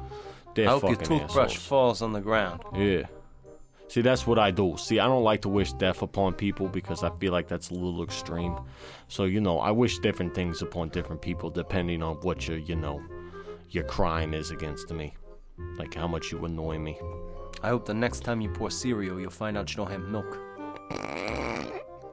They're 0.54 0.68
I 0.70 0.72
hope 0.72 0.84
your 0.84 0.96
toothbrush 0.96 1.52
assholes. 1.56 1.66
falls 1.68 2.02
on 2.02 2.14
the 2.14 2.22
ground. 2.22 2.62
Yeah. 2.76 3.04
See, 3.88 4.02
that's 4.02 4.26
what 4.26 4.40
I 4.40 4.52
do. 4.52 4.76
See, 4.78 5.00
I 5.00 5.06
don't 5.06 5.24
like 5.24 5.42
to 5.44 5.50
wish 5.50 5.72
death 5.74 6.02
upon 6.02 6.34
people 6.34 6.68
because 6.68 7.04
I 7.04 7.12
feel 7.20 7.32
like 7.32 7.48
that's 7.48 7.70
a 7.70 7.74
little 7.74 8.04
extreme. 8.04 8.58
So, 9.08 9.26
you 9.26 9.40
know, 9.40 9.60
I 9.60 9.72
wish 9.72 10.00
different 10.00 10.34
things 10.34 10.62
upon 10.62 10.90
different 10.90 11.22
people 11.22 11.50
depending 11.50 12.02
on 12.02 12.16
what 12.18 12.48
your, 12.48 12.58
you 12.58 12.76
know, 12.76 13.02
your 13.70 13.84
crime 13.84 14.34
is 14.34 14.50
against 14.52 14.92
me. 14.92 15.14
Like 15.78 15.94
how 15.94 16.08
much 16.08 16.32
you 16.32 16.44
annoy 16.46 16.80
me. 16.80 17.00
I 17.62 17.70
hope 17.70 17.86
the 17.86 17.94
next 17.94 18.22
time 18.22 18.42
you 18.42 18.50
pour 18.50 18.70
cereal, 18.72 19.20
you'll 19.20 19.30
find 19.32 19.58
out 19.58 19.70
you 19.72 19.78
don't 19.78 19.92
have 19.92 20.02
milk. 20.02 20.40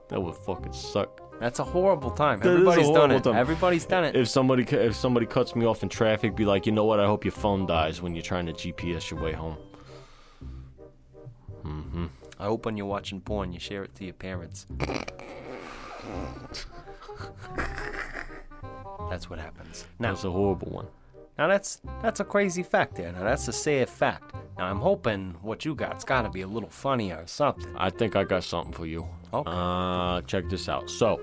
That 0.09 0.21
would 0.23 0.37
fucking 0.37 0.73
suck. 0.73 1.21
That's 1.41 1.59
a 1.59 1.65
horrible 1.65 2.11
time. 2.11 2.39
That 2.41 2.49
is 2.49 2.53
a 2.53 2.55
Everybody's 2.55 2.87
done 2.87 2.95
horrible 3.11 3.17
it. 3.17 3.25
time. 3.25 3.37
Everybody's 3.37 3.85
done 3.87 4.05
it. 4.05 4.15
If 4.15 4.29
somebody 4.29 4.63
if 4.65 4.95
somebody 4.95 5.27
cuts 5.27 5.57
me 5.57 5.65
off 5.67 5.83
in 5.83 5.89
traffic, 5.89 6.37
be 6.37 6.45
like, 6.45 6.67
you 6.67 6.73
know 6.73 6.85
what? 6.85 7.01
I 7.01 7.07
hope 7.07 7.25
your 7.25 7.33
phone 7.33 7.67
dies 7.67 8.01
when 8.03 8.15
you're 8.15 8.23
trying 8.23 8.47
to 8.47 8.53
GPS 8.53 9.11
your 9.11 9.21
way 9.21 9.33
home. 9.33 9.57
I 12.43 12.47
hope 12.47 12.67
when 12.67 12.77
you're 12.77 12.87
watching 12.87 13.21
porn, 13.21 13.53
you 13.53 13.61
share 13.61 13.85
it 13.85 13.95
to 13.95 14.05
your 14.05 14.15
parents. 14.15 14.67
that's 19.09 19.31
what 19.31 19.39
happens. 19.39 19.87
Now, 20.01 20.09
That's 20.11 20.25
a 20.25 20.31
horrible 20.33 20.69
one. 20.73 20.89
now 21.39 21.47
that's 21.47 21.81
that's 22.03 22.19
a 22.19 22.25
crazy 22.25 22.65
fact 22.65 22.97
there. 22.97 23.13
Now 23.13 23.23
that's 23.23 23.47
a 23.47 23.53
sad 23.53 23.89
fact. 23.89 24.35
Now 24.59 24.65
I'm 24.67 24.81
hoping 24.81 25.37
what 25.41 25.65
you 25.65 25.77
got's 25.77 26.05
got 26.05 26.23
to 26.23 26.31
be 26.31 26.41
a 26.41 26.49
little 26.49 26.69
funnier 26.69 27.19
or 27.19 27.27
something. 27.29 27.73
I 27.77 27.91
think 27.91 28.17
I 28.17 28.25
got 28.25 28.43
something 28.43 28.73
for 28.73 28.87
you. 28.87 29.07
Okay. 29.33 29.49
Uh, 29.49 30.23
check 30.23 30.49
this 30.49 30.69
out. 30.69 30.91
So, 30.91 31.21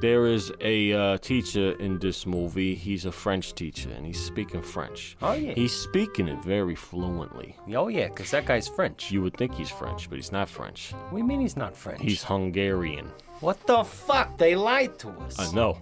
there 0.00 0.26
is 0.26 0.52
a 0.60 0.92
uh, 0.92 1.18
teacher 1.18 1.72
in 1.80 1.98
this 1.98 2.26
movie. 2.26 2.74
He's 2.74 3.04
a 3.04 3.12
French 3.12 3.54
teacher, 3.54 3.90
and 3.90 4.04
he's 4.06 4.20
speaking 4.24 4.62
French. 4.62 5.16
Oh, 5.22 5.32
yeah. 5.32 5.52
He's 5.54 5.72
speaking 5.72 6.28
it 6.28 6.38
very 6.42 6.74
fluently. 6.74 7.56
Oh 7.74 7.88
yeah, 7.88 8.08
'cause 8.08 8.30
that 8.32 8.46
guy's 8.46 8.68
French. 8.68 9.10
You 9.10 9.22
would 9.22 9.36
think 9.36 9.54
he's 9.54 9.70
French, 9.70 10.08
but 10.08 10.16
he's 10.16 10.32
not 10.32 10.48
French. 10.48 10.92
What 10.92 11.10
do 11.12 11.16
you 11.18 11.24
mean 11.24 11.40
he's 11.40 11.56
not 11.56 11.76
French? 11.76 12.00
He's 12.00 12.22
Hungarian. 12.24 13.10
What 13.40 13.66
the 13.66 13.82
fuck? 13.84 14.38
They 14.38 14.54
lied 14.56 14.98
to 15.00 15.08
us. 15.10 15.38
I 15.38 15.52
know. 15.54 15.78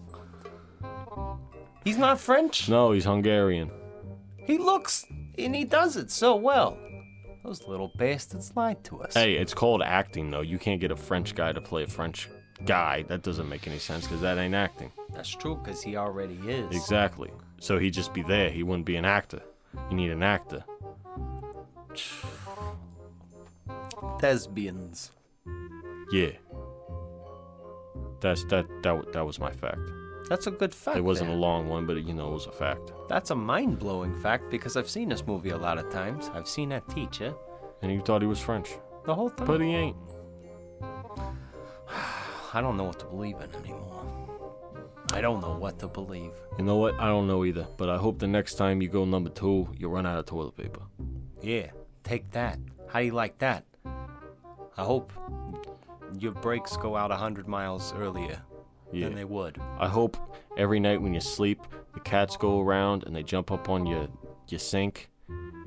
He's 1.85 1.99
not 1.99 2.21
French. 2.21 2.69
No, 2.69 2.93
he's 2.93 3.05
Hungarian. 3.05 3.71
He 4.47 4.59
looks 4.59 5.07
and 5.39 5.55
he 5.55 5.65
does 5.65 5.97
it 5.97 6.11
so 6.11 6.37
well. 6.37 6.77
Those 7.43 7.67
little 7.67 7.91
bastards 7.97 8.53
lied 8.55 8.85
to 8.85 9.03
us. 9.03 9.15
Hey, 9.15 9.35
it's 9.35 9.55
called 9.55 9.81
acting, 9.83 10.31
though. 10.31 10.43
You 10.43 10.59
can't 10.59 10.81
get 10.81 10.91
a 10.91 10.97
French 10.97 11.35
guy 11.35 11.53
to 11.53 11.61
play 11.61 11.85
a 11.85 11.87
French 11.87 12.29
guy. 12.65 13.03
That 13.09 13.23
doesn't 13.23 13.49
make 13.49 13.67
any 13.67 13.79
sense 13.79 14.07
because 14.07 14.21
that 14.23 14.39
ain't 14.39 14.55
acting. 14.55 14.93
That's 15.15 15.29
true, 15.31 15.57
because 15.57 15.83
he 15.83 15.97
already 15.97 16.39
is. 16.47 16.75
Exactly. 16.75 17.31
So 17.59 17.79
he'd 17.79 17.93
just 17.95 18.15
be 18.15 18.23
there. 18.23 18.51
He 18.51 18.63
wouldn't 18.63 18.87
be 18.87 18.97
an 18.97 19.05
actor. 19.05 19.43
You 19.91 19.97
need 19.97 20.11
an 20.11 20.23
actor. 20.23 20.65
Thespians. 24.21 25.11
Yeah. 26.13 26.31
That's 28.21 28.45
that 28.45 28.67
that 28.83 29.13
that 29.13 29.25
was 29.25 29.39
my 29.39 29.51
fact. 29.51 29.79
That's 30.29 30.47
a 30.47 30.51
good 30.51 30.75
fact. 30.75 30.99
It 30.99 31.05
wasn't 31.05 31.31
a 31.31 31.35
long 31.35 31.69
one, 31.69 31.87
but 31.87 31.97
you 32.05 32.13
know 32.15 32.29
it 32.29 32.33
was 32.35 32.47
a 32.47 32.53
fact. 32.53 32.93
That's 33.09 33.31
a 33.31 33.35
mind 33.35 33.79
blowing 33.79 34.15
fact 34.21 34.51
because 34.51 34.77
I've 34.77 34.89
seen 34.89 35.09
this 35.09 35.27
movie 35.27 35.51
a 35.51 35.59
lot 35.59 35.79
of 35.79 35.91
times. 35.91 36.31
I've 36.35 36.47
seen 36.49 36.69
that 36.69 36.89
teacher 36.89 37.35
And 37.83 37.91
you 37.91 38.01
thought 38.01 38.21
he 38.23 38.29
was 38.29 38.39
French, 38.39 38.71
the 39.07 39.15
whole 39.15 39.31
time. 39.31 39.47
but 39.47 39.61
he 39.61 39.75
ain't. 39.75 39.97
I 42.53 42.61
don't 42.61 42.77
know 42.77 42.85
what 42.85 42.99
to 43.01 43.07
believe 43.07 43.37
in 43.41 43.55
anymore. 43.55 44.05
I 45.13 45.21
don't 45.21 45.41
know 45.41 45.57
what 45.57 45.79
to 45.81 45.89
believe. 45.89 46.33
You 46.59 46.65
know 46.65 46.77
what? 46.77 46.99
I 47.01 47.07
don't 47.09 47.27
know 47.27 47.45
either. 47.45 47.67
But 47.77 47.89
I 47.91 47.97
hope 47.97 48.19
the 48.19 48.27
next 48.29 48.55
time 48.55 48.81
you 48.83 48.89
go 48.89 49.05
number 49.05 49.31
two, 49.31 49.69
you'll 49.77 49.91
run 49.91 50.07
out 50.07 50.19
of 50.19 50.27
toilet 50.27 50.57
paper. 50.57 50.83
Yeah, 51.43 51.71
take 52.05 52.31
that. 52.33 52.59
How 52.89 53.01
do 53.01 53.07
you 53.07 53.13
like 53.13 53.39
that? 53.39 53.65
I 53.85 54.83
hope 54.85 55.13
your 56.19 56.33
brakes 56.33 56.77
go 56.77 56.97
out 56.97 57.11
a 57.11 57.17
hundred 57.17 57.47
miles 57.49 57.93
earlier 57.97 58.41
Yeah. 58.93 59.07
than 59.07 59.15
they 59.17 59.25
would. 59.25 59.59
I 59.79 59.89
hope 59.89 60.17
every 60.57 60.81
night 60.81 61.01
when 61.03 61.15
you 61.15 61.21
sleep, 61.21 61.61
the 61.95 62.01
cats 62.01 62.37
go 62.37 62.61
around 62.61 63.05
and 63.05 63.15
they 63.15 63.23
jump 63.23 63.51
up 63.51 63.69
on 63.69 63.87
your 63.87 64.09
your 64.49 64.59
sink, 64.59 65.10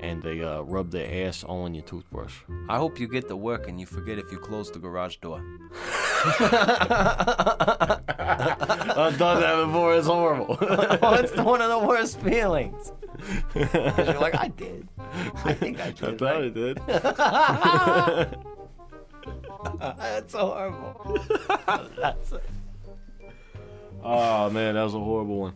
and 0.04 0.22
they 0.22 0.42
uh, 0.42 0.60
rub 0.62 0.90
their 0.90 1.26
ass 1.26 1.42
all 1.44 1.62
on 1.62 1.74
your 1.74 1.84
toothbrush. 1.84 2.34
I 2.68 2.76
hope 2.76 3.00
you 3.00 3.08
get 3.08 3.26
to 3.28 3.36
work 3.36 3.68
and 3.68 3.80
you 3.80 3.86
forget 3.86 4.18
if 4.18 4.30
you 4.30 4.38
close 4.38 4.70
the 4.70 4.78
garage 4.78 5.16
door. 5.16 5.40
I've 8.96 9.18
done 9.18 9.40
that 9.40 9.64
before. 9.66 9.96
It's 9.96 10.06
horrible. 10.06 10.56
oh, 10.60 11.14
it's 11.22 11.36
one 11.36 11.60
of 11.62 11.70
the 11.70 11.78
worst 11.86 12.20
feelings. 12.20 12.92
'Cause 13.54 14.08
you're 14.08 14.20
like, 14.20 14.34
I 14.34 14.48
did. 14.48 14.88
I 15.44 15.54
think 15.54 15.80
I 15.80 15.90
did. 15.92 16.04
I 16.04 16.10
did. 16.10 16.18
thought 16.18 16.42
it 16.44 16.54
did. 16.54 16.78
That's 19.80 20.34
horrible. 20.34 21.20
That's 21.98 22.32
Oh 24.06 24.50
man, 24.50 24.74
that 24.74 24.82
was 24.82 24.94
a 24.94 24.98
horrible 25.00 25.38
one. 25.40 25.54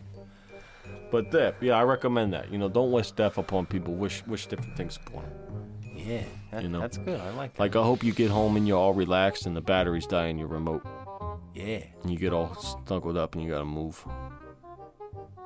But 1.11 1.31
that, 1.31 1.57
yeah, 1.61 1.75
I 1.75 1.83
recommend 1.83 2.33
that. 2.35 2.51
You 2.53 2.59
know, 2.59 2.69
don't 2.69 2.93
wish 2.93 3.11
death 3.13 3.39
upon 3.39 3.67
people. 3.67 3.95
Wish 3.95 4.27
wish 4.27 4.47
different 4.47 4.77
things 4.77 4.99
upon 5.07 5.23
them. 5.23 5.97
yeah. 5.97 6.23
That, 6.51 6.63
You 6.63 6.69
know. 6.69 6.81
that's 6.81 6.99
good. 6.99 7.21
I 7.21 7.31
like 7.31 7.55
that. 7.55 7.61
Like 7.61 7.77
I 7.77 7.83
hope 7.83 8.03
you 8.05 8.13
get 8.13 8.31
home 8.31 8.57
and 8.57 8.67
you're 8.67 8.79
all 8.79 8.95
relaxed 8.95 9.47
and 9.47 9.57
the 9.57 9.61
batteries 9.61 10.07
die 10.07 10.27
in 10.27 10.39
your 10.39 10.49
remote 10.49 10.83
yeah. 11.55 11.83
and 12.03 12.11
you 12.11 12.19
get 12.19 12.33
all 12.33 12.55
snuggled 12.55 13.17
up 13.19 13.35
and 13.35 13.45
you 13.45 13.51
gotta 13.51 13.65
move. 13.65 14.03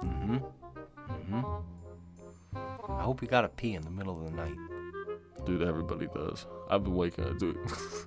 Mm-hmm. 0.04 0.36
Mm-hmm. 1.36 2.92
I 2.92 3.02
hope 3.02 3.22
you 3.22 3.28
got 3.28 3.42
to 3.42 3.48
pee 3.48 3.74
in 3.74 3.82
the 3.82 3.90
middle 3.90 4.18
of 4.18 4.30
the 4.30 4.36
night. 4.36 4.54
Dude, 5.46 5.62
everybody 5.62 6.06
does. 6.14 6.46
I've 6.70 6.84
been 6.84 6.94
waking 6.94 7.24
up, 7.24 7.38
dude. 7.38 7.58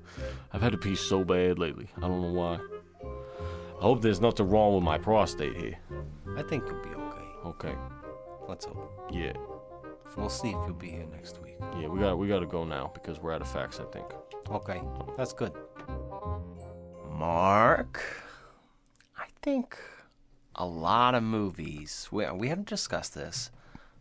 I've 0.53 0.61
had 0.61 0.71
to 0.71 0.77
pee 0.77 0.95
so 0.95 1.23
bad 1.23 1.59
lately. 1.59 1.87
I 1.97 2.01
don't 2.01 2.21
know 2.21 2.31
why. 2.33 2.59
I 3.03 3.81
hope 3.81 4.01
there's 4.01 4.21
nothing 4.21 4.49
wrong 4.49 4.73
with 4.75 4.83
my 4.83 4.97
prostate 4.97 5.57
here. 5.57 5.77
I 6.37 6.43
think 6.43 6.63
you'll 6.65 6.81
be 6.83 6.89
okay. 6.89 7.01
Okay. 7.45 7.75
Let's 8.47 8.65
hope. 8.65 9.09
Yeah. 9.11 9.33
We'll 10.15 10.29
see 10.29 10.49
if 10.49 10.57
you'll 10.65 10.73
be 10.73 10.89
here 10.89 11.05
next 11.11 11.41
week. 11.41 11.55
Yeah, 11.79 11.87
we 11.87 11.99
got 11.99 12.17
we 12.17 12.27
got 12.27 12.39
to 12.39 12.45
go 12.45 12.63
now 12.63 12.91
because 12.93 13.19
we're 13.19 13.33
out 13.33 13.41
of 13.41 13.51
facts. 13.51 13.79
I 13.79 13.85
think. 13.85 14.05
Okay, 14.49 14.81
that's 15.17 15.33
good. 15.33 15.51
Mark, 17.11 18.03
I 19.17 19.25
think 19.41 19.77
a 20.55 20.65
lot 20.65 21.15
of 21.15 21.23
movies, 21.23 22.07
we, 22.11 22.29
we 22.31 22.49
haven't 22.49 22.67
discussed 22.67 23.15
this, 23.15 23.51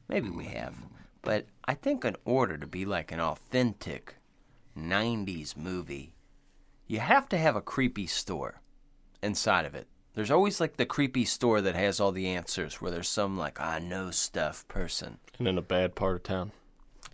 maybe 0.09 0.29
we 0.29 0.45
have, 0.47 0.75
but 1.23 1.47
I 1.65 1.75
think 1.75 2.05
in 2.05 2.17
order 2.25 2.59
to 2.59 2.67
be 2.67 2.85
like 2.85 3.13
an 3.13 3.21
authentic 3.21 4.17
90s 4.77 5.57
movie, 5.57 6.15
you 6.87 7.01
have 7.01 7.29
to 7.31 7.39
have 7.39 7.57
a 7.57 7.63
creepy 7.63 8.07
store 8.07 8.61
inside 9.23 9.65
of 9.65 9.75
it. 9.75 9.89
There's 10.15 10.31
always 10.31 10.61
like 10.61 10.77
the 10.77 10.87
creepy 10.87 11.25
store 11.25 11.61
that 11.61 11.75
has 11.75 11.99
all 11.99 12.12
the 12.12 12.29
answers 12.29 12.81
where 12.81 12.91
there's 12.91 13.09
some 13.09 13.37
like, 13.37 13.61
I 13.61 13.81
know 13.81 14.12
stuff 14.12 14.67
person. 14.69 15.19
And 15.39 15.49
in 15.49 15.59
a 15.59 15.62
bad 15.62 15.97
part 15.97 16.17
of 16.17 16.23
town. 16.23 16.53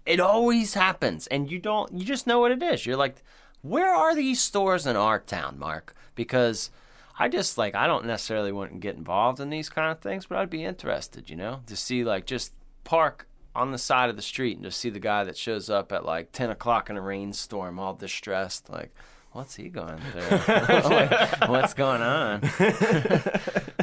It 0.05 0.21
always 0.21 0.75
happens, 0.75 1.27
and 1.27 1.51
you 1.51 1.59
don't. 1.59 1.93
You 1.93 2.05
just 2.05 2.27
know 2.27 2.41
what 2.41 2.53
it 2.53 2.63
is. 2.63 2.85
You're 2.85 2.97
like, 2.97 3.23
where 3.63 3.95
are 3.95 4.15
these 4.15 4.41
stores 4.41 4.87
in 4.87 4.97
our 4.97 5.19
town, 5.19 5.59
Mark? 5.59 5.95
Because 6.15 6.71
I 7.19 7.29
just 7.29 7.59
like 7.59 7.75
I 7.75 7.87
don't 7.87 8.07
necessarily 8.07 8.51
want 8.51 8.73
to 8.73 8.79
get 8.79 8.97
involved 8.97 9.41
in 9.41 9.51
these 9.51 9.69
kind 9.69 9.91
of 9.91 10.01
things, 10.01 10.27
but 10.27 10.39
I'd 10.39 10.51
be 10.51 10.65
interested, 10.65 11.29
you 11.31 11.37
know, 11.37 11.61
to 11.67 11.77
see 11.77 12.03
like 12.03 12.27
just 12.27 12.53
park 12.85 13.27
on 13.55 13.73
the 13.73 13.79
side 13.79 14.11
of 14.11 14.17
the 14.17 14.23
street 14.23 14.57
and 14.57 14.65
just 14.65 14.81
see 14.81 14.91
the 14.91 14.99
guy 14.99 15.25
that 15.25 15.37
shows 15.37 15.69
up 15.69 15.93
at 15.93 16.05
like 16.05 16.33
ten 16.33 16.51
o'clock 16.51 16.91
in 16.91 16.97
a 16.97 17.01
rainstorm, 17.01 17.79
all 17.79 17.95
distressed, 17.95 18.69
like. 18.69 18.93
What's 19.33 19.55
he 19.55 19.69
going 19.69 19.99
through? 19.99 20.23
What's 21.49 21.75
going 21.75 22.03
on? 22.03 22.41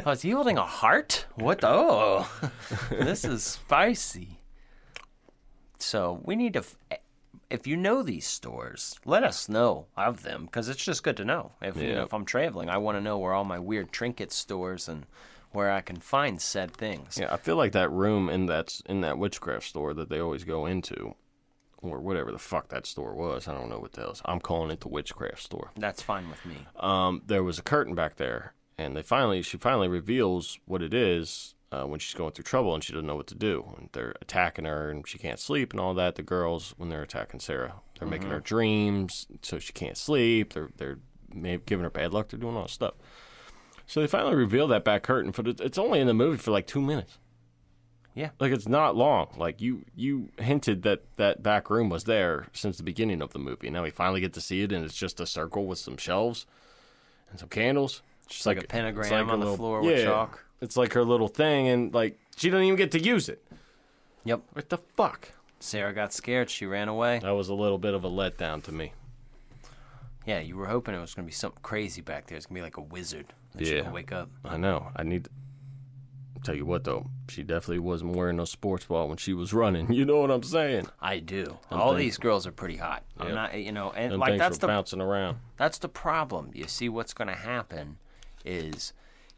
oh, 0.04 0.10
is 0.10 0.22
he 0.22 0.30
holding 0.30 0.58
a 0.58 0.64
heart? 0.66 1.24
What? 1.36 1.62
The, 1.62 1.68
oh, 1.68 2.50
this 2.90 3.24
is 3.24 3.44
spicy. 3.44 4.38
So 5.78 6.20
we 6.24 6.36
need 6.36 6.52
to, 6.54 6.58
f- 6.60 6.76
if 7.48 7.66
you 7.66 7.76
know 7.76 8.02
these 8.02 8.26
stores, 8.26 8.98
let 9.06 9.24
us 9.24 9.48
know 9.48 9.86
of 9.96 10.22
them 10.22 10.44
because 10.44 10.68
it's 10.68 10.84
just 10.84 11.02
good 11.02 11.16
to 11.16 11.24
know. 11.24 11.52
If 11.62 11.76
you 11.76 11.94
know, 11.94 12.02
if 12.02 12.12
I'm 12.12 12.26
traveling, 12.26 12.68
I 12.68 12.76
want 12.78 12.98
to 12.98 13.00
know 13.00 13.16
where 13.18 13.32
all 13.32 13.44
my 13.44 13.58
weird 13.58 13.90
trinket 13.90 14.32
stores 14.32 14.86
and 14.88 15.06
where 15.52 15.70
I 15.70 15.80
can 15.80 15.96
find 15.96 16.42
said 16.42 16.72
things. 16.72 17.16
Yeah, 17.18 17.32
I 17.32 17.38
feel 17.38 17.56
like 17.56 17.72
that 17.72 17.90
room 17.90 18.28
in 18.28 18.46
that 18.46 18.80
in 18.84 19.00
that 19.00 19.16
witchcraft 19.18 19.64
store 19.66 19.94
that 19.94 20.10
they 20.10 20.20
always 20.20 20.44
go 20.44 20.66
into, 20.66 21.14
or 21.82 22.00
whatever 22.00 22.32
the 22.32 22.38
fuck 22.38 22.68
that 22.68 22.86
store 22.86 23.14
was. 23.14 23.48
I 23.48 23.54
don't 23.54 23.68
know 23.68 23.78
what 23.78 23.92
the 23.92 24.02
hell. 24.02 24.16
I'm 24.24 24.40
calling 24.40 24.70
it 24.70 24.80
the 24.80 24.88
witchcraft 24.88 25.42
store. 25.42 25.70
That's 25.76 26.02
fine 26.02 26.28
with 26.28 26.44
me. 26.44 26.66
Um, 26.76 27.22
there 27.26 27.44
was 27.44 27.58
a 27.58 27.62
curtain 27.62 27.94
back 27.94 28.16
there, 28.16 28.54
and 28.76 28.96
they 28.96 29.02
finally 29.02 29.42
she 29.42 29.56
finally 29.56 29.88
reveals 29.88 30.58
what 30.66 30.82
it 30.82 30.92
is 30.92 31.54
uh, 31.70 31.84
when 31.84 32.00
she's 32.00 32.14
going 32.14 32.32
through 32.32 32.44
trouble 32.44 32.74
and 32.74 32.82
she 32.82 32.92
doesn't 32.92 33.06
know 33.06 33.16
what 33.16 33.26
to 33.28 33.34
do. 33.34 33.74
And 33.76 33.88
they're 33.92 34.14
attacking 34.20 34.64
her, 34.64 34.90
and 34.90 35.06
she 35.06 35.18
can't 35.18 35.38
sleep, 35.38 35.72
and 35.72 35.80
all 35.80 35.94
that. 35.94 36.16
The 36.16 36.22
girls 36.22 36.74
when 36.76 36.88
they're 36.88 37.02
attacking 37.02 37.40
Sarah, 37.40 37.74
they're 37.98 38.08
making 38.08 38.30
her 38.30 38.40
dreams 38.40 39.26
so 39.42 39.58
she 39.58 39.72
can't 39.72 39.96
sleep. 39.96 40.52
They're 40.54 40.70
they're 40.76 40.98
maybe 41.32 41.62
giving 41.66 41.84
her 41.84 41.90
bad 41.90 42.12
luck. 42.12 42.28
They're 42.28 42.40
doing 42.40 42.56
all 42.56 42.62
this 42.62 42.72
stuff. 42.72 42.94
So 43.86 44.00
they 44.00 44.06
finally 44.06 44.34
reveal 44.34 44.68
that 44.68 44.84
back 44.84 45.02
curtain 45.02 45.32
for 45.32 45.42
the, 45.42 45.56
it's 45.64 45.78
only 45.78 45.98
in 45.98 46.06
the 46.06 46.14
movie 46.14 46.36
for 46.36 46.50
like 46.50 46.66
two 46.66 46.82
minutes. 46.82 47.18
Yeah. 48.18 48.30
Like 48.40 48.50
it's 48.50 48.66
not 48.66 48.96
long. 48.96 49.28
Like 49.36 49.60
you 49.60 49.84
you 49.94 50.30
hinted 50.38 50.82
that 50.82 51.02
that 51.18 51.40
back 51.40 51.70
room 51.70 51.88
was 51.88 52.02
there 52.02 52.48
since 52.52 52.76
the 52.76 52.82
beginning 52.82 53.22
of 53.22 53.32
the 53.32 53.38
movie. 53.38 53.70
Now 53.70 53.84
we 53.84 53.90
finally 53.90 54.20
get 54.20 54.32
to 54.32 54.40
see 54.40 54.62
it, 54.62 54.72
and 54.72 54.84
it's 54.84 54.96
just 54.96 55.20
a 55.20 55.26
circle 55.26 55.66
with 55.66 55.78
some 55.78 55.96
shelves 55.96 56.44
and 57.30 57.38
some 57.38 57.48
candles. 57.48 58.02
Just 58.26 58.44
like, 58.44 58.58
a 58.62 58.66
pentagram 58.66 59.10
like 59.10 59.32
on 59.32 59.38
the 59.38 59.46
little- 59.46 59.56
floor 59.56 59.82
with 59.82 60.02
chalk. 60.02 60.44
It's 60.60 60.76
like 60.76 60.94
her 60.94 61.04
little 61.04 61.28
thing, 61.28 61.68
and 61.68 61.94
like 61.94 62.18
she 62.36 62.50
doesn't 62.50 62.64
even 62.64 62.76
get 62.76 62.90
to 62.90 63.00
use 63.00 63.28
it. 63.28 63.40
Yep. 64.24 64.42
What 64.52 64.68
the 64.68 64.78
fuck? 64.96 65.30
Sarah 65.60 65.92
got 65.92 66.12
scared. 66.12 66.50
She 66.50 66.66
ran 66.66 66.88
away. 66.88 67.20
That 67.20 67.30
was 67.30 67.48
a 67.48 67.54
little 67.54 67.78
bit 67.78 67.94
of 67.94 68.02
a 68.02 68.10
letdown 68.10 68.64
to 68.64 68.72
me. 68.72 68.94
Yeah, 70.26 70.40
you 70.40 70.56
were 70.56 70.66
hoping 70.66 70.96
it 70.96 71.00
was 71.00 71.14
going 71.14 71.24
to 71.24 71.30
be 71.30 71.34
something 71.34 71.60
crazy 71.62 72.02
back 72.02 72.26
there. 72.26 72.36
It's 72.36 72.46
going 72.46 72.56
to 72.56 72.60
be 72.60 72.64
like 72.64 72.76
a 72.78 72.82
wizard. 72.82 73.32
Yeah. 73.56 73.90
wake 73.90 74.10
up. 74.10 74.28
I 74.44 74.56
know. 74.56 74.88
I 74.96 75.04
need. 75.04 75.28
Tell 76.44 76.54
you 76.54 76.64
what 76.64 76.84
though, 76.84 77.06
she 77.28 77.42
definitely 77.42 77.80
wasn't 77.80 78.14
wearing 78.16 78.36
no 78.36 78.44
sports 78.44 78.84
bra 78.86 79.04
when 79.04 79.16
she 79.18 79.32
was 79.34 79.52
running. 79.52 79.92
You 79.98 80.04
know 80.04 80.18
what 80.20 80.30
I'm 80.30 80.42
saying? 80.42 80.86
I 81.00 81.18
do. 81.18 81.58
All 81.70 81.90
things- 81.92 81.98
these 82.00 82.16
girls 82.18 82.46
are 82.46 82.52
pretty 82.52 82.76
hot. 82.76 83.02
I'm 83.18 83.26
Yep. 83.28 83.34
not, 83.34 83.58
you 83.58 83.72
know, 83.72 83.90
and 83.92 84.12
Them 84.12 84.20
like 84.20 84.30
things 84.30 84.38
that's 84.40 84.56
were 84.56 84.60
the 84.60 84.66
bouncing 84.68 85.00
around. 85.00 85.38
that's 85.56 85.78
the 85.78 85.88
problem. 85.88 86.50
You 86.54 86.66
see, 86.68 86.88
what's 86.88 87.12
going 87.12 87.28
to 87.28 87.34
happen 87.34 87.98
is, 88.44 88.92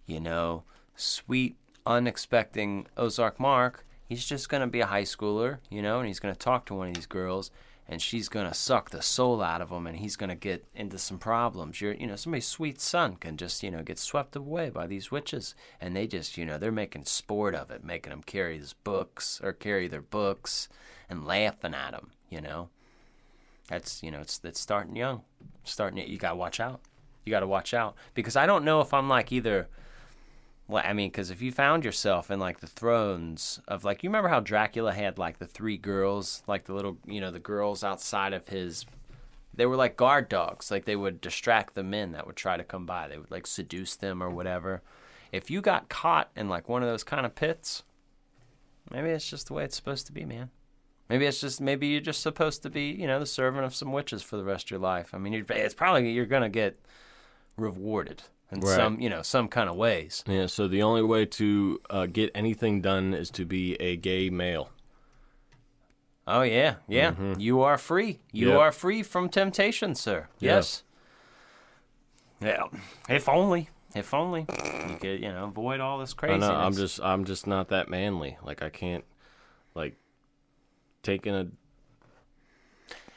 you 0.06 0.20
know, 0.20 0.64
sweet, 0.96 1.56
unexpecting 1.86 2.86
Ozark 2.96 3.38
Mark. 3.40 3.86
He's 4.04 4.26
just 4.26 4.48
going 4.48 4.60
to 4.62 4.66
be 4.66 4.80
a 4.80 4.86
high 4.86 5.04
schooler, 5.04 5.58
you 5.70 5.82
know, 5.82 5.98
and 6.00 6.08
he's 6.08 6.18
going 6.20 6.34
to 6.34 6.38
talk 6.38 6.66
to 6.66 6.74
one 6.74 6.88
of 6.88 6.94
these 6.94 7.06
girls, 7.06 7.50
and 7.90 8.00
she's 8.00 8.28
to 8.46 8.54
suck 8.54 8.90
the 8.90 9.02
soul 9.02 9.42
out 9.42 9.60
of 9.60 9.70
him, 9.70 9.84
and 9.88 9.98
he's 9.98 10.16
to 10.28 10.36
get 10.36 10.64
into 10.76 10.96
some 10.96 11.18
problems. 11.18 11.80
You're, 11.80 11.94
you 11.94 12.06
know, 12.06 12.14
somebody's 12.14 12.46
sweet 12.46 12.80
son 12.80 13.16
can 13.16 13.36
just, 13.36 13.64
you 13.64 13.70
know, 13.72 13.82
get 13.82 13.98
swept 13.98 14.36
away 14.36 14.70
by 14.70 14.86
these 14.86 15.10
witches, 15.10 15.56
and 15.80 15.96
they 15.96 16.06
just, 16.06 16.38
you 16.38 16.46
know, 16.46 16.56
they're 16.56 16.70
making 16.70 17.06
sport 17.06 17.52
of 17.52 17.68
it, 17.68 17.82
making 17.82 18.10
them 18.10 18.22
carry 18.22 18.58
his 18.58 18.74
books 18.74 19.40
or 19.42 19.52
carry 19.52 19.88
their 19.88 20.00
books, 20.00 20.68
and 21.08 21.26
laughing 21.26 21.74
at 21.74 21.92
him, 21.92 22.12
you 22.28 22.40
know. 22.40 22.68
That's 23.66 24.04
you 24.04 24.12
know, 24.12 24.20
it's 24.20 24.40
it's 24.44 24.60
starting 24.60 24.94
young, 24.94 25.22
starting. 25.64 26.08
You 26.08 26.16
gotta 26.16 26.36
watch 26.36 26.60
out. 26.60 26.80
You 27.24 27.32
gotta 27.32 27.46
watch 27.46 27.74
out 27.74 27.96
because 28.14 28.36
I 28.36 28.46
don't 28.46 28.64
know 28.64 28.80
if 28.80 28.94
I'm 28.94 29.08
like 29.08 29.32
either. 29.32 29.68
Well, 30.70 30.84
I 30.86 30.92
mean, 30.92 31.08
because 31.08 31.32
if 31.32 31.42
you 31.42 31.50
found 31.50 31.84
yourself 31.84 32.30
in 32.30 32.38
like 32.38 32.60
the 32.60 32.68
thrones 32.68 33.58
of 33.66 33.82
like, 33.82 34.04
you 34.04 34.08
remember 34.08 34.28
how 34.28 34.38
Dracula 34.38 34.92
had 34.92 35.18
like 35.18 35.40
the 35.40 35.46
three 35.46 35.76
girls, 35.76 36.44
like 36.46 36.66
the 36.66 36.74
little, 36.74 36.96
you 37.04 37.20
know, 37.20 37.32
the 37.32 37.40
girls 37.40 37.82
outside 37.82 38.32
of 38.32 38.46
his. 38.46 38.86
They 39.52 39.66
were 39.66 39.74
like 39.74 39.96
guard 39.96 40.28
dogs. 40.28 40.70
Like 40.70 40.84
they 40.84 40.94
would 40.94 41.20
distract 41.20 41.74
the 41.74 41.82
men 41.82 42.12
that 42.12 42.24
would 42.24 42.36
try 42.36 42.56
to 42.56 42.62
come 42.62 42.86
by. 42.86 43.08
They 43.08 43.18
would 43.18 43.32
like 43.32 43.48
seduce 43.48 43.96
them 43.96 44.22
or 44.22 44.30
whatever. 44.30 44.82
If 45.32 45.50
you 45.50 45.60
got 45.60 45.88
caught 45.88 46.30
in 46.36 46.48
like 46.48 46.68
one 46.68 46.84
of 46.84 46.88
those 46.88 47.02
kind 47.02 47.26
of 47.26 47.34
pits, 47.34 47.82
maybe 48.92 49.08
it's 49.08 49.28
just 49.28 49.48
the 49.48 49.54
way 49.54 49.64
it's 49.64 49.74
supposed 49.74 50.06
to 50.06 50.12
be, 50.12 50.24
man. 50.24 50.50
Maybe 51.08 51.26
it's 51.26 51.40
just 51.40 51.60
maybe 51.60 51.88
you're 51.88 52.00
just 52.00 52.22
supposed 52.22 52.62
to 52.62 52.70
be, 52.70 52.90
you 52.90 53.08
know, 53.08 53.18
the 53.18 53.26
servant 53.26 53.64
of 53.64 53.74
some 53.74 53.90
witches 53.90 54.22
for 54.22 54.36
the 54.36 54.44
rest 54.44 54.68
of 54.68 54.70
your 54.70 54.80
life. 54.80 55.10
I 55.14 55.18
mean, 55.18 55.44
it's 55.48 55.74
probably 55.74 56.12
you're 56.12 56.26
gonna 56.26 56.48
get 56.48 56.78
rewarded 57.56 58.22
in 58.52 58.60
Right. 58.60 58.76
some, 58.76 59.00
you 59.00 59.08
know, 59.08 59.22
some 59.22 59.48
kind 59.48 59.68
of 59.70 59.76
ways. 59.76 60.24
Yeah, 60.26 60.46
so 60.46 60.66
the 60.68 60.82
only 60.82 61.02
way 61.02 61.24
to 61.26 61.80
uh, 61.90 62.06
get 62.06 62.30
anything 62.34 62.80
done 62.80 63.14
is 63.14 63.30
to 63.32 63.44
be 63.44 63.74
a 63.76 63.96
gay 63.96 64.28
male. 64.30 64.70
Oh 66.26 66.42
yeah, 66.42 66.76
yeah. 66.88 67.14
You 67.38 67.62
are 67.62 67.78
free. 67.78 68.20
You 68.32 68.46
Mm-hmm. 68.48 68.52
Yep. 68.56 68.60
are 68.60 68.72
free 68.72 69.02
from 69.02 69.28
temptation, 69.28 69.94
sir. 69.94 70.28
Yeah. 70.38 70.56
Yes. 70.56 70.82
Yeah. 72.40 72.64
If 73.08 73.28
only. 73.28 73.68
If 73.94 74.14
only 74.14 74.42
you 74.88 74.96
could, 75.00 75.20
you 75.20 75.32
know, 75.32 75.44
avoid 75.46 75.80
all 75.80 75.98
this 75.98 76.12
I 76.12 76.16
craziness. 76.16 76.48
know, 76.48 76.54
I'm 76.54 76.72
just 76.74 77.00
I'm 77.02 77.24
just 77.24 77.46
not 77.48 77.68
that 77.70 77.88
manly. 77.88 78.38
Like 78.44 78.62
I 78.62 78.68
can't 78.68 79.04
like 79.74 79.96
taking 81.02 81.34
a 81.34 81.48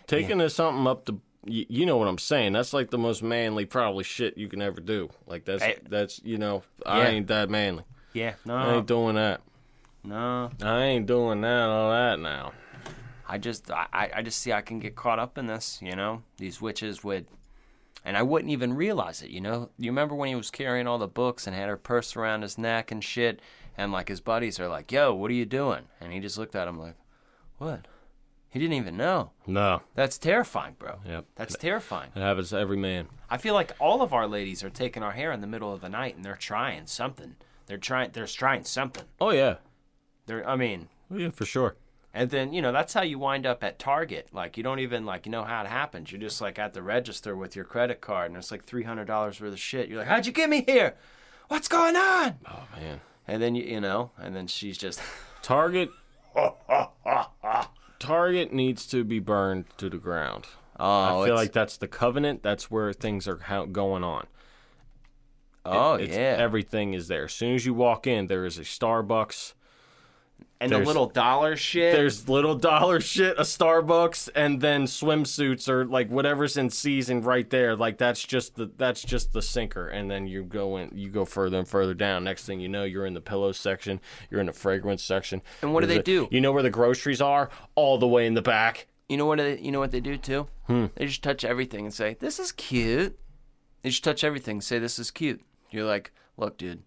taking 0.07 0.41
a 0.41 0.49
something 0.49 0.87
up 0.87 1.05
to 1.05 1.19
you, 1.45 1.65
you 1.69 1.85
know 1.85 1.97
what 1.97 2.07
I'm 2.07 2.17
saying. 2.17 2.53
That's 2.53 2.73
like 2.73 2.89
the 2.89 2.97
most 2.97 3.21
manly 3.23 3.65
probably 3.65 4.03
shit 4.03 4.37
you 4.37 4.47
can 4.47 4.61
ever 4.61 4.81
do. 4.81 5.09
Like 5.27 5.45
that's 5.45 5.63
Hey. 5.63 5.77
that's 5.89 6.21
you 6.23 6.37
know 6.37 6.63
I 6.85 6.99
Yeah. 7.03 7.07
ain't 7.09 7.27
that 7.27 7.49
manly. 7.49 7.83
Yeah. 8.13 8.33
No, 8.45 8.55
I 8.55 8.73
ain't 8.75 8.87
doing 8.87 9.15
that. 9.15 9.41
No. 10.03 10.51
I 10.61 10.83
ain't 10.83 11.05
doing 11.05 11.41
that 11.41 11.63
all 11.69 11.91
that 11.91 12.19
now. 12.19 12.51
I 13.27 13.37
just 13.37 13.71
I, 13.71 13.87
I 13.93 14.11
I 14.17 14.21
just 14.21 14.39
see 14.39 14.51
I 14.51 14.61
can 14.61 14.79
get 14.79 14.95
caught 14.95 15.19
up 15.19 15.37
in 15.37 15.47
this, 15.47 15.79
you 15.81 15.95
know. 15.95 16.23
These 16.37 16.61
witches 16.61 17.03
would 17.03 17.25
and 18.05 18.17
I 18.17 18.21
wouldn't 18.21 18.51
even 18.51 18.73
realize 18.73 19.21
it, 19.21 19.29
you 19.29 19.39
know. 19.41 19.69
You 19.77 19.89
remember 19.91 20.13
when 20.13 20.29
he 20.29 20.35
was 20.35 20.51
carrying 20.51 20.87
all 20.87 20.97
the 20.97 21.07
books 21.07 21.47
and 21.47 21.55
had 21.55 21.69
her 21.69 21.77
purse 21.77 22.15
around 22.15 22.41
his 22.41 22.57
neck 22.57 22.91
and 22.91 23.03
shit 23.03 23.39
and 23.77 23.91
like 23.91 24.09
his 24.09 24.19
buddies 24.21 24.59
are 24.59 24.67
like, 24.67 24.91
"Yo, 24.91 25.13
what 25.15 25.31
are 25.31 25.35
you 25.35 25.45
doing?" 25.45 25.83
And 26.01 26.11
he 26.13 26.19
just 26.19 26.37
looked 26.37 26.55
at 26.55 26.67
him 26.67 26.77
like, 26.79 26.95
"What?" 27.57 27.87
He 28.53 28.59
didn't 28.59 28.75
even 28.75 28.95
know. 28.95 29.31
No. 29.47 29.81
That's 29.95 30.17
terrifying, 30.19 30.75
bro. 30.77 30.99
Yep. 31.05 31.25
That's 31.35 31.57
terrifying. 31.57 32.11
It 32.15 32.19
happens 32.19 32.51
to 32.51 32.59
every 32.59 32.77
man. 32.77 33.07
I 33.29 33.37
feel 33.37 33.55
like 33.55 33.71
all 33.79 34.03
of 34.03 34.13
our 34.13 34.27
ladies 34.27 34.63
are 34.63 34.69
taking 34.69 35.01
our 35.01 35.11
hair 35.13 35.31
in 35.31 35.41
the 35.41 35.47
middle 35.47 35.73
of 35.73 35.81
the 35.81 35.89
night 35.89 36.15
and 36.15 36.23
they're 36.23 36.35
trying 36.35 36.85
something. 36.85 37.35
They're 37.65 37.77
trying 37.79 38.11
they're 38.13 38.27
trying 38.27 38.63
something. 38.65 39.05
Oh 39.19 39.31
yeah. 39.31 39.55
They're 40.27 40.47
I 40.47 40.55
mean, 40.55 40.89
Oh, 41.11 41.17
yeah, 41.17 41.29
for 41.31 41.45
sure. 41.45 41.75
and 42.13 42.29
then, 42.29 42.53
you 42.53 42.61
know, 42.61 42.71
that's 42.71 42.93
how 42.93 43.01
you 43.01 43.17
wind 43.19 43.45
up 43.47 43.63
at 43.63 43.79
Target. 43.79 44.29
Like, 44.31 44.55
you 44.57 44.63
don't 44.63 44.79
even, 44.79 45.03
like, 45.05 45.25
you 45.25 45.31
know 45.31 45.43
how 45.43 45.61
it 45.61 45.67
happens. 45.67 46.11
You're 46.11 46.21
just, 46.21 46.41
like, 46.41 46.57
at 46.59 46.73
the 46.73 46.81
register 46.83 47.35
with 47.35 47.55
your 47.55 47.65
credit 47.65 48.01
card, 48.01 48.29
and 48.31 48.37
it's, 48.37 48.49
like, 48.51 48.65
$300 48.65 49.07
worth 49.07 49.41
of 49.41 49.59
shit. 49.59 49.89
You're 49.89 49.99
like, 49.99 50.07
how'd 50.07 50.25
you 50.25 50.31
get 50.31 50.49
me 50.49 50.63
here? 50.65 50.95
What's 51.49 51.67
going 51.67 51.95
on? 51.95 52.35
Oh 52.47 52.67
man. 52.79 53.01
And 53.27 53.41
then, 53.43 53.53
you, 53.55 53.63
you 53.63 53.81
know, 53.81 54.11
and 54.17 54.35
then 54.35 54.47
she's 54.47 54.77
just, 54.77 54.99
Target 55.41 55.89
Target 58.03 58.51
needs 58.51 58.85
to 58.87 59.03
be 59.03 59.19
burned 59.19 59.65
to 59.77 59.89
the 59.89 59.97
ground. 59.97 60.45
oh, 60.79 60.85
I 61.03 61.09
feel 61.09 61.23
it's- 61.23 61.37
like 61.37 61.51
that's 61.53 61.77
the 61.77 61.87
covenant. 61.87 62.43
That's 62.43 62.69
where 62.69 62.91
things 62.93 63.27
are 63.27 63.37
how, 63.37 63.65
going 63.65 64.03
on. 64.03 64.27
oh, 65.65 65.95
It's- 65.95 66.09
yeah. 66.15 66.35
Everything 66.37 66.93
is 66.93 67.07
there. 67.07 67.25
As 67.25 67.33
soon 67.33 67.55
as 67.55 67.65
you 67.65 67.73
walk 67.73 68.05
in, 68.05 68.27
there 68.27 68.45
is 68.45 68.57
a 68.57 68.63
Starbucks. 68.63 69.53
And 70.63 70.71
the 70.71 70.79
little 70.79 71.07
dollar 71.07 71.55
shit. 71.55 71.93
There's 71.93 72.29
little 72.29 72.55
dollar 72.55 73.01
shit, 73.01 73.37
a 73.37 73.41
Starbucks, 73.41 74.29
and 74.35 74.61
then 74.61 74.85
swimsuits 74.85 75.67
or 75.67 75.85
like 75.85 76.09
whatever's 76.09 76.57
in 76.57 76.69
season 76.69 77.21
right 77.21 77.49
there. 77.49 77.75
Like 77.75 77.97
that's 77.97 78.23
just 78.23 78.55
the 78.55 78.71
that's 78.77 79.01
just 79.01 79.33
the 79.33 79.41
sinker. 79.41 79.87
And 79.87 80.09
then 80.09 80.27
you 80.27 80.43
go 80.43 80.77
in, 80.77 80.91
you 80.93 81.09
go 81.09 81.25
further 81.25 81.59
and 81.59 81.67
further 81.67 81.93
down. 81.93 82.23
Next 82.23 82.45
thing 82.45 82.59
you 82.59 82.69
know, 82.69 82.83
you're 82.83 83.05
in 83.05 83.13
the 83.13 83.21
pillow 83.21 83.51
section. 83.51 83.99
You're 84.29 84.39
in 84.39 84.47
the 84.47 84.53
fragrance 84.53 85.03
section. 85.03 85.41
And 85.61 85.73
what 85.73 85.81
do 85.81 85.87
they 85.87 86.01
do? 86.01 86.27
You 86.31 86.41
know 86.41 86.51
where 86.51 86.63
the 86.63 86.69
groceries 86.69 87.21
are? 87.21 87.49
All 87.75 87.97
the 87.97 88.07
way 88.07 88.25
in 88.25 88.33
the 88.33 88.41
back. 88.41 88.87
You 89.09 89.17
know 89.17 89.25
what? 89.25 89.37
They, 89.37 89.59
you 89.59 89.71
know 89.71 89.79
what 89.79 89.91
they 89.91 89.99
do 89.99 90.17
too? 90.17 90.47
Hmm. 90.67 90.85
They 90.95 91.07
just 91.07 91.23
touch 91.23 91.43
everything 91.43 91.85
and 91.85 91.93
say, 91.93 92.15
"This 92.19 92.39
is 92.39 92.51
cute." 92.51 93.19
They 93.81 93.89
just 93.89 94.03
touch 94.03 94.23
everything, 94.23 94.55
and 94.55 94.63
say, 94.63 94.79
"This 94.79 94.97
is 94.97 95.11
cute." 95.11 95.41
You're 95.71 95.85
like, 95.85 96.11
"Look, 96.37 96.57
dude. 96.57 96.83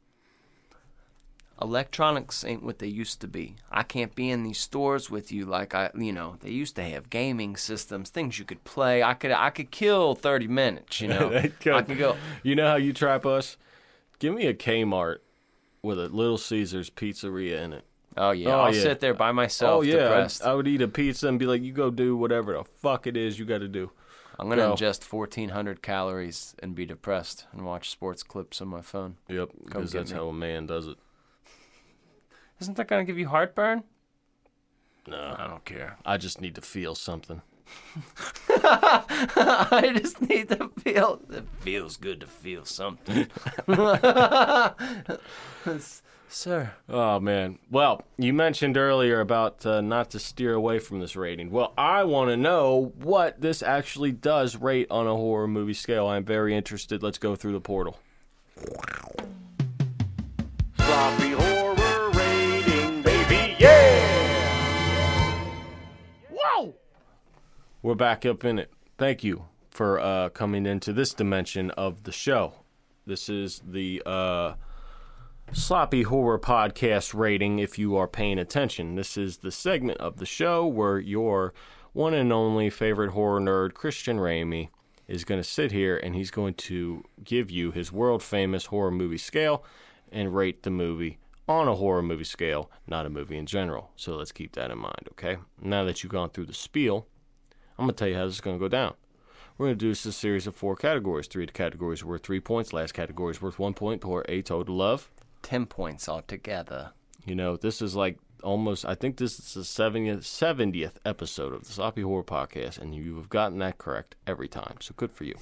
Electronics 1.60 2.44
ain't 2.44 2.62
what 2.62 2.78
they 2.80 2.86
used 2.86 3.20
to 3.22 3.26
be. 3.26 3.56
I 3.70 3.82
can't 3.82 4.14
be 4.14 4.30
in 4.30 4.42
these 4.42 4.58
stores 4.58 5.08
with 5.10 5.32
you 5.32 5.46
like 5.46 5.74
I, 5.74 5.90
you 5.94 6.12
know, 6.12 6.36
they 6.40 6.50
used 6.50 6.76
to 6.76 6.82
have 6.84 7.08
gaming 7.08 7.56
systems, 7.56 8.10
things 8.10 8.38
you 8.38 8.44
could 8.44 8.62
play. 8.64 9.02
I 9.02 9.14
could, 9.14 9.30
I 9.30 9.50
could 9.50 9.70
kill 9.70 10.14
thirty 10.14 10.48
minutes. 10.48 11.00
You 11.00 11.08
know, 11.08 11.32
I 11.34 11.82
could 11.82 11.98
go. 11.98 12.16
You 12.42 12.54
know 12.56 12.66
how 12.68 12.76
you 12.76 12.92
trap 12.92 13.24
us? 13.24 13.56
Give 14.18 14.34
me 14.34 14.46
a 14.46 14.54
Kmart 14.54 15.18
with 15.82 15.98
a 15.98 16.08
Little 16.08 16.38
Caesars 16.38 16.90
pizzeria 16.90 17.62
in 17.62 17.72
it. 17.72 17.84
Oh 18.18 18.30
yeah, 18.30 18.48
Oh, 18.54 18.60
I'll 18.60 18.74
yeah. 18.74 18.80
sit 18.82 19.00
there 19.00 19.12
by 19.14 19.32
myself, 19.32 19.78
oh 19.78 19.82
yeah, 19.82 19.94
depressed. 19.94 20.44
I, 20.46 20.50
I 20.50 20.54
would 20.54 20.66
eat 20.68 20.80
a 20.82 20.88
pizza 20.88 21.28
and 21.28 21.38
be 21.38 21.46
like, 21.46 21.62
"You 21.62 21.72
go 21.72 21.90
do 21.90 22.16
whatever 22.16 22.52
the 22.54 22.64
fuck 22.64 23.06
it 23.06 23.16
is 23.16 23.38
you 23.38 23.44
got 23.44 23.58
to 23.58 23.68
do." 23.68 23.90
I'm 24.38 24.48
gonna 24.50 24.62
go. 24.62 24.74
ingest 24.74 25.02
fourteen 25.04 25.50
hundred 25.50 25.80
calories 25.82 26.54
and 26.62 26.74
be 26.74 26.84
depressed 26.84 27.46
and 27.52 27.64
watch 27.64 27.88
sports 27.90 28.22
clips 28.22 28.60
on 28.60 28.68
my 28.68 28.82
phone. 28.82 29.16
Yep, 29.28 29.50
because 29.64 29.92
that's 29.92 30.12
me. 30.12 30.18
how 30.18 30.28
a 30.28 30.32
man 30.34 30.66
does 30.66 30.86
it. 30.86 30.96
Isn't 32.60 32.76
that 32.76 32.88
gonna 32.88 33.04
give 33.04 33.18
you 33.18 33.28
heartburn? 33.28 33.84
No, 35.06 35.36
I 35.38 35.46
don't 35.46 35.64
care. 35.64 35.98
I 36.04 36.16
just 36.16 36.40
need 36.40 36.54
to 36.56 36.60
feel 36.60 36.94
something. 36.94 37.42
I 38.48 39.92
just 39.96 40.20
need 40.20 40.48
to 40.50 40.70
feel. 40.80 41.20
It 41.30 41.44
feels 41.60 41.96
good 41.96 42.20
to 42.20 42.26
feel 42.26 42.64
something. 42.64 43.26
Sir. 46.28 46.72
Oh 46.88 47.20
man. 47.20 47.58
Well, 47.70 48.02
you 48.18 48.32
mentioned 48.32 48.76
earlier 48.76 49.20
about 49.20 49.64
uh, 49.64 49.80
not 49.80 50.10
to 50.10 50.18
steer 50.18 50.54
away 50.54 50.80
from 50.80 51.00
this 51.00 51.16
rating. 51.16 51.50
Well, 51.50 51.72
I 51.78 52.04
want 52.04 52.30
to 52.30 52.36
know 52.36 52.92
what 52.96 53.40
this 53.40 53.62
actually 53.62 54.12
does 54.12 54.56
rate 54.56 54.88
on 54.90 55.06
a 55.06 55.14
horror 55.14 55.48
movie 55.48 55.74
scale. 55.74 56.06
I'm 56.06 56.24
very 56.24 56.54
interested. 56.54 57.02
Let's 57.02 57.18
go 57.18 57.36
through 57.36 57.52
the 57.52 57.60
portal. 57.60 57.98
Yeah! 63.66 65.42
Whoa! 66.30 66.74
We're 67.82 67.94
back 67.94 68.24
up 68.24 68.44
in 68.44 68.58
it. 68.58 68.72
Thank 68.98 69.24
you 69.24 69.46
for 69.70 70.00
uh, 70.00 70.28
coming 70.30 70.66
into 70.66 70.92
this 70.92 71.12
dimension 71.12 71.70
of 71.72 72.04
the 72.04 72.12
show. 72.12 72.54
This 73.06 73.28
is 73.28 73.62
the 73.66 74.02
uh, 74.06 74.54
Sloppy 75.52 76.02
Horror 76.02 76.38
Podcast 76.38 77.14
rating, 77.14 77.58
if 77.58 77.78
you 77.78 77.96
are 77.96 78.08
paying 78.08 78.38
attention. 78.38 78.94
This 78.96 79.16
is 79.16 79.38
the 79.38 79.52
segment 79.52 79.98
of 80.00 80.16
the 80.16 80.26
show 80.26 80.66
where 80.66 80.98
your 80.98 81.52
one 81.92 82.14
and 82.14 82.32
only 82.32 82.68
favorite 82.70 83.12
horror 83.12 83.40
nerd, 83.40 83.74
Christian 83.74 84.18
Ramey, 84.18 84.68
is 85.08 85.24
going 85.24 85.40
to 85.40 85.48
sit 85.48 85.72
here 85.72 85.96
and 85.96 86.14
he's 86.14 86.30
going 86.30 86.54
to 86.54 87.04
give 87.22 87.50
you 87.50 87.70
his 87.70 87.92
world 87.92 88.22
famous 88.22 88.66
horror 88.66 88.90
movie 88.90 89.18
scale 89.18 89.64
and 90.10 90.34
rate 90.34 90.62
the 90.62 90.70
movie 90.70 91.18
on 91.48 91.68
a 91.68 91.74
horror 91.74 92.02
movie 92.02 92.24
scale, 92.24 92.70
not 92.86 93.06
a 93.06 93.10
movie 93.10 93.36
in 93.36 93.46
general. 93.46 93.90
So 93.96 94.16
let's 94.16 94.32
keep 94.32 94.52
that 94.52 94.70
in 94.70 94.78
mind, 94.78 95.08
okay? 95.12 95.36
Now 95.60 95.84
that 95.84 96.02
you've 96.02 96.12
gone 96.12 96.30
through 96.30 96.46
the 96.46 96.54
spiel, 96.54 97.06
I'm 97.78 97.86
going 97.86 97.94
to 97.94 97.98
tell 97.98 98.08
you 98.08 98.16
how 98.16 98.26
this 98.26 98.34
is 98.36 98.40
going 98.40 98.56
to 98.56 98.60
go 98.60 98.68
down. 98.68 98.94
We're 99.56 99.66
going 99.66 99.78
to 99.78 99.84
do 99.84 99.90
this 99.90 100.04
a 100.04 100.12
series 100.12 100.46
of 100.46 100.54
four 100.54 100.76
categories. 100.76 101.28
Three 101.28 101.46
categories 101.46 102.04
worth 102.04 102.22
three 102.22 102.40
points. 102.40 102.72
Last 102.72 102.92
category 102.92 103.30
is 103.30 103.40
worth 103.40 103.58
one 103.58 103.74
point 103.74 104.02
for 104.02 104.24
a 104.28 104.42
total 104.42 104.82
of 104.82 105.10
10 105.42 105.66
points 105.66 106.08
altogether. 106.08 106.92
You 107.24 107.34
know, 107.34 107.56
this 107.56 107.80
is 107.80 107.94
like 107.96 108.18
almost, 108.42 108.84
I 108.84 108.94
think 108.94 109.16
this 109.16 109.38
is 109.38 109.54
the 109.54 109.60
70th, 109.60 110.18
70th 110.18 110.94
episode 111.06 111.54
of 111.54 111.64
the 111.64 111.72
Sloppy 111.72 112.02
Horror 112.02 112.22
Podcast, 112.22 112.78
and 112.78 112.94
you 112.94 113.16
have 113.16 113.30
gotten 113.30 113.58
that 113.60 113.78
correct 113.78 114.14
every 114.26 114.48
time. 114.48 114.76
So 114.80 114.92
good 114.96 115.12
for 115.12 115.24
you. 115.24 115.36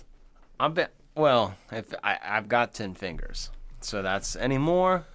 I've 0.61 0.75
been, 0.75 0.89
Well, 1.17 1.57
if 1.73 1.93
I, 2.05 2.19
I've 2.23 2.49
got 2.49 2.73
10 2.73 2.95
fingers. 2.95 3.51
So 3.81 4.01
that's 4.01 4.37
any 4.37 4.59
more? 4.59 5.07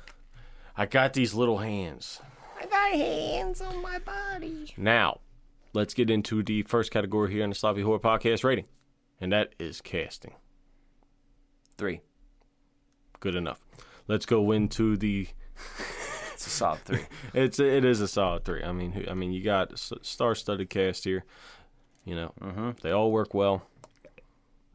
I 0.80 0.86
got 0.86 1.12
these 1.12 1.34
little 1.34 1.58
hands. 1.58 2.22
I 2.58 2.66
got 2.66 2.92
hands 2.92 3.60
on 3.60 3.82
my 3.82 4.00
body. 4.00 4.74
Now, 4.78 5.20
let's 5.74 5.94
get 5.94 6.10
into 6.10 6.42
the 6.42 6.62
first 6.62 6.90
category 6.90 7.34
here 7.34 7.44
in 7.44 7.50
the 7.50 7.56
Sloppy 7.58 7.82
Horror 7.82 8.00
Podcast 8.00 8.46
rating, 8.46 8.64
and 9.20 9.30
that 9.34 9.56
is 9.60 9.82
casting. 9.82 10.36
Three. 11.78 12.00
Good 13.20 13.36
enough. 13.36 13.60
Let's 14.08 14.26
go 14.26 14.52
into 14.52 14.96
the. 14.96 15.28
It's 16.34 16.48
a 16.48 16.52
solid 16.52 16.80
three. 16.86 17.06
It's 17.34 17.60
it 17.60 17.84
is 17.84 18.00
a 18.00 18.08
solid 18.08 18.46
three. 18.46 18.64
I 18.64 18.72
mean, 18.72 19.06
I 19.12 19.14
mean, 19.14 19.34
you 19.34 19.44
got 19.44 19.78
star-studded 19.78 20.70
cast 20.70 21.04
here. 21.04 21.26
You 22.06 22.16
know, 22.16 22.34
mm-hmm. 22.40 22.70
they 22.82 22.92
all 22.92 23.12
work 23.12 23.34
well. 23.34 23.64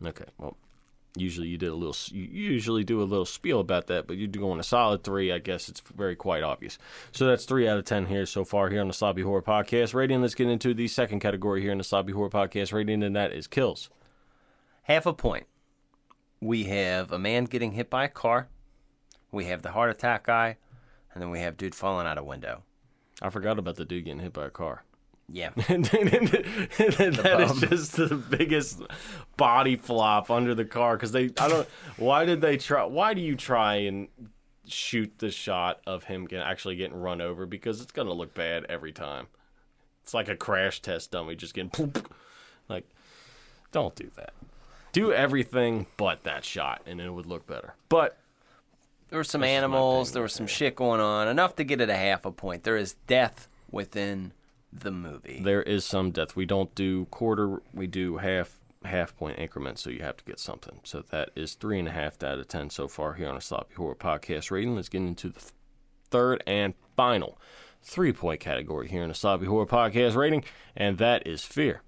Okay, 0.04 0.26
well, 0.36 0.58
usually 1.16 1.48
you 1.48 1.58
did 1.58 1.70
a 1.70 1.74
little. 1.74 1.96
You 2.10 2.24
usually 2.24 2.84
do 2.84 3.00
a 3.00 3.04
little 3.04 3.24
spiel 3.24 3.60
about 3.60 3.86
that, 3.88 4.06
but 4.06 4.16
you're 4.16 4.28
going 4.28 4.60
a 4.60 4.64
solid 4.64 5.02
three. 5.02 5.32
I 5.32 5.38
guess 5.38 5.68
it's 5.68 5.80
very 5.80 6.16
quite 6.16 6.42
obvious. 6.42 6.78
So 7.12 7.26
that's 7.26 7.44
three 7.44 7.68
out 7.68 7.78
of 7.78 7.84
ten 7.84 8.06
here 8.06 8.26
so 8.26 8.44
far 8.44 8.70
here 8.70 8.80
on 8.80 8.88
the 8.88 8.94
Sloppy 8.94 9.22
Horror 9.22 9.42
Podcast 9.42 9.94
rating. 9.94 10.22
Let's 10.22 10.34
get 10.34 10.48
into 10.48 10.74
the 10.74 10.88
second 10.88 11.20
category 11.20 11.60
here 11.62 11.72
in 11.72 11.78
the 11.78 11.84
Sloppy 11.84 12.12
Horror 12.12 12.30
Podcast 12.30 12.72
rating, 12.72 13.02
and 13.02 13.14
that 13.16 13.32
is 13.32 13.46
kills. 13.46 13.90
Half 14.82 15.06
a 15.06 15.12
point. 15.12 15.46
We 16.40 16.64
have 16.64 17.10
a 17.10 17.18
man 17.18 17.44
getting 17.44 17.72
hit 17.72 17.88
by 17.88 18.04
a 18.04 18.08
car. 18.08 18.48
We 19.32 19.46
have 19.46 19.62
the 19.62 19.72
heart 19.72 19.90
attack 19.90 20.26
guy. 20.26 20.58
And 21.12 21.22
then 21.22 21.30
we 21.30 21.38
have 21.40 21.56
dude 21.56 21.76
falling 21.76 22.08
out 22.08 22.18
a 22.18 22.24
window. 22.24 22.64
I 23.22 23.30
forgot 23.30 23.58
about 23.58 23.76
the 23.76 23.84
dude 23.84 24.04
getting 24.04 24.20
hit 24.20 24.32
by 24.32 24.46
a 24.46 24.50
car. 24.50 24.82
Yeah. 25.32 25.50
that 25.56 27.50
is 27.50 27.60
just 27.60 27.96
the 27.96 28.14
biggest 28.14 28.82
body 29.36 29.76
flop 29.76 30.30
under 30.30 30.54
the 30.54 30.64
car 30.64 30.96
because 30.96 31.12
they 31.12 31.30
I 31.38 31.48
don't 31.48 31.68
why 31.96 32.24
did 32.24 32.40
they 32.40 32.56
try 32.56 32.84
why 32.84 33.14
do 33.14 33.20
you 33.20 33.34
try 33.34 33.76
and 33.76 34.08
shoot 34.66 35.12
the 35.18 35.30
shot 35.30 35.80
of 35.86 36.04
him 36.04 36.26
get, 36.26 36.42
actually 36.42 36.76
getting 36.76 36.98
run 37.00 37.20
over 37.20 37.46
because 37.46 37.80
it's 37.80 37.92
gonna 37.92 38.12
look 38.12 38.34
bad 38.34 38.64
every 38.68 38.92
time 38.92 39.26
it's 40.02 40.14
like 40.14 40.28
a 40.28 40.36
crash 40.36 40.80
test 40.82 41.10
dummy 41.10 41.34
just 41.36 41.54
getting 41.54 41.70
poop. 41.70 42.12
like 42.68 42.88
don't 43.72 43.94
do 43.94 44.10
that 44.16 44.32
do 44.92 45.12
everything 45.12 45.86
but 45.96 46.22
that 46.24 46.44
shot 46.44 46.82
and 46.86 47.00
it 47.00 47.10
would 47.12 47.26
look 47.26 47.46
better 47.46 47.74
but 47.88 48.18
There 49.10 49.18
were 49.18 49.24
some 49.24 49.40
That's 49.40 49.50
just 49.50 49.52
my 49.52 49.56
animals. 49.56 50.12
There 50.12 50.22
was 50.22 50.32
some 50.32 50.46
shit 50.46 50.76
going 50.76 51.00
on. 51.00 51.28
Enough 51.28 51.56
to 51.56 51.64
get 51.64 51.80
it 51.80 51.88
a 51.90 51.96
half 51.96 52.24
a 52.24 52.32
point. 52.32 52.62
There 52.64 52.76
is 52.76 52.94
death 53.06 53.48
within 53.70 54.32
the 54.76 54.90
movie. 54.90 55.40
there 55.44 55.62
is 55.62 55.84
some 55.84 56.10
death 56.10 56.34
we 56.34 56.44
don't 56.44 56.74
do 56.74 57.04
quarter 57.06 57.62
we 57.72 57.86
do 57.86 58.16
half 58.16 58.58
half 58.84 59.16
point 59.16 59.38
increments 59.38 59.82
so 59.82 59.88
you 59.88 60.02
have 60.02 60.16
to 60.16 60.24
get 60.24 60.38
something 60.38 60.80
so 60.82 61.00
that 61.10 61.30
is 61.36 61.54
three 61.54 61.78
and 61.78 61.88
a 61.88 61.92
half 61.92 62.20
out 62.22 62.38
of 62.38 62.48
ten 62.48 62.68
so 62.68 62.88
far 62.88 63.14
here 63.14 63.28
on 63.28 63.36
a 63.36 63.40
sloppy 63.40 63.74
horror 63.74 63.94
podcast 63.94 64.50
rating 64.50 64.74
let's 64.74 64.88
get 64.88 65.00
into 65.00 65.28
the 65.28 65.40
th- 65.40 65.52
third 66.10 66.42
and 66.46 66.74
final 66.96 67.38
three 67.82 68.12
point 68.12 68.40
category 68.40 68.88
here 68.88 69.02
in 69.02 69.08
the 69.08 69.14
sloppy 69.14 69.46
horror 69.46 69.64
podcast 69.66 70.16
rating 70.16 70.44
and 70.76 70.98
that 70.98 71.26
is 71.26 71.44
fear 71.44 71.82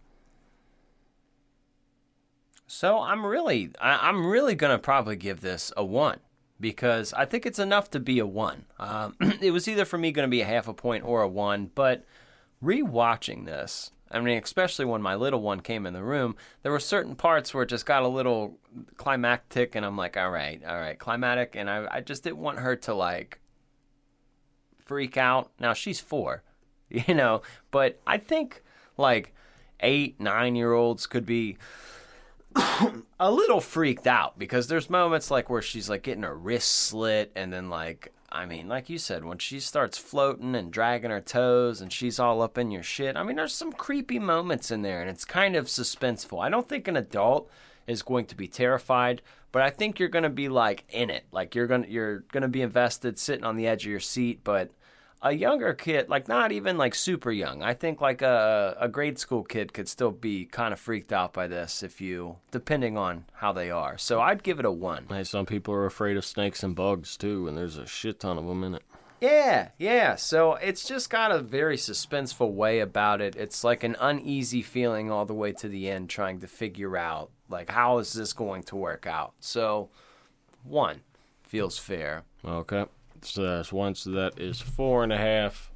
So 2.69 2.99
I'm 3.01 3.25
really, 3.25 3.71
I, 3.81 4.09
I'm 4.09 4.27
really 4.27 4.55
gonna 4.55 4.79
probably 4.79 5.17
give 5.17 5.41
this 5.41 5.73
a 5.77 5.85
one 5.85 6.19
because 6.59 7.13
I 7.13 7.25
think 7.25 7.47
it's 7.47 7.59
enough 7.59 7.91
to 7.91 8.01
be 8.01 8.19
a 8.19 8.27
one. 8.27 8.65
Um, 8.79 9.15
it 9.41 9.53
was 9.53 9.69
either 9.69 9.85
for 9.85 9.99
me 9.99 10.11
gonna 10.13 10.29
be 10.29 10.41
a 10.41 10.47
half 10.47 10.67
a 10.67 10.75
point 10.75 11.05
or 11.05 11.23
a 11.23 11.29
one, 11.29 11.71
but 11.75 12.05
rewatching 12.63 13.45
this, 13.45 13.91
I 14.11 14.21
mean, 14.21 14.41
especially 14.43 14.85
when 14.85 15.03
my 15.03 15.15
little 15.15 15.41
one 15.41 15.61
came 15.61 15.85
in 15.85 15.93
the 15.93 16.03
room, 16.03 16.37
there 16.63 16.73
were 16.73 16.81
certain 16.81 17.17
parts 17.17 17.53
where 17.53 17.65
it 17.65 17.69
just 17.69 17.87
got 17.87 18.03
a 18.03 18.09
little 18.09 18.59
climactic, 18.97 19.75
and 19.75 19.85
I'm 19.85 19.97
like, 19.97 20.17
all 20.17 20.31
right, 20.31 20.63
all 20.65 20.79
right, 20.79 20.99
climatic, 20.99 21.57
and 21.57 21.69
I, 21.69 21.87
I 21.91 22.01
just 22.01 22.23
didn't 22.23 22.39
want 22.39 22.59
her 22.61 22.77
to 22.77 22.95
like 22.95 23.41
freak 24.79 25.17
out. 25.17 25.51
Now 25.59 25.73
she's 25.73 25.99
four, 25.99 26.45
you 26.89 27.15
know, 27.15 27.43
but 27.71 28.01
I 28.07 28.19
think 28.19 28.63
like 28.97 29.35
eight, 29.81 30.21
nine 30.21 30.55
year 30.55 30.73
olds 30.73 31.07
could 31.07 31.27
be 31.27 31.59
a 33.21 33.31
little 33.31 33.61
freaked 33.61 34.07
out 34.07 34.39
because 34.39 34.69
there's 34.69 34.89
moments 34.89 35.31
like 35.31 35.51
where 35.51 35.63
she's 35.63 35.91
like 35.91 36.05
getting 36.05 36.23
her 36.23 36.37
wrist 36.37 36.71
slit 36.71 37.33
and 37.35 37.53
then 37.53 37.69
like 37.69 38.13
I 38.37 38.45
mean 38.45 38.69
like 38.69 38.91
you 38.91 38.99
said 38.99 39.25
when 39.25 39.39
she 39.39 39.61
starts 39.61 39.97
floating 39.97 40.55
and 40.55 40.71
dragging 40.71 41.11
her 41.11 41.23
toes 41.23 41.81
and 41.81 41.91
she's 41.91 42.19
all 42.19 42.43
up 42.43 42.59
in 42.59 42.71
your 42.71 42.83
shit. 42.83 43.17
I 43.17 43.23
mean 43.23 43.37
there's 43.37 43.55
some 43.55 43.73
creepy 43.73 44.19
moments 44.19 44.71
in 44.71 44.83
there 44.83 45.01
and 45.01 45.09
it's 45.09 45.25
kind 45.25 45.57
of 45.57 45.67
suspenseful. 45.67 46.45
I 46.45 46.51
don't 46.51 46.69
think 46.69 46.87
an 46.87 46.97
adult 46.97 47.51
is 47.87 48.03
going 48.03 48.27
to 48.27 48.37
be 48.37 48.47
terrified, 48.47 49.23
but 49.53 49.63
I 49.63 49.71
think 49.71 49.99
you're 49.99 50.11
going 50.11 50.25
to 50.25 50.29
be 50.29 50.51
like 50.51 50.85
in 50.91 51.09
it. 51.09 51.25
Like 51.33 51.55
you're 51.55 51.67
going 51.67 51.85
to 51.85 51.91
you're 51.91 52.19
going 52.31 52.43
to 52.43 52.49
be 52.49 52.61
invested 52.61 53.19
sitting 53.19 53.45
on 53.45 53.57
the 53.57 53.67
edge 53.67 53.85
of 53.87 53.91
your 53.91 54.01
seat, 54.01 54.41
but 54.45 54.71
a 55.29 55.33
younger 55.33 55.75
kid, 55.75 56.09
like 56.09 56.29
not 56.29 56.53
even 56.53 56.79
like 56.79 56.95
super 56.95 57.31
young. 57.31 57.63
I 57.63 57.75
think 57.75 58.01
like 58.01 58.23
a 58.23 58.77
a 58.79 58.89
grade 58.89 59.19
school 59.19 59.43
kid 59.43 59.73
could 59.73 59.89
still 59.89 60.11
be 60.11 60.45
kind 60.45 60.73
of 60.73 60.81
freaked 60.81 61.13
out 61.13 61.33
by 61.33 61.47
this 61.47 61.83
if 61.83 62.01
you 62.01 62.37
depending 62.51 62.97
on 62.97 63.25
how 63.35 63.53
they 63.53 63.71
are. 63.71 63.99
So 63.99 64.21
I'd 64.21 64.43
give 64.43 64.59
it 64.61 64.65
a 64.65 64.71
1. 64.71 65.07
hey 65.09 65.25
some 65.25 65.47
people 65.47 65.75
are 65.75 65.87
afraid 65.87 66.17
of 66.17 66.25
snakes 66.25 66.63
and 66.63 66.75
bugs 66.75 67.17
too 67.17 67.49
and 67.49 67.57
there's 67.57 67.77
a 67.77 67.87
shit 67.87 68.21
ton 68.21 68.39
of 68.39 68.47
them 68.47 68.63
in 68.65 68.75
it 68.75 68.83
Yeah, 69.21 69.71
yeah. 69.79 70.17
So 70.17 70.55
it's 70.55 70.87
just 70.87 71.11
got 71.11 71.33
a 71.33 71.39
very 71.41 71.77
suspenseful 71.77 72.53
way 72.53 72.81
about 72.81 73.21
it. 73.21 73.35
It's 73.35 73.65
like 73.65 73.83
an 73.83 73.97
uneasy 74.01 74.63
feeling 74.63 75.11
all 75.11 75.25
the 75.25 75.35
way 75.35 75.53
to 75.53 75.69
the 75.69 75.89
end 75.89 76.11
trying 76.11 76.41
to 76.41 76.47
figure 76.47 76.97
out 76.97 77.31
like 77.49 77.71
how 77.71 77.99
is 77.99 78.13
this 78.13 78.33
going 78.33 78.63
to 78.65 78.77
work 78.77 79.07
out. 79.07 79.33
So 79.41 79.89
1 80.65 81.01
feels 81.43 81.79
fair. 81.79 82.25
Okay. 82.45 82.85
So 83.29 83.43
that's 83.43 83.73
uh, 83.73 83.77
one. 83.77 83.95
That 84.07 84.33
is 84.39 84.61
four 84.61 85.03
and 85.03 85.13
a 85.13 85.19
half 85.19 85.71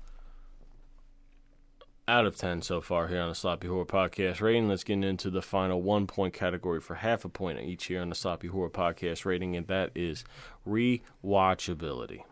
out 2.09 2.27
of 2.27 2.37
ten 2.37 2.61
so 2.63 2.81
far 2.81 3.07
here 3.09 3.21
on 3.21 3.29
the 3.29 3.35
Sloppy 3.35 3.69
Horror 3.69 3.85
Podcast 3.87 4.41
rating. 4.41 4.69
Let's 4.69 4.83
get 4.85 5.05
into 5.05 5.31
the 5.31 5.43
final 5.43 5.81
one 5.81 6.07
point 6.07 6.35
category 6.35 6.81
for 6.81 6.97
half 6.97 7.25
a 7.25 7.29
point 7.29 7.61
each 7.61 7.87
here 7.87 8.01
on 8.03 8.09
the 8.09 8.15
Sloppy 8.17 8.49
Horror 8.49 8.71
Podcast 8.71 9.25
rating, 9.25 9.55
and 9.57 9.67
that 9.69 9.91
is 9.95 10.25
rewatchability. 10.67 12.23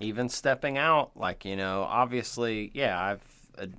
even 0.00 0.28
stepping 0.28 0.76
out 0.78 1.10
like 1.16 1.44
you 1.44 1.56
know 1.56 1.82
obviously 1.88 2.70
yeah 2.74 3.00
i've 3.00 3.22
ad- 3.58 3.74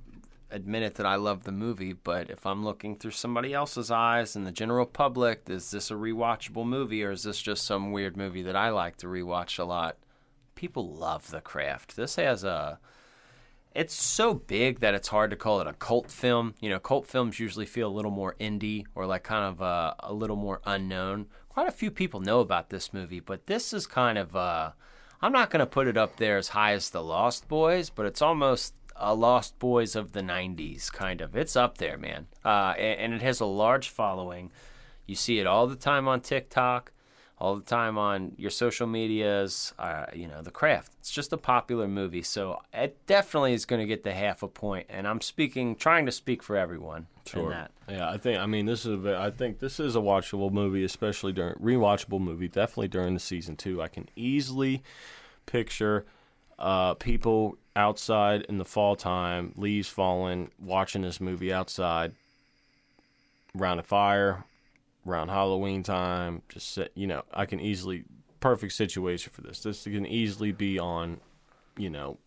admitted 0.50 0.94
that 0.94 1.04
i 1.06 1.14
love 1.14 1.44
the 1.44 1.52
movie 1.52 1.92
but 1.92 2.30
if 2.30 2.46
i'm 2.46 2.64
looking 2.64 2.96
through 2.96 3.10
somebody 3.10 3.52
else's 3.52 3.90
eyes 3.90 4.34
and 4.34 4.46
the 4.46 4.50
general 4.52 4.86
public 4.86 5.42
is 5.48 5.70
this 5.70 5.90
a 5.90 5.94
rewatchable 5.94 6.66
movie 6.66 7.04
or 7.04 7.10
is 7.10 7.22
this 7.22 7.40
just 7.40 7.64
some 7.64 7.92
weird 7.92 8.16
movie 8.16 8.42
that 8.42 8.56
i 8.56 8.70
like 8.70 8.96
to 8.96 9.06
rewatch 9.06 9.58
a 9.58 9.64
lot 9.64 9.96
people 10.56 10.92
love 10.92 11.30
the 11.30 11.40
craft 11.40 11.94
this 11.94 12.16
has 12.16 12.42
a 12.42 12.80
it's 13.76 13.94
so 13.94 14.32
big 14.32 14.80
that 14.80 14.94
it's 14.94 15.08
hard 15.08 15.30
to 15.30 15.36
call 15.36 15.60
it 15.60 15.66
a 15.66 15.74
cult 15.74 16.10
film. 16.10 16.54
You 16.60 16.70
know, 16.70 16.78
cult 16.78 17.06
films 17.06 17.38
usually 17.38 17.66
feel 17.66 17.88
a 17.88 17.92
little 17.92 18.10
more 18.10 18.34
indie 18.40 18.86
or 18.94 19.04
like 19.04 19.22
kind 19.22 19.44
of 19.44 19.60
uh, 19.60 19.92
a 20.00 20.14
little 20.14 20.36
more 20.36 20.62
unknown. 20.64 21.26
Quite 21.50 21.68
a 21.68 21.72
few 21.72 21.90
people 21.90 22.20
know 22.20 22.40
about 22.40 22.70
this 22.70 22.94
movie, 22.94 23.20
but 23.20 23.46
this 23.46 23.74
is 23.74 23.86
kind 23.86 24.16
of 24.16 24.34
uh, 24.34 24.70
I'm 25.20 25.32
not 25.32 25.50
going 25.50 25.60
to 25.60 25.66
put 25.66 25.86
it 25.88 25.96
up 25.96 26.16
there 26.16 26.38
as 26.38 26.48
high 26.48 26.72
as 26.72 26.88
The 26.90 27.02
Lost 27.02 27.48
Boys, 27.48 27.90
but 27.90 28.06
it's 28.06 28.22
almost 28.22 28.74
a 28.96 29.14
Lost 29.14 29.58
Boys 29.58 29.94
of 29.94 30.12
the 30.12 30.22
90s 30.22 30.90
kind 30.90 31.20
of. 31.20 31.36
It's 31.36 31.54
up 31.54 31.76
there, 31.76 31.98
man. 31.98 32.28
Uh, 32.44 32.74
and, 32.78 33.00
and 33.00 33.14
it 33.14 33.22
has 33.22 33.40
a 33.40 33.46
large 33.46 33.90
following. 33.90 34.52
You 35.06 35.14
see 35.14 35.38
it 35.38 35.46
all 35.46 35.66
the 35.66 35.76
time 35.76 36.08
on 36.08 36.22
TikTok 36.22 36.92
all 37.38 37.56
the 37.56 37.64
time 37.64 37.98
on 37.98 38.32
your 38.36 38.50
social 38.50 38.86
medias. 38.86 39.74
Uh, 39.78 40.06
you 40.14 40.26
know, 40.26 40.42
The 40.42 40.50
Craft. 40.50 40.92
It's 41.00 41.10
just 41.10 41.32
a 41.32 41.36
popular 41.36 41.86
movie, 41.86 42.22
so 42.22 42.60
it 42.72 42.96
definitely 43.06 43.52
is 43.52 43.64
going 43.64 43.80
to 43.80 43.86
get 43.86 44.04
the 44.04 44.14
half 44.14 44.42
a 44.42 44.48
point. 44.48 44.86
And 44.88 45.06
I'm 45.06 45.20
speaking, 45.20 45.76
trying 45.76 46.06
to 46.06 46.12
speak 46.12 46.42
for 46.42 46.56
everyone 46.56 47.06
that. 47.50 47.70
Yeah, 47.88 48.08
I 48.08 48.16
think. 48.16 48.38
I 48.38 48.46
mean, 48.46 48.66
this 48.66 48.86
is. 48.86 49.04
A, 49.04 49.18
I 49.18 49.30
think 49.30 49.58
this 49.58 49.78
is 49.78 49.96
a 49.96 50.00
watchable 50.00 50.50
movie, 50.50 50.84
especially 50.84 51.32
during 51.32 51.54
rewatchable 51.54 52.20
movie. 52.20 52.48
Definitely 52.48 52.88
during 52.88 53.14
the 53.14 53.20
season 53.20 53.56
two. 53.56 53.82
I 53.82 53.88
can 53.88 54.08
easily 54.16 54.82
picture 55.44 56.04
uh, 56.58 56.94
people 56.94 57.58
outside 57.74 58.42
in 58.42 58.58
the 58.58 58.64
fall 58.64 58.96
time, 58.96 59.52
leaves 59.56 59.88
falling, 59.88 60.50
watching 60.58 61.02
this 61.02 61.20
movie 61.20 61.52
outside, 61.52 62.12
around 63.58 63.78
a 63.78 63.82
fire, 63.82 64.44
around 65.06 65.28
Halloween 65.28 65.82
time. 65.82 66.42
Just 66.48 66.72
sit, 66.72 66.92
you 66.94 67.06
know, 67.06 67.22
I 67.32 67.46
can 67.46 67.60
easily 67.60 68.04
perfect 68.40 68.72
situation 68.72 69.32
for 69.34 69.42
this. 69.42 69.60
This 69.60 69.84
can 69.84 70.06
easily 70.06 70.52
be 70.52 70.78
on, 70.78 71.20
you 71.76 71.90
know, 71.90 72.18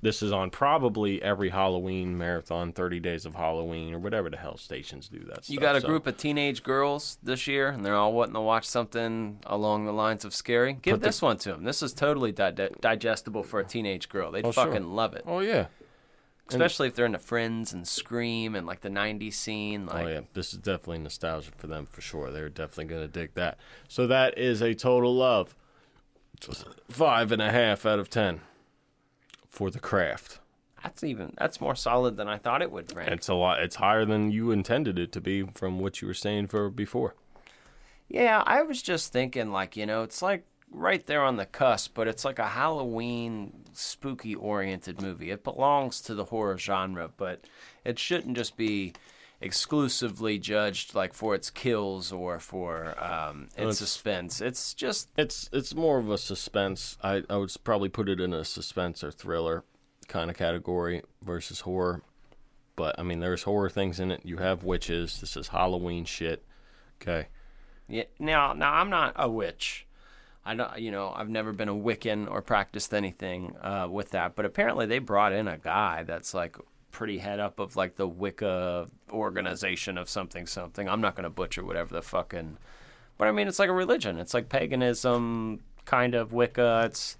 This 0.00 0.22
is 0.22 0.30
on 0.30 0.50
probably 0.50 1.20
every 1.20 1.48
Halloween 1.48 2.16
marathon, 2.16 2.70
30 2.72 3.00
days 3.00 3.26
of 3.26 3.34
Halloween, 3.34 3.92
or 3.94 3.98
whatever 3.98 4.30
the 4.30 4.36
hell 4.36 4.56
stations 4.56 5.08
do 5.08 5.18
that. 5.24 5.48
You 5.48 5.56
stuff. 5.56 5.60
got 5.60 5.74
a 5.76 5.80
So, 5.80 5.88
group 5.88 6.06
of 6.06 6.16
teenage 6.16 6.62
girls 6.62 7.18
this 7.20 7.48
year, 7.48 7.70
and 7.70 7.84
they're 7.84 7.96
all 7.96 8.12
wanting 8.12 8.34
to 8.34 8.40
watch 8.40 8.64
something 8.64 9.40
along 9.44 9.86
the 9.86 9.92
lines 9.92 10.24
of 10.24 10.32
scary. 10.36 10.74
Give 10.74 10.92
Put 10.94 11.00
the- 11.00 11.08
this 11.08 11.20
one 11.20 11.36
to 11.38 11.50
them. 11.50 11.64
This 11.64 11.82
is 11.82 11.92
totally 11.92 12.30
di- 12.30 12.52
digestible 12.80 13.42
for 13.42 13.58
a 13.58 13.64
teenage 13.64 14.08
girl. 14.08 14.30
They'd 14.30 14.44
Oh, 14.46 14.52
sure. 14.52 14.66
fucking 14.66 14.84
love 14.92 15.14
it, 15.14 15.24
Oh 15.26 15.40
yeah. 15.40 15.66
Especially 16.48 16.88
if 16.88 16.94
they're 16.94 17.06
into 17.06 17.18
Friends 17.18 17.72
and 17.72 17.86
Scream 17.86 18.54
and 18.54 18.66
like 18.66 18.80
the 18.80 18.88
'90s 18.88 19.34
scene. 19.34 19.88
Oh, 19.90 19.94
like, 19.94 20.06
oh 20.06 20.08
yeah. 20.08 20.20
This 20.34 20.52
is 20.52 20.58
definitely 20.58 20.98
nostalgia 20.98 21.50
for 21.56 21.66
them 21.66 21.86
for 21.86 22.00
sure. 22.00 22.30
They're 22.30 22.48
definitely 22.48 22.94
gonna 22.94 23.08
dig 23.08 23.34
that. 23.34 23.58
So 23.88 24.06
that 24.06 24.36
is 24.38 24.60
a 24.62 24.74
total 24.74 25.22
of 25.22 25.54
five 26.88 27.32
and 27.32 27.42
a 27.42 27.50
half 27.50 27.84
out 27.84 27.98
of 27.98 28.08
ten 28.10 28.40
for 29.48 29.70
the 29.70 29.80
craft. 29.80 30.38
that's 30.82 31.02
even 31.02 31.32
that's 31.36 31.60
more 31.60 31.74
solid 31.74 32.16
than 32.16 32.28
I 32.28 32.38
thought 32.38 32.62
it 32.62 32.70
would, 32.70 32.90
Frank. 32.92 33.10
It's 33.10 33.28
a 33.28 33.34
lot. 33.34 33.60
It's 33.62 33.76
higher 33.76 34.04
than 34.04 34.30
you 34.30 34.50
intended 34.50 34.98
it 34.98 35.10
to 35.12 35.20
be 35.20 35.42
from 35.54 35.80
what 35.80 36.00
you 36.00 36.06
were 36.08 36.14
saying 36.14 36.46
for 36.46 36.70
before. 36.70 37.14
Yeah, 38.08 38.42
I 38.46 38.62
was 38.62 38.80
just 38.80 39.12
thinking, 39.12 39.50
like, 39.50 39.76
you 39.76 39.84
know, 39.84 40.02
it's 40.02 40.22
like 40.22 40.44
right 40.70 41.04
there 41.06 41.22
on 41.22 41.36
the 41.36 41.46
cusp, 41.46 41.94
but 41.94 42.08
it's 42.08 42.24
like 42.24 42.38
a 42.38 42.48
Halloween 42.48 43.64
spooky 43.72 44.34
oriented 44.34 45.00
movie. 45.00 45.30
It 45.30 45.44
belongs 45.44 46.00
to 46.02 46.14
the 46.14 46.26
horror 46.26 46.58
genre, 46.58 47.08
but 47.16 47.44
it 47.84 47.98
shouldn't 47.98 48.36
just 48.36 48.56
be 48.56 48.92
exclusively 49.40 50.38
judged 50.38 50.94
like 50.94 51.14
for 51.14 51.34
its 51.34 51.48
kills 51.50 52.12
or 52.12 52.38
for 52.40 52.94
um, 53.02 53.44
its 53.52 53.56
it's- 53.58 53.78
suspense. 53.78 54.40
It's 54.40 54.74
just 54.74 55.08
It's 55.16 55.48
it's 55.52 55.74
more 55.74 55.98
of 55.98 56.10
a 56.10 56.18
suspense. 56.18 56.96
I 57.02 57.22
I 57.30 57.36
would 57.36 57.52
probably 57.64 57.88
put 57.88 58.08
it 58.08 58.20
in 58.20 58.32
a 58.32 58.44
suspense 58.44 59.02
or 59.02 59.10
thriller 59.10 59.64
kind 60.06 60.30
of 60.30 60.36
category 60.36 61.02
versus 61.22 61.60
horror. 61.60 62.02
But 62.76 62.98
I 62.98 63.02
mean, 63.02 63.20
there's 63.20 63.42
horror 63.42 63.68
things 63.70 63.98
in 63.98 64.10
it. 64.10 64.20
You 64.24 64.36
have 64.36 64.62
witches. 64.64 65.20
This 65.20 65.36
is 65.36 65.48
Halloween 65.48 66.04
shit. 66.04 66.44
Okay. 67.02 67.26
yeah. 67.88 68.04
Now, 68.18 68.52
now 68.52 68.74
I'm 68.74 68.90
not 68.90 69.12
a 69.16 69.28
witch. 69.28 69.86
I 70.48 70.54
don't, 70.54 70.78
you 70.78 70.90
know, 70.90 71.12
I've 71.14 71.28
never 71.28 71.52
been 71.52 71.68
a 71.68 71.74
Wiccan 71.74 72.26
or 72.30 72.40
practiced 72.40 72.94
anything 72.94 73.54
uh, 73.60 73.86
with 73.90 74.12
that. 74.12 74.34
But 74.34 74.46
apparently, 74.46 74.86
they 74.86 74.98
brought 74.98 75.34
in 75.34 75.46
a 75.46 75.58
guy 75.58 76.04
that's 76.04 76.32
like 76.32 76.56
pretty 76.90 77.18
head 77.18 77.38
up 77.38 77.58
of 77.58 77.76
like 77.76 77.96
the 77.96 78.08
Wicca 78.08 78.88
organization 79.10 79.98
of 79.98 80.08
something 80.08 80.46
something. 80.46 80.88
I'm 80.88 81.02
not 81.02 81.16
going 81.16 81.24
to 81.24 81.30
butcher 81.30 81.62
whatever 81.62 81.92
the 81.92 82.00
fucking, 82.00 82.56
but 83.18 83.28
I 83.28 83.32
mean, 83.32 83.46
it's 83.46 83.58
like 83.58 83.68
a 83.68 83.74
religion. 83.74 84.18
It's 84.18 84.32
like 84.32 84.48
paganism, 84.48 85.60
kind 85.84 86.14
of 86.14 86.32
Wicca. 86.32 86.84
It's 86.86 87.18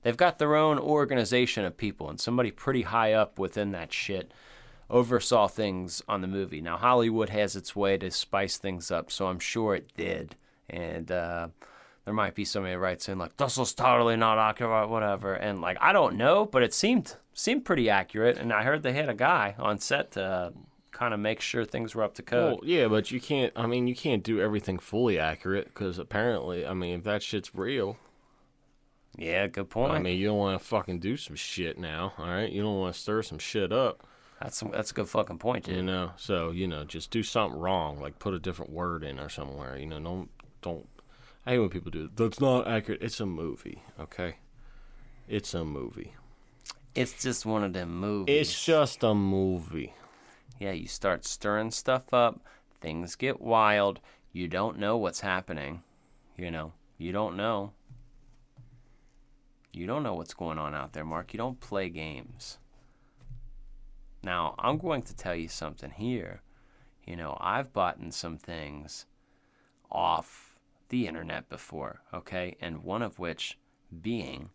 they've 0.00 0.16
got 0.16 0.38
their 0.38 0.56
own 0.56 0.78
organization 0.78 1.66
of 1.66 1.76
people, 1.76 2.08
and 2.08 2.18
somebody 2.18 2.50
pretty 2.50 2.82
high 2.82 3.12
up 3.12 3.38
within 3.38 3.72
that 3.72 3.92
shit 3.92 4.32
oversaw 4.88 5.46
things 5.46 6.02
on 6.08 6.22
the 6.22 6.26
movie. 6.26 6.62
Now 6.62 6.78
Hollywood 6.78 7.28
has 7.28 7.54
its 7.54 7.76
way 7.76 7.98
to 7.98 8.10
spice 8.10 8.56
things 8.56 8.90
up, 8.90 9.10
so 9.10 9.26
I'm 9.26 9.40
sure 9.40 9.74
it 9.74 9.94
did. 9.94 10.36
And 10.70 11.12
uh, 11.12 11.48
there 12.04 12.14
might 12.14 12.34
be 12.34 12.44
somebody 12.44 12.74
writes 12.76 13.08
in 13.08 13.18
like, 13.18 13.36
"This 13.36 13.56
was 13.56 13.74
totally 13.74 14.16
not 14.16 14.38
accurate," 14.38 14.88
whatever. 14.88 15.34
And 15.34 15.60
like, 15.60 15.78
I 15.80 15.92
don't 15.92 16.16
know, 16.16 16.44
but 16.46 16.62
it 16.62 16.74
seemed 16.74 17.16
seemed 17.32 17.64
pretty 17.64 17.88
accurate. 17.88 18.38
And 18.38 18.52
I 18.52 18.62
heard 18.62 18.82
they 18.82 18.92
had 18.92 19.08
a 19.08 19.14
guy 19.14 19.54
on 19.58 19.78
set 19.78 20.12
to 20.12 20.52
kind 20.90 21.14
of 21.14 21.20
make 21.20 21.40
sure 21.40 21.64
things 21.64 21.94
were 21.94 22.02
up 22.02 22.14
to 22.14 22.22
code. 22.22 22.60
Well, 22.60 22.60
yeah, 22.64 22.88
but 22.88 23.10
you 23.10 23.20
can't. 23.20 23.52
I 23.56 23.66
mean, 23.66 23.86
you 23.86 23.94
can't 23.94 24.22
do 24.22 24.40
everything 24.40 24.78
fully 24.78 25.18
accurate 25.18 25.66
because 25.66 25.98
apparently, 25.98 26.66
I 26.66 26.74
mean, 26.74 26.98
if 26.98 27.04
that 27.04 27.22
shit's 27.22 27.54
real, 27.54 27.96
yeah, 29.16 29.46
good 29.46 29.70
point. 29.70 29.92
I 29.92 29.98
mean, 29.98 30.18
you 30.18 30.26
don't 30.26 30.38
want 30.38 30.60
to 30.60 30.66
fucking 30.66 31.00
do 31.00 31.16
some 31.16 31.36
shit 31.36 31.78
now. 31.78 32.14
All 32.18 32.26
right, 32.26 32.50
you 32.50 32.62
don't 32.62 32.78
want 32.78 32.94
to 32.94 33.00
stir 33.00 33.22
some 33.22 33.38
shit 33.38 33.72
up. 33.72 34.06
that's 34.40 34.60
that's 34.60 34.90
a 34.90 34.94
good 34.94 35.08
fucking 35.08 35.38
point, 35.38 35.64
dude. 35.64 35.76
You 35.76 35.82
know, 35.82 36.12
so 36.16 36.50
you 36.50 36.66
know, 36.66 36.84
just 36.84 37.10
do 37.10 37.22
something 37.22 37.58
wrong, 37.58 38.00
like 38.00 38.18
put 38.18 38.34
a 38.34 38.38
different 38.38 38.72
word 38.72 39.04
in 39.04 39.18
or 39.18 39.28
somewhere. 39.28 39.76
You 39.76 39.86
know, 39.86 40.00
don't 40.00 40.30
don't. 40.62 40.88
I 41.44 41.52
hate 41.52 41.58
when 41.58 41.70
people 41.70 41.90
do. 41.90 42.10
That's 42.14 42.40
not 42.40 42.68
accurate. 42.68 43.02
It's 43.02 43.20
a 43.20 43.26
movie, 43.26 43.82
okay? 43.98 44.36
It's 45.28 45.54
a 45.54 45.64
movie. 45.64 46.14
It's 46.94 47.22
just 47.22 47.46
one 47.46 47.64
of 47.64 47.72
them 47.72 47.98
movies. 47.98 48.40
It's 48.40 48.64
just 48.64 49.02
a 49.02 49.14
movie. 49.14 49.94
Yeah, 50.60 50.72
you 50.72 50.86
start 50.86 51.24
stirring 51.24 51.70
stuff 51.70 52.12
up, 52.14 52.40
things 52.80 53.16
get 53.16 53.40
wild, 53.40 54.00
you 54.32 54.46
don't 54.46 54.78
know 54.78 54.96
what's 54.96 55.20
happening. 55.20 55.82
You 56.36 56.50
know, 56.50 56.72
you 56.98 57.12
don't 57.12 57.36
know. 57.36 57.72
You 59.72 59.86
don't 59.86 60.02
know 60.02 60.14
what's 60.14 60.34
going 60.34 60.58
on 60.58 60.74
out 60.74 60.92
there, 60.92 61.04
Mark. 61.04 61.32
You 61.32 61.38
don't 61.38 61.60
play 61.60 61.88
games. 61.88 62.58
Now, 64.22 64.54
I'm 64.58 64.78
going 64.78 65.02
to 65.02 65.16
tell 65.16 65.34
you 65.34 65.48
something 65.48 65.90
here. 65.90 66.42
You 67.06 67.16
know, 67.16 67.36
I've 67.40 67.72
bought 67.72 67.98
in 67.98 68.12
some 68.12 68.38
things 68.38 69.06
off 69.90 70.51
the 70.92 71.06
internet 71.08 71.48
before, 71.48 72.02
okay? 72.12 72.54
And 72.60 72.84
one 72.84 73.00
of 73.00 73.18
which 73.18 73.58
being 74.02 74.50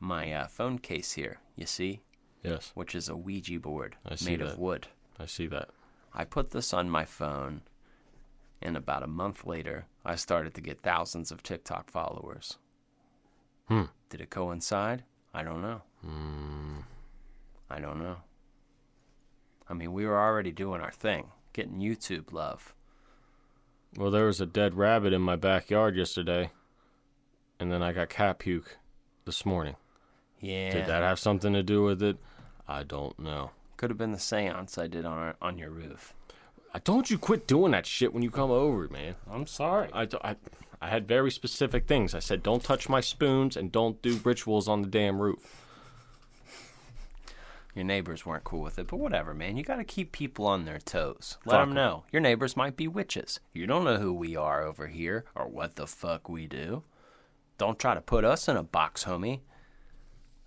my 0.00 0.32
uh, 0.32 0.48
phone 0.48 0.80
case 0.80 1.12
here, 1.12 1.38
you 1.54 1.64
see, 1.64 2.00
Yes, 2.42 2.72
which 2.74 2.94
is 2.96 3.08
a 3.08 3.16
Ouija 3.16 3.60
board 3.60 3.96
made 4.24 4.40
that. 4.40 4.48
of 4.48 4.58
wood. 4.58 4.88
I 5.18 5.26
see 5.26 5.46
that. 5.46 5.68
I 6.12 6.24
put 6.24 6.50
this 6.50 6.74
on 6.74 6.90
my 6.90 7.04
phone, 7.04 7.60
and 8.60 8.76
about 8.76 9.04
a 9.04 9.06
month 9.06 9.46
later, 9.46 9.86
I 10.04 10.16
started 10.16 10.54
to 10.54 10.60
get 10.60 10.80
thousands 10.80 11.30
of 11.30 11.42
TikTok 11.42 11.88
followers. 11.88 12.58
Hmm. 13.68 13.84
Did 14.08 14.20
it 14.22 14.30
coincide? 14.30 15.04
I 15.32 15.44
don't 15.44 15.62
know. 15.62 15.82
I 17.70 17.78
don't 17.78 18.02
know. 18.02 18.16
I 19.68 19.74
mean, 19.74 19.92
we 19.92 20.04
were 20.04 20.18
already 20.18 20.50
doing 20.50 20.80
our 20.80 20.90
thing, 20.90 21.26
getting 21.52 21.78
YouTube 21.78 22.32
love. 22.32 22.74
Well, 23.96 24.10
there 24.10 24.26
was 24.26 24.40
a 24.40 24.46
dead 24.46 24.74
rabbit 24.74 25.12
in 25.12 25.20
my 25.22 25.36
backyard 25.36 25.96
yesterday, 25.96 26.50
and 27.58 27.72
then 27.72 27.82
I 27.82 27.92
got 27.92 28.08
cat 28.08 28.38
puke 28.38 28.78
this 29.24 29.44
morning. 29.44 29.76
Yeah. 30.40 30.70
Did 30.72 30.86
that 30.86 31.02
have 31.02 31.18
something 31.18 31.52
to 31.52 31.62
do 31.62 31.82
with 31.82 32.02
it? 32.02 32.16
I 32.68 32.82
don't 32.84 33.18
know. 33.18 33.50
Could 33.76 33.90
have 33.90 33.98
been 33.98 34.12
the 34.12 34.18
seance 34.18 34.78
I 34.78 34.86
did 34.86 35.04
on 35.04 35.18
our, 35.18 35.36
on 35.42 35.58
your 35.58 35.70
roof. 35.70 36.14
Uh, 36.72 36.78
Don't 36.84 37.10
you 37.10 37.18
quit 37.18 37.46
doing 37.46 37.72
that 37.72 37.86
shit 37.86 38.14
when 38.14 38.22
you 38.22 38.30
come 38.30 38.50
over, 38.50 38.88
man. 38.88 39.16
I'm 39.28 39.46
sorry. 39.46 39.88
I, 39.92 40.06
I, 40.22 40.36
I 40.80 40.88
had 40.88 41.08
very 41.08 41.30
specific 41.30 41.86
things. 41.86 42.14
I 42.14 42.20
said, 42.20 42.42
don't 42.42 42.62
touch 42.62 42.88
my 42.88 43.00
spoons 43.00 43.56
and 43.56 43.72
don't 43.72 44.00
do 44.02 44.20
rituals 44.22 44.68
on 44.68 44.82
the 44.82 44.88
damn 44.88 45.20
roof. 45.20 45.66
Your 47.74 47.84
neighbors 47.84 48.26
weren't 48.26 48.44
cool 48.44 48.62
with 48.62 48.78
it, 48.78 48.88
but 48.88 48.96
whatever, 48.98 49.32
man. 49.32 49.56
You 49.56 49.62
got 49.62 49.76
to 49.76 49.84
keep 49.84 50.10
people 50.12 50.46
on 50.46 50.64
their 50.64 50.78
toes. 50.80 51.38
Let 51.44 51.52
Fuck 51.54 51.62
them 51.62 51.68
'em. 51.70 51.74
know. 51.74 52.04
Your 52.12 52.20
neighbors 52.20 52.56
might 52.56 52.76
be 52.76 52.88
witches. 52.88 53.40
You 53.52 53.66
don't 53.66 53.84
know 53.84 53.96
who 53.98 54.12
we 54.12 54.34
are 54.36 54.62
over 54.62 54.88
here 54.88 55.24
or 55.34 55.46
what 55.48 55.76
the 55.76 55.86
fuck 55.86 56.28
we 56.28 56.46
do. 56.46 56.82
Don't 57.58 57.78
try 57.78 57.94
to 57.94 58.00
put 58.00 58.24
us 58.24 58.48
in 58.48 58.56
a 58.56 58.62
box, 58.62 59.04
homie. 59.04 59.40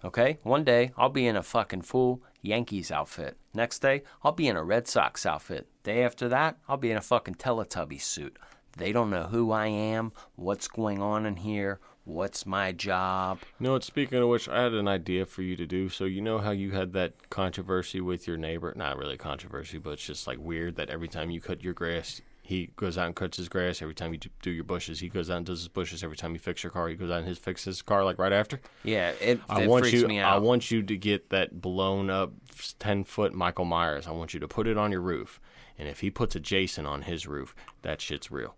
Okay? 0.03 0.39
One 0.43 0.63
day, 0.63 0.91
I'll 0.97 1.09
be 1.09 1.27
in 1.27 1.35
a 1.37 1.43
fucking 1.43 1.83
full 1.83 2.21
Yankees 2.41 2.91
outfit. 2.91 3.37
Next 3.53 3.79
day, 3.79 4.03
I'll 4.23 4.31
be 4.33 4.47
in 4.47 4.57
a 4.57 4.63
Red 4.63 4.87
Sox 4.87 5.25
outfit. 5.25 5.69
Day 5.83 6.03
after 6.03 6.27
that, 6.29 6.57
I'll 6.67 6.77
be 6.77 6.91
in 6.91 6.97
a 6.97 7.01
fucking 7.01 7.35
Teletubby 7.35 8.01
suit. 8.01 8.37
They 8.75 8.91
don't 8.91 9.11
know 9.11 9.23
who 9.25 9.51
I 9.51 9.67
am, 9.67 10.11
what's 10.35 10.67
going 10.67 11.01
on 11.01 11.25
in 11.25 11.37
here, 11.37 11.79
what's 12.05 12.45
my 12.45 12.71
job. 12.71 13.39
You 13.59 13.65
know 13.65 13.73
what? 13.73 13.83
Speaking 13.83 14.19
of 14.19 14.27
which, 14.29 14.47
I 14.49 14.63
had 14.63 14.73
an 14.73 14.87
idea 14.87 15.25
for 15.25 15.41
you 15.41 15.55
to 15.55 15.65
do. 15.65 15.89
So 15.89 16.05
you 16.05 16.21
know 16.21 16.39
how 16.39 16.51
you 16.51 16.71
had 16.71 16.93
that 16.93 17.29
controversy 17.29 18.01
with 18.01 18.27
your 18.27 18.37
neighbor? 18.37 18.73
Not 18.75 18.97
really 18.97 19.17
controversy, 19.17 19.77
but 19.77 19.91
it's 19.91 20.05
just 20.05 20.27
like 20.27 20.37
weird 20.39 20.75
that 20.75 20.89
every 20.89 21.07
time 21.07 21.31
you 21.31 21.41
cut 21.41 21.63
your 21.63 21.73
grass, 21.73 22.21
he 22.45 22.71
goes 22.75 22.97
out 22.97 23.05
and 23.05 23.15
cuts 23.15 23.37
his 23.37 23.47
grass. 23.47 23.81
Every 23.81 23.95
time 23.95 24.11
you 24.13 24.19
do- 24.41 24.51
your 24.51 24.65
bushes, 24.65 24.99
he 24.99 25.07
goes 25.07 25.29
out 25.29 25.37
and 25.37 25.45
does 25.45 25.59
his 25.59 25.69
bushes. 25.69 26.03
Every 26.03 26.17
time 26.17 26.33
you 26.33 26.39
fix 26.39 26.61
your 26.61 26.71
car, 26.71 26.89
he 26.89 26.95
goes 26.95 27.09
out 27.09 27.19
and 27.19 27.27
his 27.27 27.37
fixes 27.37 27.65
his 27.77 27.81
car 27.81 28.03
like 28.03 28.19
right 28.19 28.33
after. 28.33 28.59
Yeah, 28.83 29.11
it, 29.21 29.39
I 29.49 29.63
it 29.63 29.69
want 29.69 29.85
freaks 29.85 30.01
you. 30.01 30.19
I 30.19 30.37
want 30.39 30.69
you 30.69 30.83
to 30.83 30.97
get 30.97 31.29
that 31.29 31.61
blown 31.61 32.09
up 32.09 32.33
ten 32.79 33.05
foot 33.05 33.33
Michael 33.33 33.63
Myers. 33.65 34.07
I 34.07 34.11
want 34.11 34.33
you 34.33 34.41
to 34.41 34.47
put 34.47 34.67
it 34.67 34.77
on 34.77 34.91
your 34.91 34.99
roof, 34.99 35.39
and 35.79 35.87
if 35.87 36.01
he 36.01 36.11
puts 36.11 36.35
a 36.35 36.39
Jason 36.41 36.85
on 36.85 37.03
his 37.03 37.27
roof, 37.27 37.55
that 37.81 38.01
shit's 38.01 38.29
real. 38.29 38.55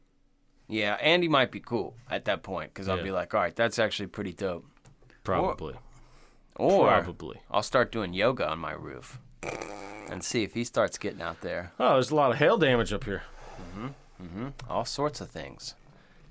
Yeah, 0.68 0.96
Andy 0.96 1.28
might 1.28 1.52
be 1.52 1.60
cool 1.60 1.96
at 2.10 2.26
that 2.26 2.42
point 2.44 2.74
because 2.74 2.88
I'll 2.90 2.98
Yeah. 2.98 3.04
be 3.04 3.12
like, 3.12 3.34
all 3.34 3.42
right, 3.42 3.56
that's 3.56 3.78
actually 3.80 4.08
pretty 4.08 4.34
dope. 4.34 4.66
Probably. 5.24 5.76
Or 6.56 6.88
Probably. 6.88 7.42
I'll 7.52 7.64
start 7.64 7.92
doing 7.92 8.14
yoga 8.14 8.48
on 8.48 8.60
my 8.60 8.72
roof 8.72 9.20
and 10.10 10.24
see 10.24 10.44
if 10.44 10.54
he 10.54 10.64
starts 10.64 10.98
getting 10.98 11.22
out 11.22 11.42
there. 11.42 11.72
Oh, 11.80 11.94
there's 11.94 12.12
a 12.12 12.16
lot 12.16 12.32
of 12.32 12.38
hail 12.38 12.58
damage 12.58 12.94
up 12.94 13.04
here. 13.04 13.24
Mm-hmm, 13.76 13.88
mm-hmm. 14.24 14.48
All 14.70 14.86
sorts 14.86 15.20
of 15.22 15.30
things. 15.30 15.76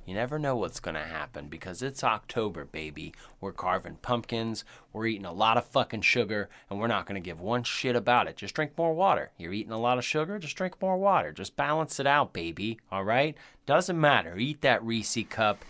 You 0.07 0.15
never 0.15 0.39
know 0.39 0.55
what's 0.55 0.81
going 0.81 0.97
to 0.97 1.01
happen 1.03 1.49
because 1.49 1.81
it's 1.81 2.05
October, 2.05 2.67
baby. 2.67 3.15
We're 3.41 3.53
carving 3.53 3.97
pumpkins, 3.97 4.63
we're 4.93 5.07
eating 5.07 5.25
a 5.25 5.33
lot 5.33 5.57
of 5.57 5.65
fucking 5.65 6.03
sugar, 6.03 6.51
and 6.69 6.79
we're 6.79 6.89
not 6.89 7.07
going 7.07 7.15
to 7.21 7.25
give 7.25 7.41
one 7.41 7.63
shit 7.63 7.97
about 7.97 8.27
it. 8.27 8.37
Just 8.37 8.55
drink 8.55 8.73
more 8.77 8.93
water. 8.95 9.31
You're 9.39 9.55
eating 9.55 9.73
a 9.73 9.81
lot 9.81 9.97
of 9.97 10.05
sugar, 10.05 10.39
just 10.39 10.57
drink 10.57 10.75
more 10.83 10.99
water. 10.99 11.33
Just 11.33 11.57
balance 11.57 11.99
it 11.99 12.07
out, 12.07 12.35
baby. 12.35 12.79
All 12.93 13.03
right? 13.05 13.35
Doesn't 13.67 14.01
matter. 14.01 14.37
Eat 14.39 14.61
that 14.61 14.85
Reese 14.85 15.19
cup. 15.29 15.65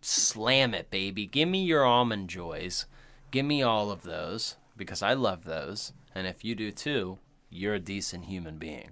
Slam 0.00 0.74
it, 0.74 0.90
baby. 0.90 1.26
Give 1.26 1.48
me 1.48 1.62
your 1.62 1.84
almond 1.84 2.28
joys. 2.30 2.86
Give 3.30 3.46
me 3.46 3.62
all 3.62 3.90
of 3.90 4.02
those. 4.02 4.56
because 4.76 5.02
I 5.02 5.12
love 5.14 5.44
those, 5.44 5.92
and 6.14 6.26
if 6.26 6.44
you 6.44 6.54
do 6.54 6.70
too, 6.70 7.18
you're 7.50 7.74
a 7.74 7.78
decent 7.80 8.24
human 8.24 8.58
being. 8.58 8.90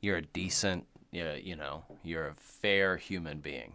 You're 0.00 0.18
a 0.18 0.22
decent, 0.22 0.86
you 1.10 1.56
know, 1.56 1.84
you're 2.02 2.26
a 2.28 2.34
fair 2.34 2.96
human 2.96 3.38
being. 3.40 3.74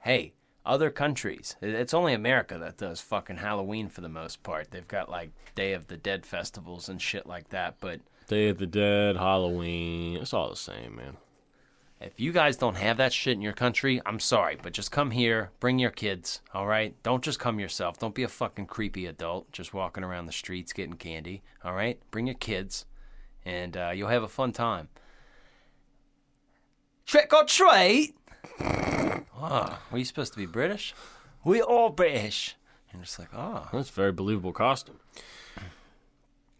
Hey, 0.00 0.34
other 0.64 0.90
countries, 0.90 1.56
it's 1.60 1.94
only 1.94 2.12
America 2.14 2.58
that 2.58 2.76
does 2.78 3.00
fucking 3.00 3.38
Halloween 3.38 3.88
for 3.88 4.00
the 4.00 4.08
most 4.08 4.42
part. 4.42 4.70
They've 4.70 4.86
got 4.86 5.10
like 5.10 5.30
Day 5.54 5.72
of 5.72 5.88
the 5.88 5.96
Dead 5.96 6.24
festivals 6.24 6.88
and 6.88 7.00
shit 7.02 7.26
like 7.26 7.50
that, 7.50 7.76
but 7.80 8.00
Day 8.28 8.48
of 8.48 8.58
the 8.58 8.66
Dead, 8.66 9.16
Halloween, 9.16 10.16
it's 10.16 10.32
all 10.34 10.50
the 10.50 10.56
same, 10.56 10.96
man. 10.96 11.16
If 12.00 12.20
you 12.20 12.30
guys 12.30 12.58
don't 12.58 12.76
have 12.76 12.98
that 12.98 13.14
shit 13.14 13.32
in 13.32 13.40
your 13.40 13.54
country, 13.54 14.02
I'm 14.04 14.20
sorry, 14.20 14.58
but 14.60 14.74
just 14.74 14.92
come 14.92 15.12
here, 15.12 15.50
bring 15.60 15.78
your 15.78 15.90
kids, 15.90 16.42
all 16.52 16.66
right? 16.66 16.94
Don't 17.02 17.24
just 17.24 17.40
come 17.40 17.58
yourself. 17.58 17.98
Don't 17.98 18.14
be 18.14 18.22
a 18.22 18.28
fucking 18.28 18.66
creepy 18.66 19.06
adult 19.06 19.50
just 19.50 19.72
walking 19.72 20.04
around 20.04 20.26
the 20.26 20.32
streets 20.32 20.74
getting 20.74 20.96
candy, 20.96 21.42
all 21.64 21.72
right? 21.72 21.98
Bring 22.10 22.26
your 22.26 22.34
kids, 22.36 22.84
and 23.46 23.78
uh, 23.78 23.92
you'll 23.94 24.10
have 24.10 24.22
a 24.22 24.28
fun 24.28 24.52
time. 24.52 24.88
Trick 27.06 27.32
or 27.32 27.44
treat? 27.44 28.14
oh, 28.60 29.78
were 29.90 29.98
you 29.98 30.04
supposed 30.04 30.34
to 30.34 30.38
be 30.38 30.46
British? 30.46 30.94
We 31.44 31.62
all 31.62 31.88
British. 31.88 32.56
And 32.92 33.02
just 33.02 33.18
like, 33.18 33.28
oh, 33.34 33.68
That's 33.72 33.88
a 33.88 33.92
very 33.92 34.12
believable 34.12 34.52
costume. 34.52 35.00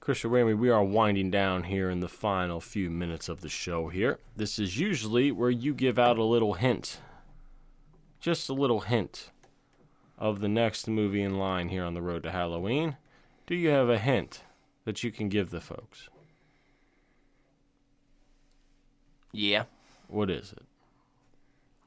Christian 0.06 0.30
Ramey, 0.30 0.56
we 0.56 0.70
are 0.70 0.84
winding 0.84 1.32
down 1.32 1.64
here 1.64 1.90
in 1.90 1.98
the 1.98 2.06
final 2.06 2.60
few 2.60 2.88
minutes 2.90 3.28
of 3.28 3.40
the 3.40 3.48
show 3.48 3.88
here. 3.88 4.20
This 4.36 4.56
is 4.56 4.78
usually 4.78 5.32
where 5.32 5.50
you 5.50 5.74
give 5.74 5.98
out 5.98 6.16
a 6.16 6.22
little 6.22 6.54
hint. 6.54 7.00
Just 8.20 8.48
a 8.48 8.52
little 8.52 8.82
hint 8.82 9.32
of 10.16 10.38
the 10.38 10.48
next 10.48 10.86
movie 10.86 11.22
in 11.22 11.40
line 11.40 11.70
here 11.70 11.82
on 11.82 11.94
the 11.94 12.02
road 12.02 12.22
to 12.22 12.30
Halloween. 12.30 12.96
Do 13.48 13.56
you 13.56 13.70
have 13.70 13.88
a 13.88 13.98
hint 13.98 14.44
that 14.84 15.02
you 15.02 15.10
can 15.10 15.28
give 15.28 15.50
the 15.50 15.60
folks? 15.60 16.08
yeah. 19.32 19.64
What 20.06 20.30
is 20.30 20.52
it? 20.52 20.62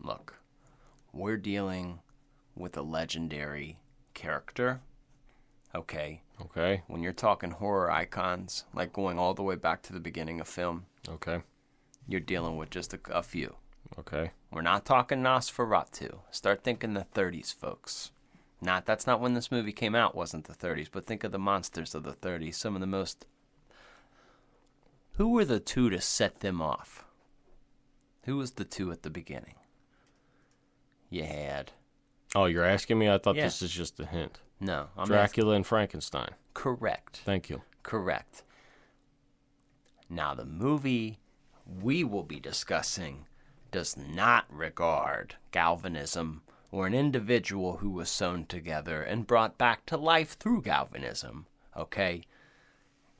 Look, 0.03 0.41
we're 1.13 1.38
dealing 1.38 1.99
with 2.53 2.76
a 2.76 2.82
legendary 2.82 3.78
character. 4.13 4.82
Okay, 5.76 6.22
Okay, 6.41 6.82
when 6.88 7.03
you're 7.03 7.13
talking 7.13 7.51
horror 7.51 7.91
icons, 7.91 8.65
like 8.74 8.91
going 8.93 9.20
all 9.20 9.34
the 9.36 9.43
way 9.43 9.55
back 9.55 9.82
to 9.84 9.93
the 9.93 9.99
beginning 9.99 10.39
of 10.39 10.47
film, 10.47 10.86
okay, 11.07 11.41
you're 12.07 12.20
dealing 12.20 12.57
with 12.57 12.70
just 12.72 12.93
a, 12.93 12.99
a 13.11 13.22
few. 13.22 13.55
okay. 13.99 14.32
We're 14.51 14.61
not 14.63 14.84
talking 14.84 15.20
Nosferatu. 15.20 16.20
Start 16.32 16.63
thinking 16.63 16.95
the 16.95 17.05
30s, 17.13 17.53
folks. 17.53 18.11
Not 18.61 18.86
that's 18.88 19.05
not 19.05 19.22
when 19.22 19.36
this 19.36 19.51
movie 19.51 19.72
came 19.72 19.93
out. 19.93 20.15
Wasn't 20.15 20.45
the 20.45 20.55
30s, 20.55 20.88
but 20.91 21.05
think 21.05 21.24
of 21.24 21.32
the 21.32 21.38
monsters 21.39 21.93
of 21.93 22.03
the 22.03 22.13
30s. 22.13 22.55
Some 22.55 22.74
of 22.76 22.82
the 22.82 22.88
most. 22.88 23.28
Who 25.17 25.30
were 25.30 25.45
the 25.45 25.59
two 25.59 25.89
to 25.91 26.01
set 26.01 26.39
them 26.39 26.61
off? 26.61 27.05
Who 28.24 28.38
was 28.38 28.51
the 28.53 28.65
two 28.65 28.91
at 28.91 29.03
the 29.03 29.09
beginning? 29.11 29.55
You 31.11 31.24
had 31.26 31.72
Oh, 32.36 32.45
you're 32.45 32.65
asking 32.65 32.97
me? 32.99 33.09
I 33.09 33.17
thought 33.20 33.36
Yeah. 33.36 33.43
this 33.45 33.61
is 33.61 33.72
just 33.72 33.99
a 33.99 34.05
hint. 34.05 34.39
No. 34.60 34.88
I'm 34.97 35.03
asking- 35.03 35.16
Dracula 35.16 35.55
and 35.55 35.66
Frankenstein. 35.68 36.32
correct. 36.53 37.22
Thank 37.26 37.49
you. 37.49 37.62
Correct. 37.84 38.43
Now, 40.10 40.34
the 40.34 40.45
movie 40.45 41.20
we 41.82 42.03
will 42.03 42.24
be 42.24 42.39
discussing 42.39 43.26
does 43.72 43.95
not 43.95 44.45
regard 44.49 45.36
galvanism 45.51 46.41
or 46.72 46.88
an 46.88 46.93
individual 46.93 47.78
who 47.78 47.89
was 47.91 48.10
sewn 48.10 48.45
together 48.45 49.01
and 49.03 49.28
brought 49.28 49.57
back 49.57 49.86
to 49.86 49.97
life 49.97 50.38
through 50.38 50.62
galvanism. 50.64 51.45
Okay? 51.78 52.24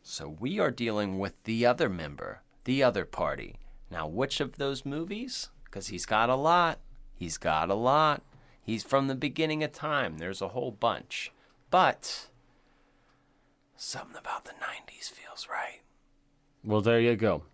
So 0.02 0.28
we 0.28 0.60
are 0.60 0.72
dealing 0.72 1.20
with 1.20 1.44
the 1.44 1.66
other 1.66 1.90
member, 1.90 2.42
the 2.64 2.82
other 2.84 3.06
party. 3.06 3.60
Now, 3.92 4.08
which 4.08 4.40
of 4.40 4.58
those 4.58 4.86
movies? 4.86 5.50
Because 5.66 5.88
he's 5.88 6.06
got 6.06 6.30
a 6.30 6.36
lot. 6.36 6.80
He's 7.14 7.38
got 7.38 7.70
a 7.70 7.76
lot. 7.76 8.24
He's 8.70 8.84
from 8.84 9.08
the 9.08 9.16
beginning 9.16 9.64
of 9.64 9.72
time. 9.72 10.20
There's 10.20 10.44
a 10.44 10.50
whole 10.50 10.70
bunch. 10.70 11.32
But 11.72 12.28
something 13.76 14.16
about 14.16 14.46
the 14.46 14.52
90s 14.52 15.10
feels 15.10 15.48
right. 15.50 15.82
Well, 16.64 16.82
there 16.82 17.00
you 17.00 17.16
go. 17.16 17.46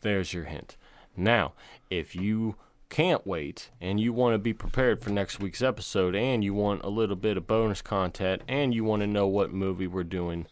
There's 0.00 0.32
your 0.32 0.46
hint. 0.46 0.76
Now, 1.16 1.52
if 1.90 2.16
you 2.16 2.56
can't 2.88 3.24
wait 3.24 3.70
and 3.80 4.00
you 4.00 4.12
want 4.12 4.34
to 4.34 4.38
be 4.38 4.52
prepared 4.52 5.00
for 5.00 5.10
next 5.10 5.38
week's 5.38 5.62
episode 5.62 6.16
and 6.16 6.42
you 6.42 6.54
want 6.54 6.82
a 6.82 6.88
little 6.88 7.14
bit 7.14 7.36
of 7.36 7.46
bonus 7.46 7.80
content 7.80 8.42
and 8.48 8.74
you 8.74 8.82
want 8.82 9.02
to 9.02 9.06
know 9.06 9.28
what 9.28 9.52
movie 9.52 9.86
we're 9.86 10.02
doing 10.02 10.48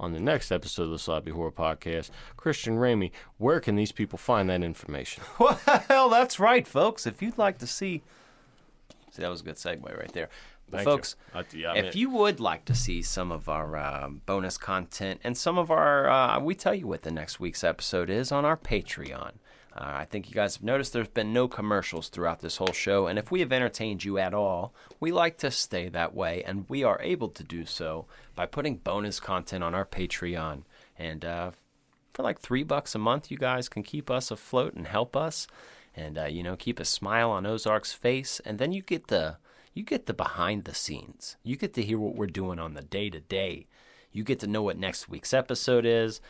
on 0.00 0.12
the 0.12 0.18
next 0.18 0.50
episode 0.50 0.84
of 0.86 0.90
the 0.90 0.98
Sloppy 0.98 1.30
Horror 1.30 1.52
Podcast, 1.52 2.10
Christian 2.36 2.74
Ramey, 2.74 3.12
where 3.38 3.60
can 3.60 3.76
these 3.76 3.92
people 3.92 4.18
find 4.18 4.50
that 4.50 4.64
information? 4.64 5.22
Well, 5.38 6.08
that's 6.10 6.40
right, 6.40 6.66
folks. 6.66 7.06
If 7.06 7.22
you'd 7.22 7.38
like 7.38 7.58
to 7.58 7.68
see. 7.68 8.02
See, 9.14 9.22
that 9.22 9.30
was 9.30 9.42
a 9.42 9.44
good 9.44 9.54
segue 9.56 9.96
right 9.96 10.12
there. 10.12 10.28
Well, 10.70 10.78
Thank 10.78 10.86
you. 10.86 10.92
folks, 10.92 11.16
I- 11.34 11.44
yeah, 11.56 11.74
if 11.74 11.94
you 11.94 12.10
would 12.10 12.40
like 12.40 12.64
to 12.64 12.74
see 12.74 13.00
some 13.02 13.30
of 13.30 13.48
our 13.48 13.76
uh, 13.76 14.08
bonus 14.26 14.58
content 14.58 15.20
and 15.22 15.36
some 15.36 15.56
of 15.58 15.70
our, 15.70 16.08
uh, 16.08 16.40
we 16.40 16.54
tell 16.54 16.74
you 16.74 16.86
what 16.88 17.02
the 17.02 17.10
next 17.12 17.38
week's 17.38 17.62
episode 17.62 18.10
is 18.10 18.32
on 18.32 18.44
our 18.44 18.56
Patreon. 18.56 19.34
Uh, 19.76 19.80
I 19.82 20.04
think 20.04 20.28
you 20.28 20.34
guys 20.34 20.54
have 20.56 20.62
noticed 20.64 20.92
there's 20.92 21.08
been 21.08 21.32
no 21.32 21.48
commercials 21.48 22.08
throughout 22.08 22.40
this 22.40 22.56
whole 22.56 22.72
show, 22.72 23.06
and 23.08 23.18
if 23.18 23.30
we 23.30 23.40
have 23.40 23.52
entertained 23.52 24.04
you 24.04 24.18
at 24.18 24.32
all, 24.34 24.72
we 25.00 25.12
like 25.12 25.36
to 25.38 25.50
stay 25.50 25.88
that 25.90 26.14
way, 26.14 26.42
and 26.44 26.64
we 26.68 26.82
are 26.84 27.00
able 27.02 27.28
to 27.28 27.42
do 27.44 27.66
so 27.66 28.06
by 28.34 28.46
putting 28.46 28.76
bonus 28.76 29.20
content 29.20 29.62
on 29.64 29.74
our 29.74 29.84
Patreon. 29.84 30.62
And 30.98 31.24
uh, 31.24 31.50
for 32.14 32.22
like 32.22 32.40
three 32.40 32.62
bucks 32.62 32.94
a 32.94 32.98
month, 32.98 33.30
you 33.30 33.36
guys 33.36 33.68
can 33.68 33.82
keep 33.82 34.10
us 34.10 34.30
afloat 34.30 34.74
and 34.74 34.86
help 34.86 35.16
us, 35.16 35.46
and 35.96 36.18
uh, 36.18 36.24
you 36.24 36.42
know 36.42 36.56
keep 36.56 36.80
a 36.80 36.84
smile 36.84 37.30
on 37.30 37.46
Ozark's 37.46 37.92
face, 37.92 38.40
and 38.44 38.58
then 38.58 38.72
you 38.72 38.82
get 38.82 39.08
the 39.08 39.36
you 39.74 39.82
get 39.82 40.06
the 40.06 40.14
behind 40.14 40.64
the 40.64 40.74
scenes. 40.74 41.36
You 41.42 41.56
get 41.56 41.74
to 41.74 41.82
hear 41.82 41.98
what 41.98 42.14
we're 42.14 42.26
doing 42.26 42.58
on 42.58 42.74
the 42.74 42.82
day 42.82 43.10
to 43.10 43.20
day. 43.20 43.66
You 44.12 44.22
get 44.22 44.38
to 44.40 44.46
know 44.46 44.62
what 44.62 44.78
next 44.78 45.08
week's 45.08 45.34
episode 45.34 45.84
is. 45.84 46.20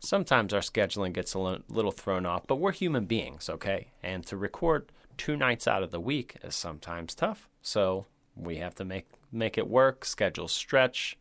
Sometimes 0.00 0.54
our 0.54 0.60
scheduling 0.60 1.12
gets 1.12 1.34
a 1.34 1.38
little 1.38 1.92
thrown 1.92 2.24
off, 2.24 2.46
but 2.46 2.56
we're 2.56 2.72
human 2.72 3.04
beings, 3.04 3.50
okay? 3.50 3.88
And 4.02 4.24
to 4.26 4.36
record 4.36 4.90
two 5.18 5.36
nights 5.36 5.66
out 5.66 5.82
of 5.82 5.90
the 5.90 6.00
week 6.00 6.36
is 6.42 6.54
sometimes 6.54 7.14
tough. 7.14 7.48
So 7.60 8.06
we 8.34 8.56
have 8.56 8.74
to 8.76 8.84
make 8.84 9.08
make 9.30 9.58
it 9.58 9.68
work, 9.68 10.04
schedule 10.04 10.48
stretch. 10.48 11.18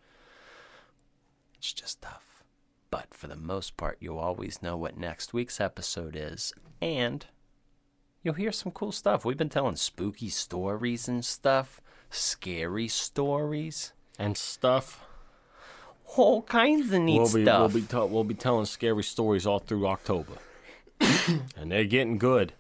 It's 1.58 1.74
just 1.74 2.02
tough. 2.02 2.44
But 2.90 3.14
for 3.14 3.28
the 3.28 3.36
most 3.36 3.76
part, 3.76 3.98
you'll 4.00 4.20
always 4.20 4.62
know 4.62 4.78
what 4.78 4.98
next 4.98 5.34
week's 5.34 5.60
episode 5.60 6.16
is, 6.16 6.54
and 6.82 7.26
you'll 8.24 8.34
hear 8.36 8.52
some 8.52 8.72
cool 8.72 8.92
stuff. 8.92 9.26
We've 9.26 9.38
been 9.38 9.50
telling 9.50 9.76
spooky 9.76 10.30
stories 10.30 11.08
and 11.08 11.24
stuff, 11.24 11.82
scary 12.10 12.88
stories, 12.88 13.94
And 14.20 14.38
stuff. 14.38 15.02
all 16.18 16.42
kinds 16.44 16.92
of 16.92 17.02
neat 17.02 17.20
We'll 17.20 17.34
be, 17.34 17.44
stuff. 17.44 17.60
we'll, 17.74 17.82
be 17.82 17.88
ta- 17.88 18.06
we'll 18.06 18.24
be 18.24 18.34
telling 18.34 18.66
scary 18.66 19.04
stories 19.04 19.46
all 19.46 19.60
through 19.60 19.88
October. 19.88 20.34
and 21.00 21.72
they're 21.72 21.86
getting 21.86 22.18
good. 22.18 22.54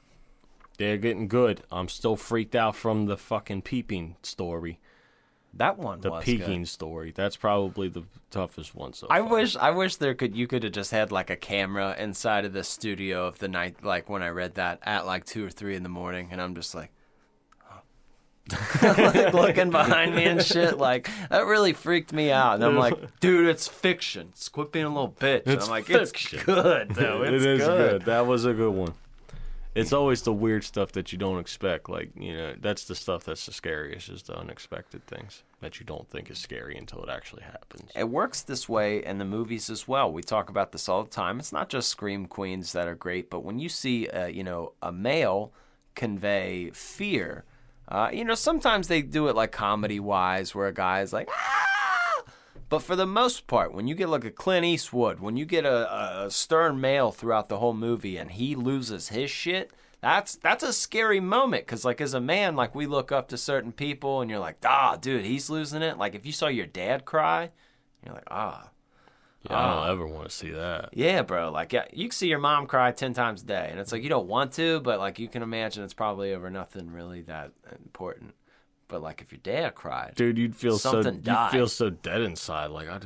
They're 0.78 0.98
getting 0.98 1.28
good. 1.28 1.64
I'm 1.72 1.88
still 1.90 2.16
freaked 2.16 2.56
out 2.56 2.76
from 2.76 3.08
the 3.08 3.18
fucking 3.18 3.64
peeping 3.64 4.16
story. 4.22 4.80
That 5.54 5.78
one 5.80 6.02
The 6.02 6.12
was 6.12 6.24
peeking 6.24 6.62
good. 6.62 6.68
story. 6.68 7.12
That's 7.16 7.36
probably 7.36 7.88
the 7.90 8.04
toughest 8.30 8.76
one 8.76 8.94
so 8.94 9.08
I 9.10 9.20
far. 9.20 9.30
wish 9.30 9.56
I 9.56 9.72
wish 9.72 9.96
there 9.96 10.14
could 10.14 10.36
you 10.36 10.46
could 10.48 10.64
have 10.64 10.74
just 10.74 10.92
had 10.92 11.12
like 11.12 11.30
a 11.30 11.36
camera 11.36 11.96
inside 11.98 12.46
of 12.46 12.54
the 12.54 12.64
studio 12.64 13.26
of 13.28 13.40
the 13.40 13.48
night 13.48 13.84
like 13.84 14.10
when 14.10 14.22
I 14.22 14.30
read 14.30 14.56
that 14.56 14.80
at 14.84 15.06
like 15.06 15.26
two 15.26 15.46
or 15.46 15.50
three 15.50 15.76
in 15.76 15.84
the 15.84 15.90
morning 15.90 16.30
and 16.32 16.42
I'm 16.42 16.54
just 16.56 16.76
like 16.76 16.92
like 18.82 19.34
looking 19.34 19.72
behind 19.72 20.16
me 20.16 20.24
and 20.24 20.42
shit 20.42 20.78
like 20.78 21.10
that 21.30 21.46
really 21.46 21.74
freaked 21.74 22.14
me 22.14 22.32
out 22.32 22.56
and 22.56 22.64
I'm 22.64 22.78
like 22.78 22.94
dude 23.20 23.48
it's 23.50 23.68
fiction 23.68 24.30
Just 24.34 24.54
quit 24.54 24.72
being 24.72 24.86
a 24.86 24.90
little 24.90 25.12
bitch 25.12 25.44
and 25.48 25.60
I'm 25.62 25.70
like 25.70 25.86
fiction. 25.86 26.38
it's 26.40 26.46
good 26.46 26.90
though 26.92 27.24
It 27.28 27.34
it's 27.34 27.44
is 27.44 27.60
good. 27.68 28.04
That 28.04 28.26
was 28.26 28.46
a 28.46 28.54
good 28.54 28.74
one. 28.74 28.94
It's 29.78 29.94
always 29.94 30.24
the 30.24 30.34
weird 30.34 30.64
stuff 30.64 30.92
that 30.94 31.12
you 31.12 31.20
don't 31.20 31.40
expect. 31.40 31.88
Like, 31.88 32.10
you 32.18 32.36
know, 32.36 32.56
that's 32.60 32.86
the 32.86 32.96
stuff 32.96 33.24
that's 33.24 33.46
the 33.46 33.54
scariest 33.54 34.10
is 34.10 34.24
the 34.24 34.36
unexpected 34.36 35.06
things 35.06 35.44
that 35.62 35.80
you 35.80 35.86
don't 35.86 36.10
think 36.10 36.32
is 36.32 36.40
scary 36.40 36.76
until 36.76 37.04
it 37.04 37.10
actually 37.10 37.44
happens. 37.44 37.92
It 37.96 38.10
works 38.10 38.42
this 38.42 38.68
way 38.68 39.06
in 39.06 39.20
the 39.20 39.26
movies 39.26 39.70
as 39.70 39.88
well. 39.88 40.12
We 40.12 40.24
talk 40.24 40.50
about 40.50 40.72
this 40.72 40.90
all 40.90 41.04
the 41.04 41.12
time. 41.12 41.38
It's 41.38 41.54
not 41.54 41.70
just 41.70 41.90
scream 41.90 42.26
queens 42.26 42.72
that 42.74 42.88
are 42.88 42.96
great, 42.96 43.30
but 43.30 43.44
when 43.44 43.60
you 43.60 43.70
see, 43.70 44.08
uh, 44.08 44.26
you 44.26 44.44
know, 44.44 44.74
a 44.82 44.92
male 44.92 45.54
convey 45.94 46.72
fear, 46.72 47.44
uh, 47.88 48.10
you 48.12 48.26
know, 48.26 48.34
sometimes 48.34 48.88
they 48.88 49.04
do 49.04 49.28
it 49.28 49.36
like 49.36 49.52
comedy 49.52 50.00
wise, 50.00 50.56
where 50.56 50.68
a 50.68 50.74
guy 50.74 51.02
is 51.02 51.14
like, 51.14 51.30
ah! 51.32 51.77
But 52.70 52.80
for 52.84 52.96
the 52.96 53.06
most 53.06 53.48
part, 53.48 53.74
when 53.74 53.88
you 53.88 53.96
get 53.96 54.10
like 54.10 54.26
a 54.26 54.32
Clint 54.32 54.66
Eastwood, 54.66 55.20
when 55.20 55.38
you 55.38 55.46
get 55.46 55.66
a, 55.66 56.26
a 56.26 56.32
stern 56.32 56.82
male 56.82 57.12
throughout 57.12 57.48
the 57.48 57.60
whole 57.60 57.74
movie 57.74 58.18
and 58.18 58.32
he 58.32 58.56
loses 58.56 59.10
his 59.10 59.32
shit, 59.32 59.72
that's 60.02 60.36
that's 60.36 60.64
a 60.64 60.74
scary 60.74 61.20
moment 61.20 61.66
because 61.66 61.86
like 61.86 62.02
as 62.02 62.14
a 62.14 62.20
man, 62.22 62.56
like 62.56 62.76
we 62.76 62.86
look 62.86 63.12
up 63.12 63.30
to 63.30 63.38
certain 63.38 63.72
people 63.72 64.22
and 64.22 64.30
you're 64.30 64.40
like, 64.40 64.58
ah, 64.66 64.98
dude, 65.00 65.26
he's 65.26 65.50
losing 65.50 65.82
it. 65.82 65.98
Like 65.98 66.14
if 66.14 66.26
you 66.26 66.32
saw 66.32 66.48
your 66.48 66.66
dad 66.68 67.06
cry, 67.06 67.52
You're 68.06 68.16
like, 68.16 68.28
ah. 68.30 68.70
Yeah, 69.50 69.58
I 69.58 69.76
don't 69.76 69.90
ever 69.92 70.08
want 70.08 70.30
to 70.30 70.36
see 70.36 70.50
that. 70.52 70.90
Yeah, 70.94 71.22
bro. 71.22 71.52
Like, 71.52 71.72
yeah, 71.72 71.86
you 71.94 72.06
can 72.06 72.12
see 72.12 72.28
your 72.28 72.40
mom 72.40 72.66
cry 72.68 72.92
10 72.92 73.14
times 73.14 73.44
a 73.44 73.46
day. 73.46 73.68
And 73.70 73.80
it's 73.80 73.92
like, 73.92 74.04
you 74.04 74.10
don't 74.10 74.28
want 74.28 74.52
to, 74.54 74.80
but 74.82 75.00
like, 75.00 75.20
you 75.20 75.28
can 75.28 75.44
imagine 75.44 75.84
it's 75.84 75.94
probably 75.94 76.34
over 76.34 76.50
nothing 76.50 76.92
really 76.92 77.22
that 77.22 77.52
important. 77.86 78.34
But 78.88 79.02
like, 79.02 79.22
if 79.22 79.32
your 79.32 79.40
dad 79.44 79.76
cried, 79.76 80.14
Dude, 80.16 80.38
you'd 80.38 80.56
feel 80.56 80.78
so 80.78 81.02
Something 81.02 81.24
you'd 81.26 81.50
feel 81.52 81.68
so 81.68 81.90
dead 81.90 82.22
inside. 82.22 82.68
Like 82.72 82.90
I, 82.90 83.00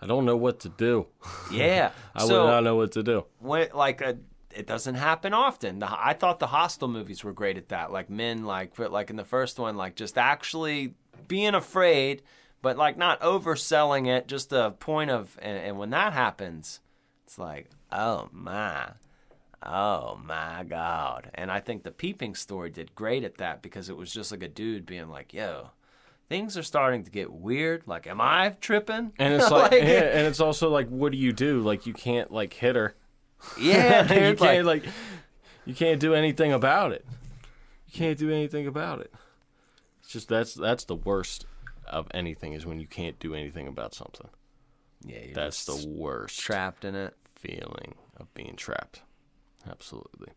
I 0.00 0.06
don't 0.06 0.24
know 0.24 0.36
what 0.36 0.60
to 0.60 0.68
do. 0.68 1.06
yeah. 1.52 1.92
I 2.14 2.26
so, 2.26 2.44
would 2.44 2.50
not 2.50 2.64
know 2.64 2.76
what 2.76 2.92
to 2.92 3.02
do. 3.02 3.26
when 3.38 3.68
like 3.74 4.02
uh 4.02 4.14
it 4.54 4.66
doesn't 4.66 4.96
happen 4.96 5.32
often. 5.32 5.78
The, 5.78 5.88
I 5.88 6.12
thought 6.12 6.40
the 6.40 6.48
Hostel 6.48 6.88
movies 6.88 7.22
were 7.22 7.32
great 7.32 7.56
at 7.56 7.68
that. 7.68 7.92
Like 7.92 8.10
men, 8.10 8.44
like 8.44 8.74
but 8.76 8.92
like 8.92 9.10
in 9.10 9.16
the 9.16 9.24
first 9.24 9.58
one, 9.58 9.76
like 9.76 9.94
just 9.94 10.18
actually 10.18 10.94
being 11.28 11.54
afraid, 11.54 12.22
but 12.62 12.76
like 12.76 12.96
not 12.96 13.20
overselling 13.20 14.08
it. 14.08 14.26
Just 14.26 14.52
a 14.52 14.72
point 14.72 15.10
of, 15.10 15.38
and, 15.40 15.58
and 15.58 15.78
when 15.78 15.90
that 15.90 16.12
happens, 16.12 16.80
it's 17.24 17.38
like, 17.38 17.70
oh 17.92 18.28
my, 18.32 18.90
oh 19.62 20.18
my 20.24 20.64
god. 20.68 21.30
And 21.34 21.50
I 21.50 21.60
think 21.60 21.82
the 21.82 21.90
Peeping 21.90 22.34
story 22.34 22.70
did 22.70 22.94
great 22.94 23.24
at 23.24 23.38
that 23.38 23.62
because 23.62 23.88
it 23.88 23.96
was 23.96 24.12
just 24.12 24.30
like 24.32 24.42
a 24.42 24.48
dude 24.48 24.86
being 24.86 25.08
like, 25.08 25.32
yo. 25.32 25.70
Things 26.28 26.56
are 26.56 26.62
starting 26.62 27.02
to 27.02 27.10
get 27.10 27.32
weird. 27.32 27.82
Like, 27.88 28.06
am 28.06 28.20
I 28.20 28.50
tripping? 28.60 29.12
And 29.18 29.34
it's 29.42 29.50
like, 29.50 29.72
yeah, 29.72 30.16
and 30.16 30.28
it's 30.28 30.38
also 30.38 30.70
like, 30.70 30.88
what 30.88 31.10
do 31.10 31.18
you 31.18 31.32
do? 31.32 31.60
Like, 31.60 31.86
you 31.86 31.92
can't 31.92 32.30
like 32.30 32.52
hit 32.54 32.76
her. 32.76 32.94
yeah, 33.58 34.02
you 34.28 34.36
can't 34.36 34.64
like, 34.64 34.84
like, 34.84 34.92
you 35.66 35.74
can't 35.74 35.98
do 35.98 36.14
anything 36.14 36.52
about 36.52 36.92
it. 36.92 37.04
You 37.88 37.98
can't 37.98 38.16
do 38.16 38.30
anything 38.30 38.68
about 38.68 39.00
it. 39.00 39.12
It's 40.02 40.12
just 40.12 40.28
that's 40.28 40.54
that's 40.54 40.84
the 40.84 40.94
worst 40.94 41.46
of 41.84 42.06
anything 42.14 42.52
is 42.52 42.64
when 42.64 42.78
you 42.78 42.86
can't 42.86 43.18
do 43.18 43.34
anything 43.34 43.66
about 43.66 43.92
something. 43.92 44.28
yeah, 45.04 45.24
you're 45.24 45.34
That's 45.34 45.64
the 45.64 45.84
worst 45.88 46.38
trapped 46.38 46.84
in 46.84 46.94
it. 46.94 47.16
feeling 47.34 47.96
of 48.16 48.32
being 48.34 48.54
trapped. 48.54 49.02
Absolutely. 49.68 50.28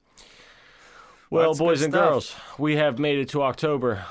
Well, 1.29 1.55
boys 1.55 1.81
and 1.81 1.91
stuff. 1.91 2.09
girls, 2.09 2.35
we 2.57 2.75
have 2.75 2.99
made 2.99 3.19
it 3.19 3.29
to 3.29 3.41
October. 3.41 4.05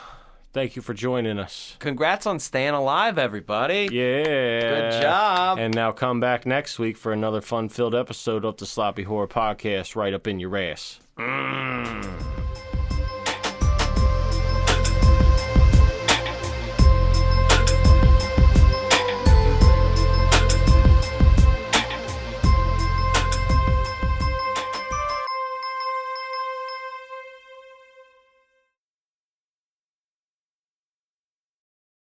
Thank 0.52 0.76
you 0.76 0.82
for 0.82 0.92
joining 0.92 1.38
us. 1.38 1.76
Congrats 1.78 2.26
on 2.26 2.38
staying 2.38 2.74
alive, 2.74 3.16
everybody. 3.16 3.88
Yeah. 3.90 4.22
Good 4.60 5.02
job. 5.02 5.58
And 5.58 5.74
now 5.74 5.92
come 5.92 6.20
back 6.20 6.44
next 6.44 6.78
week 6.78 6.98
for 6.98 7.12
another 7.12 7.40
fun 7.40 7.70
filled 7.70 7.94
episode 7.94 8.44
of 8.44 8.58
the 8.58 8.66
Sloppy 8.66 9.04
Horror 9.04 9.28
Podcast 9.28 9.96
right 9.96 10.12
up 10.12 10.26
in 10.26 10.40
your 10.40 10.54
ass. 10.56 11.00
Mm. 11.16 12.71